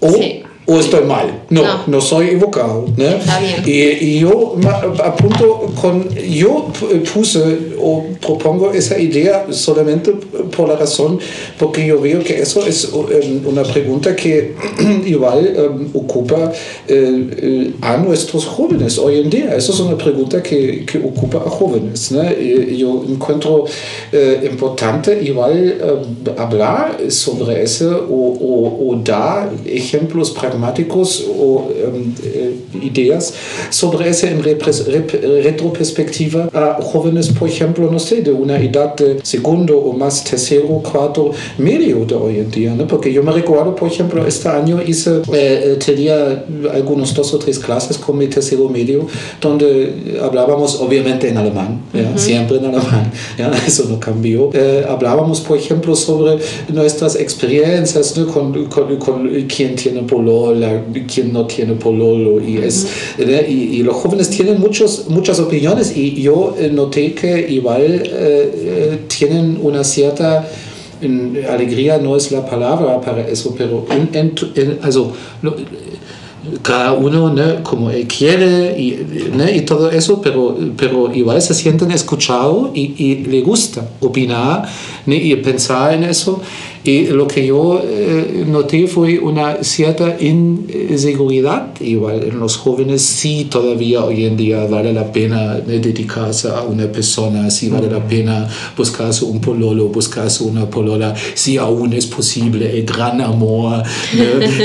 ¿O? 0.00 0.12
Sí 0.12 0.42
o 0.70 0.78
estoy 0.78 1.04
mal. 1.04 1.44
No, 1.48 1.62
no, 1.86 1.98
soy 1.98 2.26
equivocado. 2.26 2.84
Y, 3.64 3.70
y, 3.70 4.20
yo 4.20 4.54
apunto 5.02 5.72
con, 5.80 6.06
yo 6.14 6.70
puse 7.14 7.40
o 7.80 8.04
propongo 8.20 8.70
esa 8.72 8.98
idea 8.98 9.46
solamente 9.50 10.12
por 10.54 10.68
la 10.68 10.76
razón, 10.76 11.18
porque 11.58 11.86
yo 11.86 11.98
veo 11.98 12.22
que 12.22 12.42
eso 12.42 12.66
es 12.66 12.92
um, 12.92 13.46
una 13.46 13.62
pregunta 13.62 14.14
que 14.14 14.54
igual 15.06 15.56
um, 15.56 16.00
ocupa 16.02 16.52
a 17.80 17.96
nuestros 17.96 18.44
jóvenes 18.44 18.98
hoy 18.98 19.20
en 19.20 19.30
día. 19.30 19.54
Eso 19.56 19.72
es 19.72 19.80
una 19.80 19.96
pregunta 19.96 20.42
que, 20.42 20.84
que 20.84 20.98
ocupa 20.98 21.38
a 21.38 21.48
jóvenes. 21.48 22.10
Yo 22.76 23.04
encuentro 23.08 23.64
eh, 24.12 24.46
importante 24.50 25.18
igual 25.22 25.78
um, 25.82 26.38
hablar 26.38 27.10
sobre 27.10 27.62
eso 27.62 28.06
o, 28.10 28.36
o, 28.38 28.90
o 28.90 28.96
dar 29.02 29.50
ejemplos 29.64 30.30
pragmáticos 30.32 30.57
pragmáticos 30.58 31.24
o 31.28 31.68
um, 31.68 32.82
ideas 32.82 33.32
sobre 33.70 34.08
eso 34.08 34.26
en 34.26 34.42
retroperspectiva 34.42 36.48
a 36.52 36.78
jóvenes, 36.82 37.28
por 37.28 37.48
ejemplo, 37.48 37.90
no 37.90 37.98
sé, 37.98 38.22
de 38.22 38.32
una 38.32 38.58
edad 38.58 38.94
de 38.96 39.18
segundo 39.22 39.78
o 39.78 39.92
más 39.92 40.24
tercero, 40.24 40.82
cuarto, 40.82 41.30
medio 41.58 42.04
de 42.04 42.14
hoy 42.14 42.38
en 42.38 42.50
día, 42.50 42.74
¿no? 42.74 42.86
Porque 42.86 43.12
yo 43.12 43.22
me 43.22 43.32
recuerdo, 43.32 43.74
por 43.74 43.88
ejemplo, 43.88 44.26
este 44.26 44.48
año 44.48 44.80
hice, 44.84 45.22
eh, 45.32 45.76
tenía 45.84 46.44
algunos 46.72 47.14
dos 47.14 47.32
o 47.34 47.38
tres 47.38 47.58
clases 47.58 47.98
con 47.98 48.18
mi 48.18 48.26
tercero 48.26 48.68
medio, 48.68 49.06
donde 49.40 50.18
hablábamos 50.22 50.80
obviamente 50.80 51.28
en 51.28 51.36
alemán, 51.36 51.82
siempre 52.16 52.58
en 52.58 52.66
alemán, 52.66 53.12
¿ya? 53.38 53.50
eso 53.66 53.86
no 53.88 54.00
cambió. 54.00 54.50
Eh, 54.52 54.84
hablábamos, 54.88 55.40
por 55.40 55.56
ejemplo, 55.56 55.94
sobre 55.94 56.38
nuestras 56.68 57.16
experiencias 57.16 58.16
¿no? 58.16 58.26
con, 58.26 58.64
con, 58.66 58.96
con, 58.96 59.28
quien 59.46 59.76
tiene 59.76 60.02
quien 61.06 61.32
no 61.32 61.46
tiene 61.46 61.74
pololo. 61.74 62.40
Y, 62.42 62.58
es, 62.58 62.86
y, 63.18 63.82
los 63.82 63.96
jóvenes 63.96 64.30
tienen 64.30 64.60
muchos, 64.60 65.06
muchas 65.08 65.38
opiniones 65.40 65.96
y 65.96 66.20
yo 66.20 66.54
eh, 66.58 66.70
noté 66.72 67.14
que 67.14 67.50
igual 67.50 67.82
eh, 67.82 68.10
eh, 68.12 68.98
tienen 69.06 69.58
una 69.62 69.84
cierta 69.84 70.48
alegría, 71.48 71.98
no 71.98 72.16
es 72.16 72.32
la 72.32 72.44
palabra 72.44 73.00
para 73.00 73.26
eso, 73.28 73.54
pero 73.56 73.86
en, 73.90 74.10
en, 74.12 74.78
also, 74.82 75.12
cada 76.62 76.92
uno 76.92 77.34
como 77.62 77.90
él 77.90 78.06
quiere 78.06 78.78
y, 78.78 79.06
y, 79.54 79.60
todo 79.62 79.90
eso, 79.90 80.20
pero, 80.20 80.56
pero 80.76 81.12
igual 81.14 81.40
se 81.42 81.54
sienten 81.54 81.90
escuchados 81.90 82.70
y, 82.74 82.94
y 82.98 83.24
le 83.24 83.42
gusta 83.42 83.88
opinar 84.00 84.68
y 85.06 85.34
pensar 85.36 85.94
en 85.94 86.04
eso. 86.04 86.40
Y 86.88 87.08
lo 87.08 87.28
que 87.28 87.46
yo 87.46 87.82
eh, 87.84 88.46
noté 88.46 88.86
fue 88.86 89.18
una 89.18 89.62
cierta 89.62 90.16
inseguridad, 90.18 91.78
igual 91.80 92.22
en 92.22 92.40
los 92.40 92.56
jóvenes 92.56 93.02
sí 93.02 93.46
todavía 93.50 94.02
hoy 94.02 94.24
en 94.24 94.38
día 94.38 94.64
vale 94.64 94.94
la 94.94 95.12
pena 95.12 95.56
dedicarse 95.56 96.48
a 96.48 96.62
una 96.62 96.90
persona, 96.90 97.50
sí 97.50 97.68
vale 97.68 97.90
la 97.90 98.02
pena 98.02 98.48
buscarse 98.74 99.26
un 99.26 99.38
pololo, 99.38 99.88
buscarse 99.88 100.44
una 100.44 100.64
polola, 100.64 101.14
si 101.34 101.58
aún 101.58 101.92
es 101.92 102.06
posible 102.06 102.78
el 102.78 102.86
gran 102.86 103.20
amor. 103.20 103.82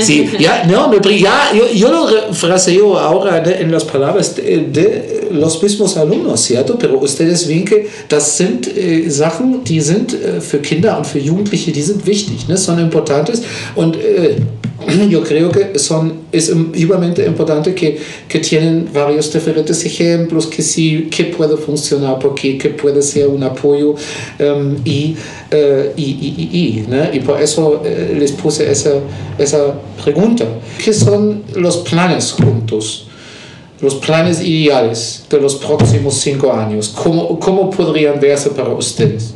Sí, 0.00 0.26
ya, 0.40 0.64
no, 0.64 0.90
ya, 1.02 1.52
yo, 1.54 1.70
yo 1.74 1.92
lo 1.92 2.32
fraseo 2.32 2.98
ahora 2.98 3.42
en 3.60 3.70
las 3.70 3.84
palabras 3.84 4.34
de, 4.36 5.13
los 5.34 5.62
mismos 5.62 5.96
alumnos, 5.96 6.40
¿cierto? 6.40 6.78
Pero 6.78 6.98
ustedes 6.98 7.46
ven 7.46 7.64
que 7.64 7.86
das 8.08 8.36
sind 8.36 8.66
äh, 8.66 9.08
Sachen, 9.10 9.64
die 9.64 9.80
sind 9.80 10.14
äh, 10.14 10.40
für 10.40 10.58
Kinder 10.58 10.96
und 10.96 11.06
für 11.06 11.18
Jugendliche, 11.18 11.72
die 11.72 11.82
sind 11.82 12.06
wichtig, 12.06 12.48
ne? 12.48 12.56
son 12.56 12.78
importantes. 12.78 13.42
Und 13.74 13.96
äh, 13.96 14.36
yo 15.08 15.22
creo 15.22 15.50
que 15.50 15.78
son, 15.78 16.24
es 16.32 16.52
igualmente 16.74 17.24
importante 17.24 17.74
que, 17.74 17.98
que 18.28 18.38
tienen 18.40 18.88
varios 18.92 19.32
diferentes 19.32 19.84
ejemplos, 19.84 20.46
que 20.46 20.62
sí, 20.62 21.08
que 21.10 21.24
puede 21.24 21.56
funcionar, 21.56 22.18
porque 22.18 22.58
que 22.58 22.70
puede 22.70 23.02
ser 23.02 23.28
un 23.28 23.42
apoyo 23.42 23.94
um, 24.40 24.76
y, 24.84 25.16
uh, 25.52 25.90
y, 25.96 26.02
y, 26.02 26.48
y, 26.52 26.86
¿no? 26.88 27.12
y, 27.12 27.20
por 27.20 27.40
eso 27.40 27.82
uh, 27.82 28.18
les 28.18 28.32
puse 28.32 28.70
esa, 28.70 28.94
esa 29.38 29.74
pregunta. 30.02 30.44
¿Qué 30.82 30.92
son 30.92 31.42
los 31.54 31.78
planes 31.78 32.32
juntos? 32.32 33.06
Los 33.80 33.96
planes 33.96 34.40
ideales 34.40 35.26
de 35.28 35.40
los 35.40 35.56
próximos 35.56 36.14
cinco 36.14 36.52
años, 36.52 36.88
¿cómo, 36.88 37.38
cómo 37.38 37.70
podrían 37.70 38.20
verse 38.20 38.50
para 38.50 38.70
ustedes? 38.70 39.34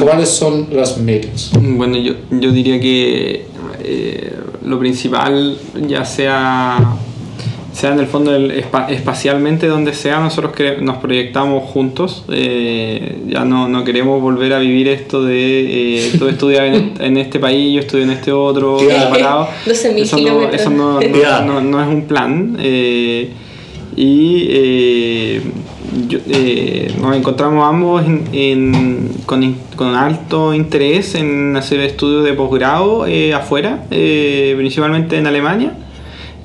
¿Cuáles 0.00 0.28
son 0.30 0.68
las 0.72 0.98
metas? 0.98 1.52
Bueno, 1.60 1.96
yo, 1.96 2.14
yo 2.30 2.50
diría 2.50 2.80
que 2.80 3.46
eh, 3.84 4.32
lo 4.64 4.78
principal, 4.80 5.56
ya 5.86 6.04
sea, 6.04 6.96
sea 7.76 7.92
en 7.92 8.00
el 8.00 8.06
fondo 8.06 8.34
el, 8.34 8.64
espacialmente 8.88 9.66
donde 9.66 9.92
sea, 9.92 10.20
nosotros 10.20 10.54
que 10.54 10.78
nos 10.78 10.96
proyectamos 10.96 11.64
juntos. 11.64 12.24
Eh, 12.30 13.18
ya 13.28 13.44
no, 13.44 13.68
no, 13.68 13.84
queremos 13.84 14.20
volver 14.20 14.54
a 14.54 14.58
vivir 14.58 14.88
esto 14.88 15.22
de 15.22 16.06
eh, 16.06 16.12
tú 16.18 16.26
estudias 16.28 16.64
en, 16.98 17.16
este 17.18 17.38
país, 17.38 17.74
yo 17.74 17.80
estudio 17.80 18.04
en 18.04 18.10
este 18.10 18.32
otro, 18.32 18.78
separado. 18.78 19.48
eso, 19.66 20.18
no, 20.18 20.48
eso 20.48 20.70
no, 20.70 21.00
no, 21.00 21.60
no, 21.60 21.82
es 21.82 21.88
un 21.88 22.06
plan. 22.06 22.56
Eh, 22.60 23.30
y 23.94 24.46
eh, 26.28 26.92
nos 27.00 27.16
encontramos 27.16 27.64
ambos 27.66 28.02
con, 29.26 29.94
alto 29.94 30.54
interés 30.54 31.14
en 31.14 31.56
hacer 31.56 31.80
estudios 31.80 32.24
de 32.24 32.32
posgrado 32.34 33.06
eh, 33.06 33.32
afuera, 33.32 33.84
eh, 33.90 34.54
principalmente 34.56 35.16
en 35.16 35.26
Alemania. 35.26 35.72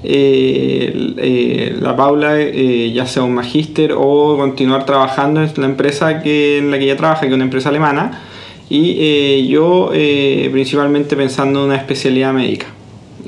La 0.03 1.95
Paula 1.95 2.39
ya 2.41 3.05
sea 3.05 3.23
un 3.23 3.33
magíster 3.33 3.93
o 3.95 4.35
continuar 4.37 4.85
trabajando 4.85 5.43
en 5.43 5.51
la 5.57 5.65
empresa 5.65 6.21
que, 6.21 6.57
en 6.57 6.71
la 6.71 6.79
que 6.79 6.85
ella 6.85 6.97
trabaja, 6.97 7.21
que 7.21 7.27
es 7.27 7.33
una 7.33 7.43
empresa 7.43 7.69
alemana, 7.69 8.21
y 8.69 9.47
yo 9.47 9.91
principalmente 10.51 11.15
pensando 11.15 11.59
en 11.59 11.65
una 11.67 11.75
especialidad 11.75 12.33
médica. 12.33 12.67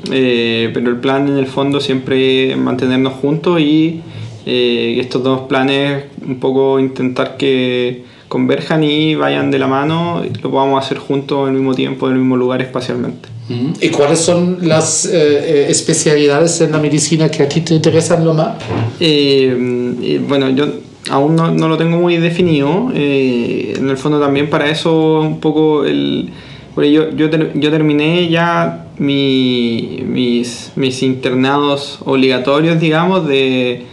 pero 0.04 0.90
el 0.90 0.96
plan 0.96 1.28
en 1.28 1.38
el 1.38 1.46
fondo 1.46 1.80
siempre 1.80 2.50
es 2.50 2.56
mantenernos 2.58 3.12
juntos 3.14 3.60
y 3.60 4.02
eh, 4.46 4.96
estos 5.00 5.22
dos 5.22 5.42
planes 5.42 6.04
un 6.26 6.38
poco 6.38 6.78
intentar 6.78 7.38
que 7.38 8.04
converjan 8.28 8.84
y 8.84 9.14
vayan 9.14 9.50
de 9.50 9.58
la 9.58 9.66
mano 9.66 10.22
lo 10.42 10.50
podamos 10.50 10.84
hacer 10.84 10.98
juntos 10.98 11.48
al 11.48 11.54
mismo 11.54 11.74
tiempo, 11.74 12.06
en 12.08 12.14
el 12.14 12.18
mismo 12.18 12.36
lugar 12.36 12.60
espacialmente. 12.60 13.33
¿Y 13.48 13.88
cuáles 13.90 14.20
son 14.20 14.58
las 14.62 15.04
eh, 15.04 15.10
eh, 15.12 15.66
especialidades 15.68 16.60
en 16.62 16.72
la 16.72 16.78
medicina 16.78 17.30
que 17.30 17.42
a 17.42 17.48
ti 17.48 17.60
te 17.60 17.74
interesan 17.74 18.24
lo 18.24 18.32
más? 18.32 18.56
Eh, 19.00 20.20
bueno, 20.26 20.48
yo 20.50 20.66
aún 21.10 21.36
no, 21.36 21.68
lo 21.68 21.76
tengo 21.76 21.98
muy 21.98 22.16
definido. 22.16 22.90
en 22.94 23.88
el 23.88 23.96
fondo 23.98 24.18
también 24.18 24.48
para 24.48 24.68
eso 24.70 25.20
un 25.20 25.40
poco 25.40 25.84
el... 25.84 26.30
Yo, 26.76 27.10
yo, 27.12 27.30
yo 27.54 27.70
terminé 27.70 28.28
ya 28.28 28.88
mi, 28.98 30.02
mis, 30.04 30.72
mis 30.74 31.04
internados 31.04 32.00
obligatorios, 32.04 32.80
digamos, 32.80 33.28
de 33.28 33.84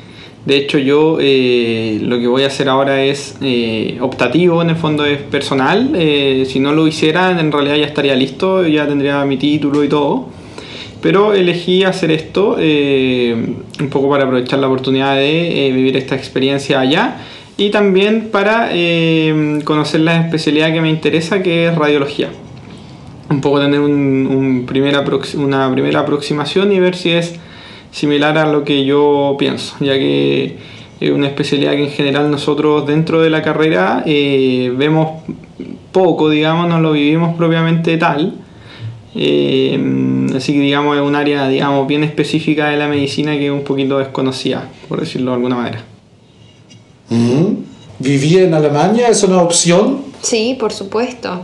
de 0.45 0.57
hecho, 0.57 0.79
yo 0.79 1.17
eh, 1.21 1.99
lo 2.01 2.17
que 2.17 2.25
voy 2.25 2.43
a 2.43 2.47
hacer 2.47 2.67
ahora 2.67 3.03
es 3.03 3.35
eh, 3.41 3.99
optativo, 4.01 4.63
en 4.63 4.71
el 4.71 4.75
fondo 4.75 5.05
es 5.05 5.19
personal. 5.19 5.91
Eh, 5.93 6.45
si 6.47 6.59
no 6.59 6.71
lo 6.73 6.87
hiciera, 6.87 7.39
en 7.39 7.51
realidad 7.51 7.75
ya 7.75 7.85
estaría 7.85 8.15
listo, 8.15 8.65
ya 8.65 8.87
tendría 8.87 9.23
mi 9.25 9.37
título 9.37 9.83
y 9.83 9.89
todo. 9.89 10.29
Pero 10.99 11.33
elegí 11.33 11.83
hacer 11.83 12.11
esto 12.11 12.57
un 12.59 13.89
poco 13.89 14.09
para 14.09 14.25
aprovechar 14.25 14.59
la 14.59 14.67
oportunidad 14.67 15.15
de 15.15 15.71
vivir 15.73 15.97
esta 15.97 16.15
experiencia 16.15 16.79
allá 16.79 17.17
y 17.57 17.71
también 17.71 18.29
para 18.31 18.69
conocer 19.63 20.01
la 20.01 20.21
especialidad 20.21 20.71
que 20.71 20.79
me 20.79 20.91
interesa, 20.91 21.41
que 21.41 21.67
es 21.67 21.75
radiología. 21.75 22.29
Un 23.31 23.41
poco 23.41 23.59
tener 23.59 23.79
una 23.79 24.63
primera 24.67 24.99
aproximación 26.01 26.71
y 26.71 26.79
ver 26.79 26.95
si 26.95 27.09
es 27.13 27.39
similar 27.91 28.37
a 28.37 28.51
lo 28.51 28.63
que 28.63 28.85
yo 28.85 29.35
pienso, 29.37 29.75
ya 29.79 29.93
que 29.93 30.57
es 30.99 31.11
una 31.11 31.27
especialidad 31.27 31.71
que 31.71 31.83
en 31.83 31.91
general 31.91 32.31
nosotros 32.31 32.85
dentro 32.85 33.21
de 33.21 33.29
la 33.29 33.41
carrera 33.41 34.03
eh, 34.05 34.71
vemos 34.75 35.23
poco, 35.91 36.29
digamos, 36.29 36.69
no 36.69 36.79
lo 36.79 36.93
vivimos 36.93 37.35
propiamente 37.35 37.97
tal. 37.97 38.35
Eh, 39.13 39.77
así 40.35 40.53
que 40.53 40.59
digamos 40.59 40.95
es 40.95 41.03
un 41.03 41.17
área 41.17 41.49
digamos 41.49 41.85
bien 41.85 42.05
específica 42.05 42.69
de 42.69 42.77
la 42.77 42.87
medicina 42.87 43.33
que 43.33 43.47
es 43.47 43.51
un 43.51 43.63
poquito 43.63 43.97
desconocida, 43.99 44.69
por 44.87 45.01
decirlo 45.01 45.31
de 45.31 45.35
alguna 45.35 45.55
manera. 45.55 45.83
¿Vivir 47.99 48.43
en 48.43 48.53
Alemania 48.53 49.09
es 49.09 49.21
una 49.23 49.41
opción? 49.41 50.01
Sí, 50.21 50.55
por 50.59 50.71
supuesto. 50.71 51.41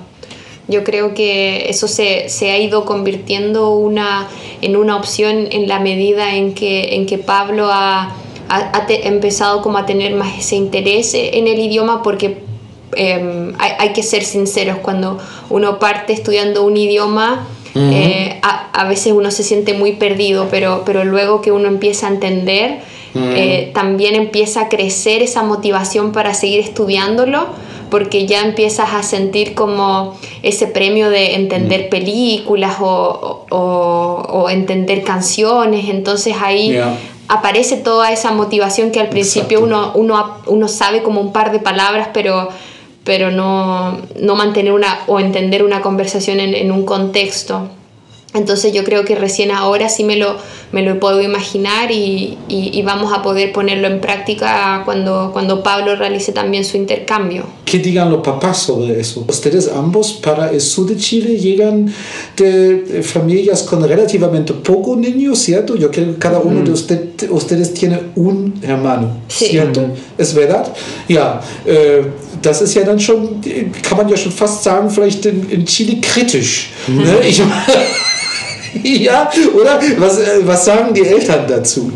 Yo 0.67 0.83
creo 0.83 1.13
que 1.13 1.69
eso 1.69 1.87
se, 1.87 2.29
se 2.29 2.51
ha 2.51 2.57
ido 2.57 2.85
convirtiendo 2.85 3.71
una, 3.71 4.27
en 4.61 4.75
una 4.75 4.95
opción 4.95 5.47
en 5.51 5.67
la 5.67 5.79
medida 5.79 6.35
en 6.35 6.53
que, 6.53 6.95
en 6.95 7.05
que 7.05 7.17
Pablo 7.17 7.69
ha, 7.71 8.15
ha, 8.49 8.85
empezado 8.89 9.61
como 9.61 9.77
a 9.77 9.85
tener 9.85 10.15
más 10.15 10.37
ese 10.37 10.55
interés 10.55 11.13
en 11.13 11.47
el 11.47 11.59
idioma 11.59 12.03
porque 12.03 12.37
em, 12.95 13.53
hay, 13.59 13.71
hay, 13.79 13.93
que 13.93 14.03
ser 14.03 14.23
sinceros, 14.23 14.77
cuando 14.77 15.19
uno 15.49 15.79
parte 15.79 16.13
estudiando 16.13 16.63
un 16.63 16.77
idioma, 16.77 17.47
eh, 17.75 18.39
a, 18.41 18.71
a, 18.71 18.87
veces 18.87 19.13
uno 19.13 19.29
se 19.29 19.43
siente 19.43 19.73
muy 19.73 19.93
perdido, 19.93 20.47
pero, 20.49 20.81
pero 20.83 21.03
luego 21.03 21.41
que 21.41 21.51
uno 21.51 21.67
empieza 21.67 22.07
a 22.07 22.09
entender, 22.09 22.79
eh, 23.15 23.71
también 23.73 24.15
empieza 24.15 24.61
a 24.61 24.69
crecer 24.69 25.21
esa 25.21 25.43
motivación 25.43 26.11
para 26.11 26.33
seguir 26.33 26.59
estudiándolo 26.59 27.47
porque 27.89 28.25
ya 28.25 28.41
empiezas 28.41 28.93
a 28.93 29.03
sentir 29.03 29.53
como 29.53 30.17
ese 30.43 30.67
premio 30.67 31.09
de 31.09 31.35
entender 31.35 31.85
mm. 31.87 31.89
películas 31.89 32.77
o, 32.79 33.45
o, 33.49 34.49
entender 34.49 35.03
canciones, 35.03 35.89
entonces 35.89 36.35
ahí 36.41 36.79
aparece 37.27 37.77
toda 37.77 38.11
esa 38.11 38.31
motivación 38.31 38.91
que 38.91 38.99
al 38.99 39.09
principio 39.09 39.61
uno, 39.61 39.91
uno, 39.95 40.37
uno 40.45 40.67
sabe 40.67 41.03
como 41.03 41.19
un 41.19 41.33
par 41.33 41.51
de 41.51 41.59
palabras, 41.59 42.09
pero 42.13 42.49
pero 43.03 43.31
no, 43.31 43.97
no 44.19 44.35
mantener 44.35 44.73
una 44.73 44.99
o 45.07 45.21
entender 45.21 45.63
una 45.63 45.81
conversación 45.81 46.41
en, 46.41 46.53
en 46.53 46.73
un 46.73 46.83
contexto. 46.85 47.69
Entonces 48.33 48.73
yo 48.73 48.83
creo 48.83 49.05
que 49.05 49.15
recién 49.15 49.49
ahora 49.49 49.87
sí 49.87 50.03
me 50.03 50.17
lo, 50.17 50.35
me 50.71 50.81
lo 50.81 50.99
puedo 50.99 51.21
imaginar 51.21 51.91
y, 51.91 52.37
y, 52.47 52.81
vamos 52.81 53.13
a 53.13 53.21
poder 53.21 53.51
ponerlo 53.53 53.87
en 53.87 54.01
práctica 54.01 54.81
cuando, 54.85 55.31
cuando 55.31 55.63
Pablo 55.63 55.95
realice 55.95 56.31
también 56.31 56.65
su 56.65 56.77
intercambio. 56.77 57.45
¿Qué 57.63 57.79
digan 57.79 58.11
los 58.11 58.21
papás 58.21 58.59
sobre 58.63 58.99
eso? 58.99 59.25
Ustedes 59.27 59.69
ambos 59.73 60.13
para 60.13 60.51
el 60.51 60.61
sur 60.61 60.87
de 60.87 60.97
Chile 60.97 61.37
llegan 61.37 61.93
de 62.35 63.01
familias 63.03 63.63
con 63.63 63.87
relativamente 63.87 64.53
pocos 64.53 64.97
niños, 64.97 65.39
¿cierto? 65.39 65.75
Yo 65.75 65.89
creo 65.89 66.13
que 66.13 66.19
cada 66.19 66.39
uno 66.39 66.61
de 66.63 66.71
usted, 66.71 67.29
ustedes 67.29 67.73
tiene 67.73 67.99
un 68.15 68.59
hermano, 68.61 69.17
¿cierto? 69.27 69.81
¿Es 70.17 70.33
verdad? 70.33 70.73
Ja, 71.07 71.41
äh, 71.65 72.03
das 72.41 72.61
ist 72.61 72.73
ja 72.73 72.83
dann 72.83 72.99
schon, 72.99 73.41
kann 73.81 73.97
man 73.97 74.09
ja 74.09 74.17
schon 74.17 74.31
fast 74.31 74.63
sagen, 74.63 74.89
vielleicht 74.89 75.25
in, 75.25 75.49
in 75.49 75.65
Chile 75.65 75.97
kritisch. 76.01 76.71
Ne? 76.87 77.27
Ich, 77.27 77.41
ja, 79.03 79.29
oder? 79.55 79.79
Was, 79.97 80.19
äh, 80.19 80.45
was 80.45 80.65
sagen 80.65 80.93
die 80.93 81.05
Eltern 81.05 81.45
dazu? 81.47 81.91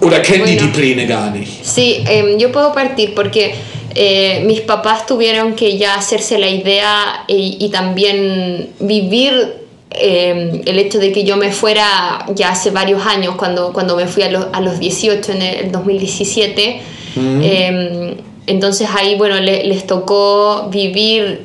¿Oder 0.00 0.20
kennen 0.20 0.44
bueno, 0.44 0.60
die 0.60 0.66
die 0.66 0.72
Pläne 0.72 1.06
gar 1.06 1.30
nicht? 1.30 1.64
Sí, 1.64 2.04
eh, 2.06 2.36
yo 2.38 2.52
puedo 2.52 2.72
partir 2.72 3.14
porque 3.14 3.54
eh, 3.94 4.42
mis 4.44 4.60
papás 4.60 5.06
tuvieron 5.06 5.54
que 5.54 5.78
ya 5.78 5.94
hacerse 5.94 6.38
la 6.38 6.48
idea 6.48 7.24
y, 7.28 7.56
y 7.58 7.70
también 7.70 8.68
vivir 8.78 9.66
eh, 9.90 10.62
el 10.66 10.78
hecho 10.78 10.98
de 10.98 11.12
que 11.12 11.24
yo 11.24 11.36
me 11.36 11.50
fuera 11.50 12.26
ya 12.34 12.50
hace 12.50 12.70
varios 12.70 13.06
años, 13.06 13.36
cuando, 13.36 13.72
cuando 13.72 13.96
me 13.96 14.06
fui 14.06 14.22
a, 14.22 14.30
lo, 14.30 14.48
a 14.52 14.60
los 14.60 14.78
18 14.78 15.32
en 15.32 15.42
el 15.42 15.72
2017. 15.72 16.80
Mm. 17.16 17.40
Eh, 17.42 18.16
entonces 18.46 18.88
ahí, 18.94 19.16
bueno, 19.16 19.40
le, 19.40 19.64
les 19.64 19.86
tocó 19.86 20.68
vivir 20.70 21.44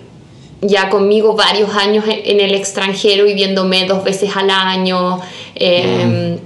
ya 0.62 0.90
conmigo 0.90 1.36
varios 1.36 1.76
años 1.76 2.06
en 2.08 2.40
el 2.40 2.54
extranjero 2.54 3.28
y 3.28 3.34
viéndome 3.34 3.86
dos 3.86 4.04
veces 4.04 4.36
al 4.36 4.50
año. 4.50 5.20
Eh, 5.56 6.38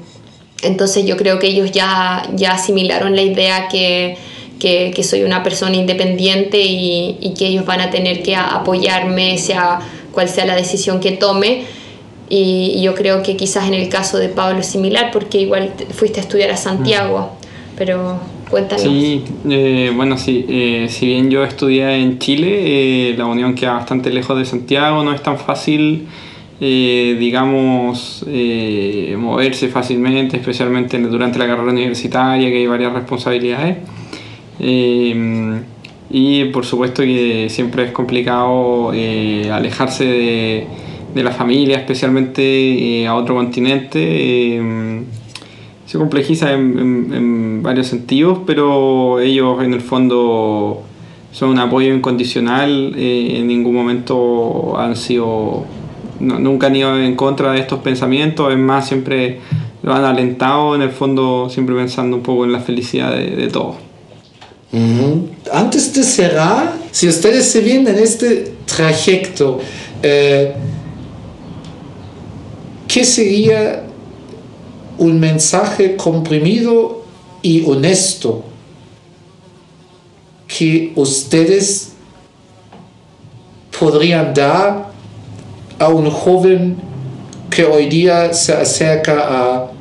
entonces 0.64 1.06
yo 1.06 1.18
creo 1.18 1.38
que 1.38 1.48
ellos 1.48 1.72
ya, 1.72 2.28
ya 2.34 2.54
asimilaron 2.54 3.16
la 3.16 3.22
idea 3.22 3.68
que, 3.68 4.18
que, 4.60 4.92
que 4.96 5.04
soy 5.04 5.24
una 5.24 5.44
persona 5.44 5.76
independiente 5.76 6.60
y, 6.62 7.18
y, 7.20 7.34
que 7.34 7.48
ellos 7.48 7.66
van 7.66 7.82
a 7.82 7.92
tener 7.92 8.24
que 8.24 8.36
apoyarme, 8.36 9.38
sea 9.38 9.80
cual 10.12 10.30
sea 10.30 10.46
la 10.46 10.56
decisión 10.56 11.00
que 11.02 11.12
tome. 11.12 11.66
Y, 12.30 12.74
y 12.76 12.82
yo 12.82 12.96
creo 12.96 13.22
que 13.22 13.36
quizás 13.36 13.68
en 13.68 13.76
el 13.76 13.90
caso 13.90 14.18
de 14.18 14.30
Pablo 14.30 14.62
es 14.62 14.66
similar 14.66 15.12
porque 15.12 15.40
igual 15.40 15.74
fuiste 15.94 16.20
a 16.20 16.24
estudiar 16.24 16.50
a 16.50 16.58
Santiago, 16.58 17.32
pero 17.78 18.20
Cuéntanos. 18.50 18.84
Sí, 18.84 19.24
eh, 19.50 19.92
bueno, 19.96 20.18
sí, 20.18 20.46
eh, 20.48 20.88
si 20.90 21.08
bien 21.08 21.32
yo 21.32 21.44
estudié 21.44 21.98
en 21.98 22.20
Chile, 22.20 23.10
eh, 23.12 23.16
la 23.18 23.26
unión 23.26 23.56
queda 23.56 23.74
bastante 23.74 24.12
lejos 24.12 24.38
de 24.38 24.46
Santiago, 24.46 25.04
no 25.04 25.14
es 25.14 25.24
tan 25.24 25.38
fácil 25.38 26.08
eh, 26.62 27.18
digamos, 27.20 28.24
eh, 28.28 29.16
moverse 29.20 29.68
fácilmente, 29.68 30.38
especialmente 30.38 30.98
durante 31.00 31.38
la 31.38 31.48
carrera 31.48 31.70
universitaria, 31.70 32.50
que 32.50 32.58
hay 32.58 32.68
varias 32.68 32.94
responsabilidades. 32.94 33.78
Y 36.10 36.46
por 36.46 36.66
supuesto 36.66 37.04
que 37.04 37.48
siempre 37.50 37.84
es 37.84 37.92
complicado 37.92 38.92
alejarse 38.92 40.06
de, 41.14 41.24
la 41.24 41.32
familia, 41.32 41.78
especialmente 41.78 43.06
a 43.08 43.16
otro 43.16 43.36
continente. 43.36 45.04
Se 45.86 45.98
complejiza 45.98 46.52
en, 46.54 47.14
en 47.14 47.64
varios 47.64 47.88
sentidos, 47.88 48.40
pero 48.46 49.20
ellos 49.20 49.64
en 49.64 49.74
el 49.74 49.82
fondo 49.82 50.82
son 51.32 51.50
un 51.50 51.60
apoyo 51.60 51.94
incondicional, 51.94 52.94
en 52.98 53.48
ningún 53.48 53.76
momento 53.76 54.78
han 54.78 54.96
sido 54.96 55.66
nunca 56.20 56.68
han 56.68 56.76
ido 56.76 56.98
en 56.98 57.16
contra 57.16 57.52
de 57.52 57.60
estos 57.60 57.80
pensamientos, 57.80 58.52
es 58.52 58.58
más, 58.58 58.88
siempre 58.88 59.40
lo 59.84 59.94
han 59.94 60.04
alentado 60.04 60.76
en 60.76 60.82
el 60.82 60.92
fondo, 60.92 61.50
siempre 61.50 61.76
pensando 61.76 62.18
un 62.18 62.24
poco 62.24 62.46
en 62.46 62.52
la 62.52 62.60
felicidad 62.60 63.12
de, 63.16 63.48
todos. 63.48 63.76
Antes 65.52 65.94
de 65.94 66.04
cerrar, 66.04 66.74
si 66.92 67.08
ustedes 67.08 67.46
se 67.46 67.62
ven 67.62 67.88
en 67.88 67.98
este 67.98 68.54
trayecto, 68.66 69.60
eh, 70.02 70.54
¿qué 72.88 73.06
sería 73.06 73.84
un 74.98 75.20
mensaje 75.20 75.96
comprimido 75.96 77.04
y 77.42 77.64
honesto 77.66 78.44
que 80.48 80.94
ustedes 80.96 81.94
podrían 83.78 84.34
dar 84.34 84.92
a 85.80 85.90
un 85.90 86.10
joven 86.10 86.78
que 87.50 87.66
hoy 87.66 87.88
día 87.88 88.34
se 88.34 88.54
acerca 88.54 89.26
a 89.28 89.72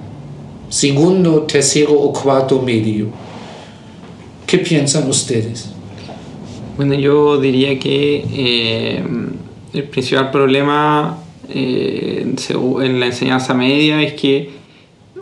segundo, 0.68 1.42
tercero 1.42 1.92
o 1.92 2.12
cuarto 2.12 2.60
medio. 2.60 3.08
¿Qué 4.46 4.58
piensan 4.58 5.08
ustedes? 5.08 5.70
Bueno, 6.76 6.94
yo 6.94 7.40
diría 7.40 7.78
que 7.78 8.24
eh, 8.32 9.04
el 9.72 9.84
principal 9.84 10.30
problema 10.30 11.18
eh, 11.48 12.26
en 12.82 13.00
la 13.00 13.06
enseñanza 13.06 13.54
media 13.54 14.02
es 14.02 14.14
que 14.14 14.50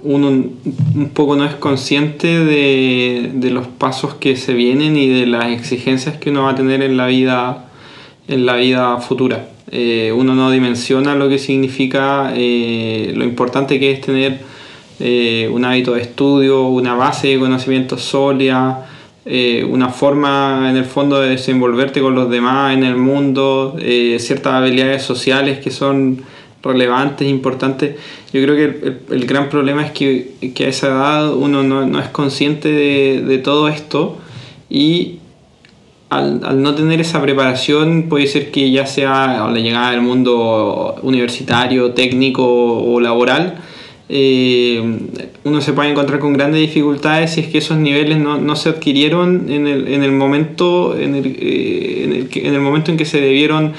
uno 0.04 0.28
un 0.28 1.10
poco 1.14 1.36
no 1.36 1.44
es 1.44 1.54
consciente 1.54 2.26
de, 2.44 3.30
de, 3.34 3.50
los 3.50 3.66
pasos 3.66 4.14
que 4.14 4.36
se 4.36 4.54
vienen 4.54 4.96
y 4.96 5.08
de 5.08 5.26
las 5.26 5.46
exigencias 5.46 6.16
que 6.16 6.30
uno 6.30 6.42
va 6.44 6.50
a 6.50 6.54
tener 6.54 6.82
en 6.82 6.96
la 6.96 7.06
vida, 7.06 7.68
en 8.28 8.46
la 8.46 8.56
vida 8.56 8.98
futura. 8.98 9.46
Eh, 9.74 10.12
uno 10.14 10.34
no 10.34 10.50
dimensiona 10.50 11.14
lo 11.14 11.30
que 11.30 11.38
significa, 11.38 12.34
eh, 12.36 13.12
lo 13.16 13.24
importante 13.24 13.80
que 13.80 13.92
es 13.92 14.02
tener 14.02 14.40
eh, 15.00 15.48
un 15.50 15.64
hábito 15.64 15.94
de 15.94 16.02
estudio, 16.02 16.68
una 16.68 16.94
base 16.94 17.28
de 17.28 17.38
conocimiento 17.38 17.96
sólida, 17.96 18.88
una 19.70 19.88
forma 19.88 20.68
en 20.68 20.76
el 20.76 20.84
fondo 20.84 21.20
de 21.20 21.30
desenvolverte 21.30 22.00
con 22.00 22.16
los 22.16 22.28
demás 22.28 22.74
en 22.74 22.82
el 22.82 22.96
mundo, 22.96 23.76
ciertas 24.18 24.54
habilidades 24.54 25.04
sociales 25.04 25.60
que 25.60 25.70
son 25.70 26.22
relevantes, 26.62 27.28
importantes. 27.28 27.96
Yo 28.32 28.42
creo 28.42 28.54
que 28.56 29.14
el, 29.14 29.26
gran 29.26 29.48
problema 29.48 29.84
es 29.84 29.92
que, 29.92 30.34
a 30.60 30.68
esa 30.68 30.86
edad 30.88 31.34
uno 31.34 31.62
no, 31.62 31.98
es 31.98 32.08
consciente 32.08 32.70
de, 32.70 33.38
todo 33.38 33.68
esto 33.68 34.18
y 34.70 35.18
al, 36.10 36.62
no 36.62 36.74
tener 36.74 37.00
esa 37.00 37.20
preparación 37.20 38.04
puede 38.08 38.26
ser 38.26 38.50
que 38.50 38.70
ya 38.70 38.86
sea 38.86 39.46
a 39.46 39.50
la 39.50 39.58
llegada 39.58 39.90
del 39.90 40.02
mundo 40.02 40.96
universitario, 41.02 41.92
técnico 41.92 42.44
o 42.44 43.00
laboral, 43.00 43.58
eh, 44.14 44.82
uno 45.44 45.60
se 45.62 45.72
puede 45.72 45.90
encontrar 45.90 46.20
con 46.20 46.34
grandes 46.34 46.60
dificultades 46.60 47.32
si 47.32 47.40
es 47.40 47.46
que 47.46 47.58
esos 47.58 47.78
niveles 47.78 48.18
no, 48.18 48.56
se 48.56 48.68
adquirieron 48.68 49.50
en 49.50 49.66
el, 49.66 50.12
momento, 50.12 50.94
en 50.98 51.14
el, 51.14 51.36
eh, 51.38 52.28
en, 52.34 52.54
el, 52.54 52.60
momento 52.60 52.90
en 52.90 52.98
que 52.98 53.06
se 53.06 53.20
debieron 53.22 53.72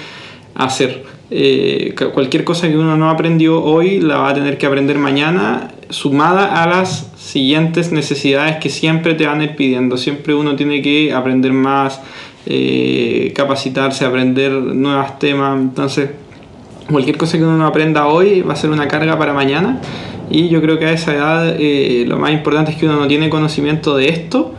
hacer. 0.55 1.03
Eh, 1.35 1.95
cualquier 2.13 2.43
cosa 2.43 2.69
que 2.69 2.77
uno 2.77 2.95
no 2.95 3.09
aprendió 3.09 3.59
hoy 3.59 3.99
la 3.99 4.17
va 4.17 4.29
a 4.29 4.33
tener 4.35 4.59
que 4.59 4.67
aprender 4.67 4.99
mañana 4.99 5.71
sumada 5.89 6.61
a 6.61 6.67
las 6.67 7.11
siguientes 7.17 7.91
necesidades 7.91 8.57
que 8.57 8.69
siempre 8.69 9.15
te 9.15 9.25
van 9.25 9.41
a 9.41 9.45
ir 9.45 9.55
pidiendo. 9.55 9.97
Siempre 9.97 10.35
uno 10.35 10.55
tiene 10.55 10.83
que 10.83 11.11
aprender 11.11 11.51
más, 11.51 11.99
eh, 12.45 13.33
capacitarse, 13.35 14.05
aprender 14.05 14.51
nuevos 14.51 15.17
temas. 15.17 15.59
Entonces, 15.59 16.11
cualquier 16.87 17.17
cosa 17.17 17.39
que 17.39 17.43
uno 17.43 17.65
aprenda 17.65 18.05
hoy 18.05 18.41
va 18.41 18.53
a 18.53 18.55
ser 18.55 18.69
una 18.69 18.87
carga 18.87 19.17
para 19.17 19.33
mañana. 19.33 19.81
Y 20.29 20.49
yo 20.49 20.61
creo 20.61 20.77
que 20.77 20.85
a 20.85 20.91
esa 20.91 21.15
edad 21.15 21.55
eh, 21.57 22.05
lo 22.07 22.19
más 22.19 22.31
importante 22.31 22.73
es 22.73 22.77
que 22.77 22.85
uno 22.85 22.97
no 22.97 23.07
tiene 23.07 23.31
conocimiento 23.31 23.97
de 23.97 24.09
esto 24.09 24.53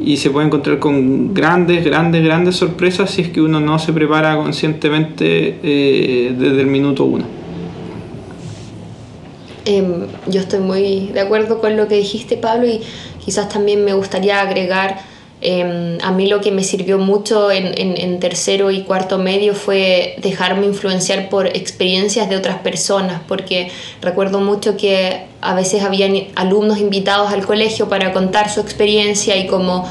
y 0.00 0.16
se 0.16 0.30
puede 0.30 0.46
encontrar 0.46 0.78
con 0.78 1.34
grandes, 1.34 1.84
grandes, 1.84 2.24
grandes 2.24 2.56
sorpresas 2.56 3.10
si 3.10 3.22
es 3.22 3.28
que 3.28 3.40
uno 3.40 3.60
no 3.60 3.78
se 3.78 3.92
prepara 3.92 4.36
conscientemente 4.36 5.58
eh, 5.62 6.34
desde 6.36 6.60
el 6.60 6.66
minuto 6.66 7.04
uno. 7.04 7.24
Em, 9.66 10.06
yo 10.26 10.40
estoy 10.40 10.60
muy 10.60 11.08
de 11.08 11.20
acuerdo 11.20 11.60
con 11.60 11.76
lo 11.76 11.88
que 11.88 11.96
dijiste, 11.96 12.36
Pablo, 12.36 12.66
y 12.66 12.82
quizás 13.24 13.48
también 13.48 13.84
me 13.84 13.94
gustaría 13.94 14.40
agregar, 14.40 14.98
em, 15.44 15.98
a 16.02 16.10
mí 16.10 16.26
lo 16.26 16.40
que 16.40 16.50
me 16.50 16.64
sirvió 16.64 16.98
mucho 16.98 17.50
en, 17.50 18.18
tercero 18.18 18.70
y 18.70 18.82
cuarto 18.82 19.18
medio 19.18 19.54
fue 19.54 20.16
dejarme 20.18 20.66
influenciar 20.66 21.28
por 21.28 21.46
experiencias 21.46 22.28
de 22.28 22.36
otras 22.36 22.58
personas, 22.58 23.20
porque 23.28 23.70
recuerdo 24.00 24.40
mucho 24.40 24.76
que 24.76 25.26
a 25.40 25.54
veces 25.54 25.82
habían 25.82 26.14
alumnos 26.34 26.78
invitados 26.78 27.32
al 27.32 27.44
colegio 27.46 27.88
para 27.88 28.12
contar 28.12 28.50
su 28.50 28.60
experiencia 28.60 29.36
y 29.36 29.46
como 29.46 29.86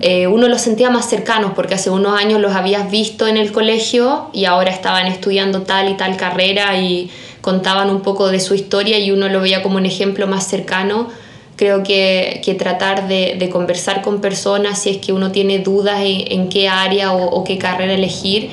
eh, 0.00 0.26
uno 0.26 0.48
los 0.48 0.60
sentía 0.60 0.90
más 0.90 1.08
cercanos 1.08 1.52
porque 1.56 1.74
hace 1.74 1.88
unos 1.88 2.18
años 2.18 2.40
los 2.40 2.54
habías 2.54 2.90
visto 2.90 3.26
en 3.26 3.38
el 3.38 3.50
colegio 3.50 4.28
y 4.32 4.44
ahora 4.44 4.70
estaban 4.70 5.06
estudiando 5.06 5.62
tal 5.62 5.88
y 5.88 5.94
tal 5.94 6.16
carrera 6.16 6.78
y 6.78 7.10
contaban 7.40 7.88
un 7.90 8.02
poco 8.02 8.28
de 8.28 8.40
su 8.40 8.54
historia 8.54 8.98
y 8.98 9.10
uno 9.10 9.28
lo 9.28 9.40
veía 9.40 9.62
como 9.62 9.76
un 9.76 9.86
ejemplo 9.86 10.26
más 10.26 10.46
cercano. 10.46 11.08
Creo 11.56 11.82
que, 11.82 12.42
que 12.44 12.54
tratar 12.54 13.08
de, 13.08 13.36
de, 13.38 13.48
conversar 13.48 14.02
con 14.02 14.20
personas 14.20 14.82
si 14.82 14.90
es 14.90 14.98
que 14.98 15.14
uno 15.14 15.32
tiene 15.32 15.60
dudas 15.60 16.00
en, 16.02 16.50
qué 16.50 16.68
área 16.68 17.12
o, 17.12 17.44
qué 17.44 17.56
carrera 17.56 17.94
elegir. 17.94 18.50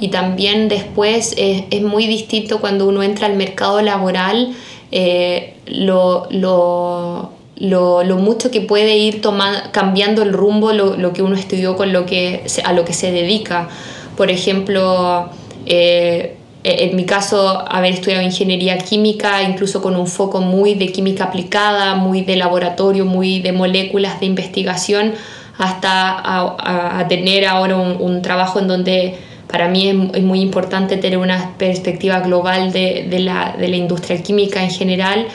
Y 0.00 0.08
también 0.08 0.68
después 0.68 1.34
es, 1.36 1.64
es, 1.70 1.82
muy 1.82 2.06
distinto 2.06 2.60
cuando 2.60 2.86
uno 2.86 3.02
entra 3.02 3.26
al 3.26 3.36
mercado 3.36 3.82
laboral, 3.82 4.54
eh, 4.90 5.54
lo, 5.66 6.26
lo, 6.30 7.30
lo, 7.56 8.04
lo, 8.04 8.16
mucho 8.16 8.50
que 8.50 8.62
puede 8.62 8.96
ir 8.96 9.20
tomando, 9.20 9.60
cambiando 9.72 10.22
el 10.22 10.32
rumbo 10.32 10.72
lo, 10.72 10.96
lo, 10.96 11.12
que 11.12 11.22
uno 11.22 11.36
estudió 11.36 11.76
con 11.76 11.92
lo 11.92 12.06
que, 12.06 12.44
a 12.64 12.72
lo 12.72 12.84
que 12.84 12.92
se 12.92 13.12
dedica. 13.12 13.68
Por 14.16 14.30
ejemplo, 14.30 15.28
eh, 15.66 16.36
en 16.66 16.96
mi 16.96 17.04
caso, 17.04 17.64
haber 17.68 17.92
estudiado 17.92 18.22
ingeniería 18.22 18.78
química, 18.78 19.42
incluso 19.42 19.80
con 19.80 19.94
un 19.94 20.06
foco 20.06 20.40
muy 20.40 20.74
de 20.74 20.90
química 20.90 21.24
aplicada, 21.24 21.94
muy 21.94 22.22
de 22.22 22.36
laboratorio, 22.36 23.04
muy 23.04 23.40
de 23.40 23.52
moléculas 23.52 24.18
de 24.18 24.26
investigación, 24.26 25.12
hasta 25.58 27.00
a, 27.00 27.06
tener 27.08 27.46
ahora 27.46 27.76
un, 27.76 28.20
trabajo 28.20 28.58
en 28.58 28.68
donde 28.68 29.14
para 29.46 29.68
mí 29.68 29.88
es, 29.88 30.22
muy 30.22 30.40
importante 30.40 30.96
tener 30.96 31.18
una 31.18 31.56
perspectiva 31.56 32.20
global 32.20 32.72
de, 32.72 33.06
de, 33.08 33.20
la, 33.20 33.54
de 33.58 33.68
la 33.68 33.76
industria 33.76 34.22
química 34.22 34.62
en 34.62 34.70
general. 34.70 35.28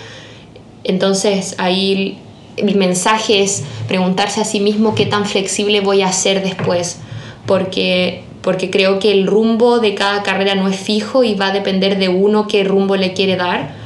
Entonces 0.83 1.55
ahí 1.57 2.19
mi 2.61 2.73
mensaje 2.73 3.41
es 3.41 3.63
preguntarse 3.87 4.41
a 4.41 4.45
sí 4.45 4.59
mismo 4.59 4.95
qué 4.95 5.05
tan 5.05 5.25
flexible 5.25 5.79
voy 5.81 6.01
a 6.01 6.11
ser 6.11 6.43
después, 6.43 6.99
porque 7.45 8.23
porque 8.41 8.69
creo 8.69 8.99
que 8.99 9.11
el 9.11 9.27
rumbo 9.27 9.79
de 9.79 9.93
cada 9.93 10.23
carrera 10.23 10.55
no 10.55 10.67
es 10.67 10.77
fijo 10.77 11.23
y 11.23 11.35
va 11.35 11.47
a 11.47 11.51
depender 11.53 11.99
de 11.99 12.09
uno 12.09 12.47
qué 12.47 12.63
rumbo 12.63 12.95
le 12.95 13.13
quiere 13.13 13.35
dar. 13.35 13.79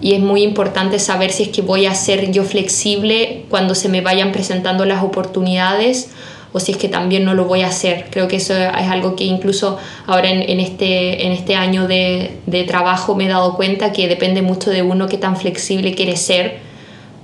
Y 0.00 0.14
es 0.14 0.20
muy 0.20 0.42
importante 0.42 0.98
saber 0.98 1.32
si 1.32 1.44
es 1.44 1.48
que 1.48 1.62
voy 1.62 1.86
a 1.86 1.94
ser 1.94 2.30
yo 2.30 2.44
flexible 2.44 3.44
cuando 3.48 3.74
se 3.74 3.88
me 3.88 4.02
vayan 4.02 4.30
presentando 4.30 4.84
las 4.84 5.02
oportunidades 5.02 6.10
o 6.52 6.60
si 6.60 6.72
es 6.72 6.78
que 6.78 6.88
también 6.88 7.24
no 7.24 7.34
lo 7.34 7.46
voy 7.46 7.62
a 7.62 7.68
hacer. 7.68 8.06
Creo 8.10 8.28
que 8.28 8.36
eso 8.36 8.54
es 8.54 8.88
algo 8.88 9.16
que 9.16 9.24
incluso 9.24 9.78
ahora 10.06 10.30
en, 10.30 10.60
este, 10.60 11.26
en 11.26 11.32
este 11.32 11.56
año 11.56 11.88
de, 11.88 12.38
de, 12.46 12.64
trabajo 12.64 13.14
me 13.16 13.24
he 13.24 13.28
dado 13.28 13.56
cuenta 13.56 13.92
que 13.92 14.06
depende 14.06 14.42
mucho 14.42 14.70
de 14.70 14.82
uno 14.82 15.08
qué 15.08 15.18
tan 15.18 15.36
flexible 15.36 15.94
quiere 15.94 16.16
ser, 16.16 16.58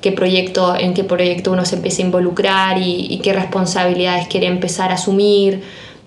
qué 0.00 0.10
proyecto, 0.10 0.74
en 0.76 0.94
qué 0.94 1.04
proyecto 1.04 1.52
uno 1.52 1.64
se 1.64 1.76
empieza 1.76 2.02
a 2.02 2.06
involucrar 2.06 2.78
y 2.78 3.20
qué 3.22 3.32
responsabilidades 3.32 4.26
quiere 4.26 4.48
empezar 4.48 4.90
a 4.90 4.94
asumir 4.94 5.62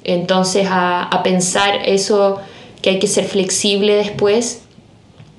entonces, 0.05 0.67
a, 0.69 1.21
pensar 1.23 1.81
eso, 1.85 2.39
que 2.81 2.91
hay 2.91 2.99
que 2.99 3.07
ser 3.07 3.25
flexible 3.25 3.95
después 3.95 4.61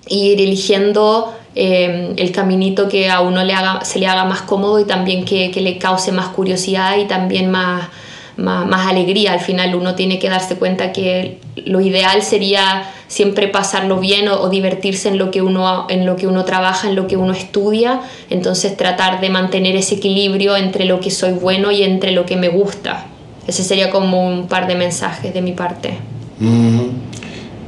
y 0.08 0.32
ir 0.32 0.40
eligiendo 0.40 1.32
eh, 1.54 2.14
el 2.16 2.32
caminito 2.32 2.88
que 2.88 3.08
a 3.08 3.20
uno 3.20 3.44
le 3.44 3.52
haga, 3.52 3.84
se 3.84 4.00
le 4.00 4.08
haga 4.08 4.24
más 4.24 4.42
cómodo 4.42 4.80
y 4.80 4.84
también 4.84 5.24
que, 5.24 5.52
le 5.54 5.78
cause 5.78 6.10
más 6.10 6.28
curiosidad 6.28 6.98
y 6.98 7.04
también 7.04 7.48
más, 7.48 7.88
más, 8.36 8.88
alegría. 8.88 9.32
Al 9.32 9.40
final 9.40 9.76
uno 9.76 9.94
tiene 9.94 10.18
que 10.18 10.28
darse 10.28 10.56
cuenta 10.56 10.90
que 10.90 11.38
lo 11.64 11.80
ideal 11.80 12.22
sería 12.22 12.92
siempre 13.06 13.46
pasarlo 13.46 14.00
bien 14.00 14.26
o, 14.26 14.48
divertirse 14.48 15.08
en 15.10 15.18
lo, 15.18 15.30
que 15.30 15.42
uno, 15.42 15.86
en 15.88 16.06
lo 16.06 16.16
que 16.16 16.26
uno 16.26 16.44
trabaja, 16.44 16.88
en 16.88 16.96
lo 16.96 17.06
que 17.06 17.16
uno 17.16 17.32
estudia. 17.32 18.00
Entonces 18.30 18.76
tratar 18.76 19.20
de 19.20 19.30
mantener 19.30 19.76
ese 19.76 19.94
equilibrio 19.94 20.56
entre 20.56 20.86
lo 20.86 20.98
que 20.98 21.12
soy 21.12 21.32
bueno 21.34 21.70
y 21.70 21.84
entre 21.84 22.10
lo 22.10 22.26
que 22.26 22.34
me 22.34 22.48
gusta. 22.48 23.06
Ese 23.46 23.62
sería 23.62 23.90
como 23.90 24.26
un 24.26 24.48
par 24.48 24.66
de 24.66 24.74
mensajes 24.74 25.32
de 25.32 25.40
mi 25.40 25.52
parte. 25.52 25.98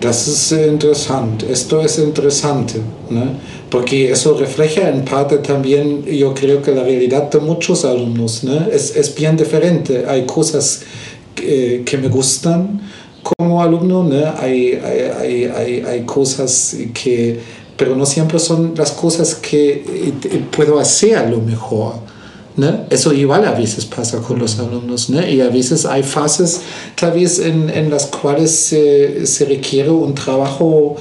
Das 0.01 0.29
ist 0.29 0.53
interessant. 0.53 1.43
Esto 1.43 1.81
es 1.81 1.99
interesante, 1.99 2.81
¿no? 3.11 3.33
porque 3.70 4.11
eso 4.11 4.35
refleja 4.35 4.89
en 4.89 5.05
parte 5.05 5.39
también, 5.39 6.05
yo 6.05 6.35
creo 6.35 6.62
que 6.62 6.72
la 6.72 6.83
realidad 6.83 7.31
de 7.31 7.39
muchos 7.41 7.85
alumnos 7.85 8.45
¿no? 8.45 8.66
es, 8.70 8.97
es 8.97 9.14
bien 9.14 9.37
diferente. 9.37 10.05
Hay 10.09 10.24
cosas 10.24 10.83
que, 11.35 11.83
que 11.85 11.99
me 11.99 12.09
gustan 12.09 12.81
como 13.22 13.62
alumno, 13.62 14.05
¿no? 14.05 14.35
hay, 14.39 14.81
hay, 14.83 15.45
hay, 15.45 15.83
hay, 15.87 16.03
cosas 16.07 16.76
que, 16.95 17.41
pero 17.76 17.95
no 17.95 18.07
siempre 18.07 18.39
son 18.39 18.74
las 18.76 18.93
cosas 18.93 19.35
que 19.35 19.85
eh, 19.87 20.45
puedo 20.51 20.79
hacer 20.79 21.29
lo 21.29 21.39
mejor. 21.39 21.95
¿No? 22.59 22.85
Eso 22.91 23.13
igual 23.13 23.47
a 23.47 23.53
veces 23.53 23.87
pasa 23.87 24.19
con 24.19 24.39
los 24.39 24.59
alumnos, 24.59 25.09
¿no? 25.09 25.27
Y 25.27 25.41
a 25.41 25.49
veces 25.49 25.87
hay 25.87 26.03
fases 26.03 26.61
tal 26.95 27.13
vez 27.13 27.39
en, 27.39 27.71
en 27.71 27.89
las 27.89 28.07
cuales 28.07 28.51
se, 28.51 29.27
se, 29.27 29.45
requiere 29.47 29.91
un 29.91 30.15
trabajo, 30.15 30.97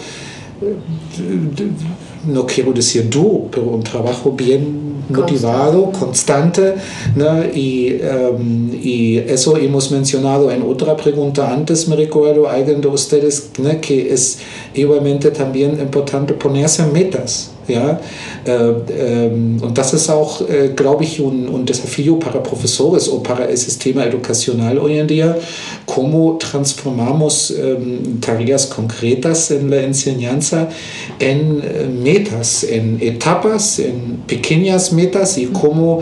no 2.25 2.45
quiero 2.45 2.71
decir 2.71 3.09
duro, 3.09 3.47
pero 3.51 3.65
un 3.65 3.83
trabajo 3.83 4.31
bien 4.31 4.87
motivado, 5.09 5.91
constante, 5.91 6.75
¿no? 7.15 7.43
y, 7.43 7.99
um, 8.01 8.69
y, 8.73 9.17
eso 9.17 9.57
hemos 9.57 9.91
mencionado 9.91 10.51
en 10.51 10.61
otra 10.61 10.95
pregunta 10.95 11.51
antes, 11.51 11.87
me 11.87 11.95
recuerdo 11.95 12.49
alguien 12.49 12.81
de 12.81 12.87
ustedes, 12.87 13.51
¿no? 13.57 13.79
que 13.81 14.13
es 14.13 14.39
igualmente 14.73 15.31
también 15.31 15.79
importante 15.79 16.33
ponerse 16.33 16.85
metas. 16.87 17.51
Ja? 17.67 17.99
Ähm, 18.45 19.59
und 19.61 19.77
das 19.77 19.93
ist 19.93 20.09
auch, 20.09 20.41
äh, 20.47 20.69
glaube 20.75 21.03
ich, 21.03 21.19
un, 21.19 21.47
un 21.47 21.65
desafío 21.65 22.17
para 22.17 22.41
profesores 22.41 23.09
o 23.09 23.21
para 23.21 23.45
el 23.45 23.57
sistema 23.57 24.05
educacional 24.05 24.77
hoy 24.79 24.97
en 24.97 25.07
día, 25.07 25.37
cómo 25.85 26.37
transformamos 26.37 27.51
ähm, 27.51 28.19
tareas 28.21 28.67
concretas 28.67 29.51
en 29.51 29.69
la 29.69 29.81
enseñanza 29.81 30.69
en 31.19 31.61
äh, 31.61 31.87
metas, 31.87 32.63
en 32.63 32.99
etapas, 33.01 33.79
en 33.79 34.23
pequeñas 34.27 34.91
metas 34.93 35.37
y 35.37 35.47
cómo 35.47 36.01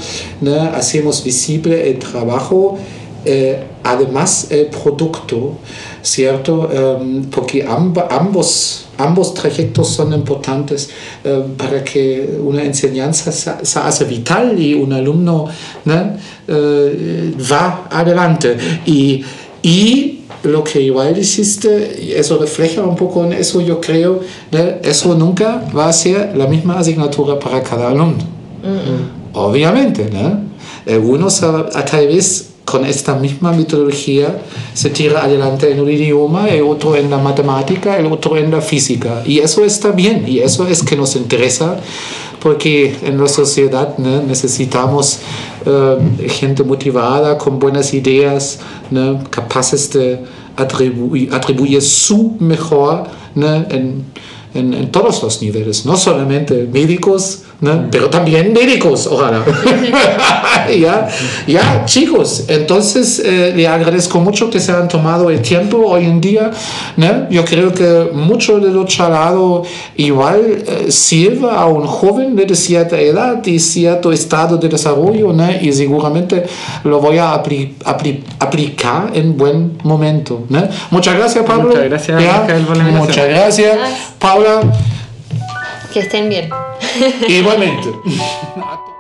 hacemos 0.74 1.24
visible 1.24 1.90
el 1.90 2.00
trabajo, 2.00 2.78
eh, 3.26 3.64
además 3.84 4.48
el 4.50 4.68
producto, 4.68 5.58
¿cierto? 6.06 6.70
Um, 6.70 7.26
porque 7.26 7.64
amb 7.64 7.98
ambos 8.10 8.86
ambos 8.98 9.34
trayectos 9.34 9.90
son 9.90 10.14
importantes 10.14 10.90
eh, 11.24 11.44
para 11.58 11.84
que 11.84 12.38
una 12.42 12.64
enseñanza 12.64 13.32
se, 13.32 13.80
hace 13.80 14.06
vital 14.06 14.58
y 14.60 14.74
un 14.74 14.94
alumno 14.94 15.48
¿no? 15.84 16.14
eh, 16.48 17.34
va 17.52 17.88
adelante. 17.90 18.56
Y, 18.86 19.24
y, 19.62 20.12
lo 20.44 20.64
que 20.64 20.80
igual 20.80 21.18
hiciste, 21.18 22.20
eso 22.20 22.38
refleja 22.38 22.84
un 22.84 22.96
poco 22.96 23.26
en 23.26 23.34
eso, 23.34 23.62
yo 23.62 23.82
creo, 23.82 24.20
¿no? 24.52 24.60
eso 24.84 25.16
nunca 25.16 25.68
va 25.76 25.90
a 25.90 25.94
ser 25.94 26.38
la 26.38 26.46
misma 26.46 26.78
asignatura 26.78 27.40
para 27.40 27.64
cada 27.64 27.90
alumno. 27.90 28.24
Obviamente, 29.34 30.08
¿no? 30.14 30.42
Algunos 30.88 31.40
tal 31.40 32.08
vez 32.08 32.55
con 32.66 32.84
esta 32.84 33.16
misma 33.16 33.52
metodología 33.52 34.42
se 34.74 34.90
tira 34.90 35.24
adelante 35.24 35.72
en 35.72 35.80
un 35.80 35.90
idioma, 35.90 36.50
el 36.50 36.64
otro 36.64 36.96
en 36.96 37.10
la 37.10 37.20
matemática, 37.20 37.98
el 37.98 38.08
otro 38.08 38.36
en 38.36 38.52
la 38.52 38.60
física. 38.60 39.22
Y 39.26 39.40
eso 39.40 39.64
está 39.64 39.92
bien, 39.92 40.26
y 40.28 40.40
eso 40.40 40.68
es 40.68 40.84
que 40.84 40.98
nos 40.98 41.16
interesa, 41.16 41.78
porque 42.42 42.96
en 43.04 43.20
la 43.20 43.28
sociedad 43.28 43.98
necesitamos 43.98 45.20
uh, 45.66 46.30
gente 46.30 46.64
motivada, 46.64 47.38
con 47.38 47.60
buenas 47.60 47.94
ideas, 47.94 48.60
capaces 49.30 49.92
de 49.94 50.24
atribuir, 50.56 51.82
su 51.82 52.36
mejor 52.40 53.04
en, 53.36 54.06
todos 54.92 55.22
los 55.22 55.42
niveles, 55.42 55.86
no 55.86 55.98
solamente 55.98 56.68
médicos, 56.72 57.42
¿no? 57.62 57.88
pero 57.92 58.10
también 58.10 58.54
médicos, 58.54 59.08
ojalá. 59.08 59.44
ya, 60.80 61.08
ya, 61.48 61.86
chicos, 61.86 62.46
entonces 62.48 63.22
eh, 63.24 63.54
le 63.56 63.68
agradezco 63.68 64.20
mucho 64.20 64.50
que 64.50 64.60
se 64.60 64.72
han 64.72 64.88
tomado 64.88 65.30
el 65.30 65.42
tiempo 65.42 65.78
hoy 65.78 66.06
en 66.06 66.22
día. 66.22 66.52
¿no? 66.98 67.30
Yo 67.30 67.46
creo 67.46 67.74
que 67.74 68.10
mucho 68.14 68.60
de 68.60 68.72
lo 68.72 68.86
charlado 68.86 69.64
igual 69.96 70.64
eh, 70.68 70.92
sirve 70.92 71.50
a 71.50 71.66
un 71.66 71.86
joven 71.86 72.36
de 72.36 72.56
cierta 72.56 73.00
edad 73.00 73.46
y 73.46 73.60
cierto 73.60 74.12
estado 74.12 74.58
de 74.58 74.70
desarrollo 74.70 75.34
¿no? 75.34 75.50
y 75.62 75.72
seguramente 75.74 76.44
lo 76.84 77.00
voy 77.00 77.18
a 77.18 77.34
apli 77.34 77.76
apli 77.84 78.24
aplicar 78.40 79.12
en 79.14 79.38
buen 79.38 79.78
momento. 79.84 80.44
¿no? 80.50 80.68
Muchas 80.92 81.16
gracias, 81.16 81.46
Pablo. 81.46 81.70
Muchas 81.70 81.86
gracias, 81.86 82.24
Muchas 82.94 83.28
gracias, 83.28 83.78
Paula. 84.20 84.62
Que 85.94 86.00
estén 86.02 86.30
bien. 86.30 86.50
Igualmente. 87.28 88.02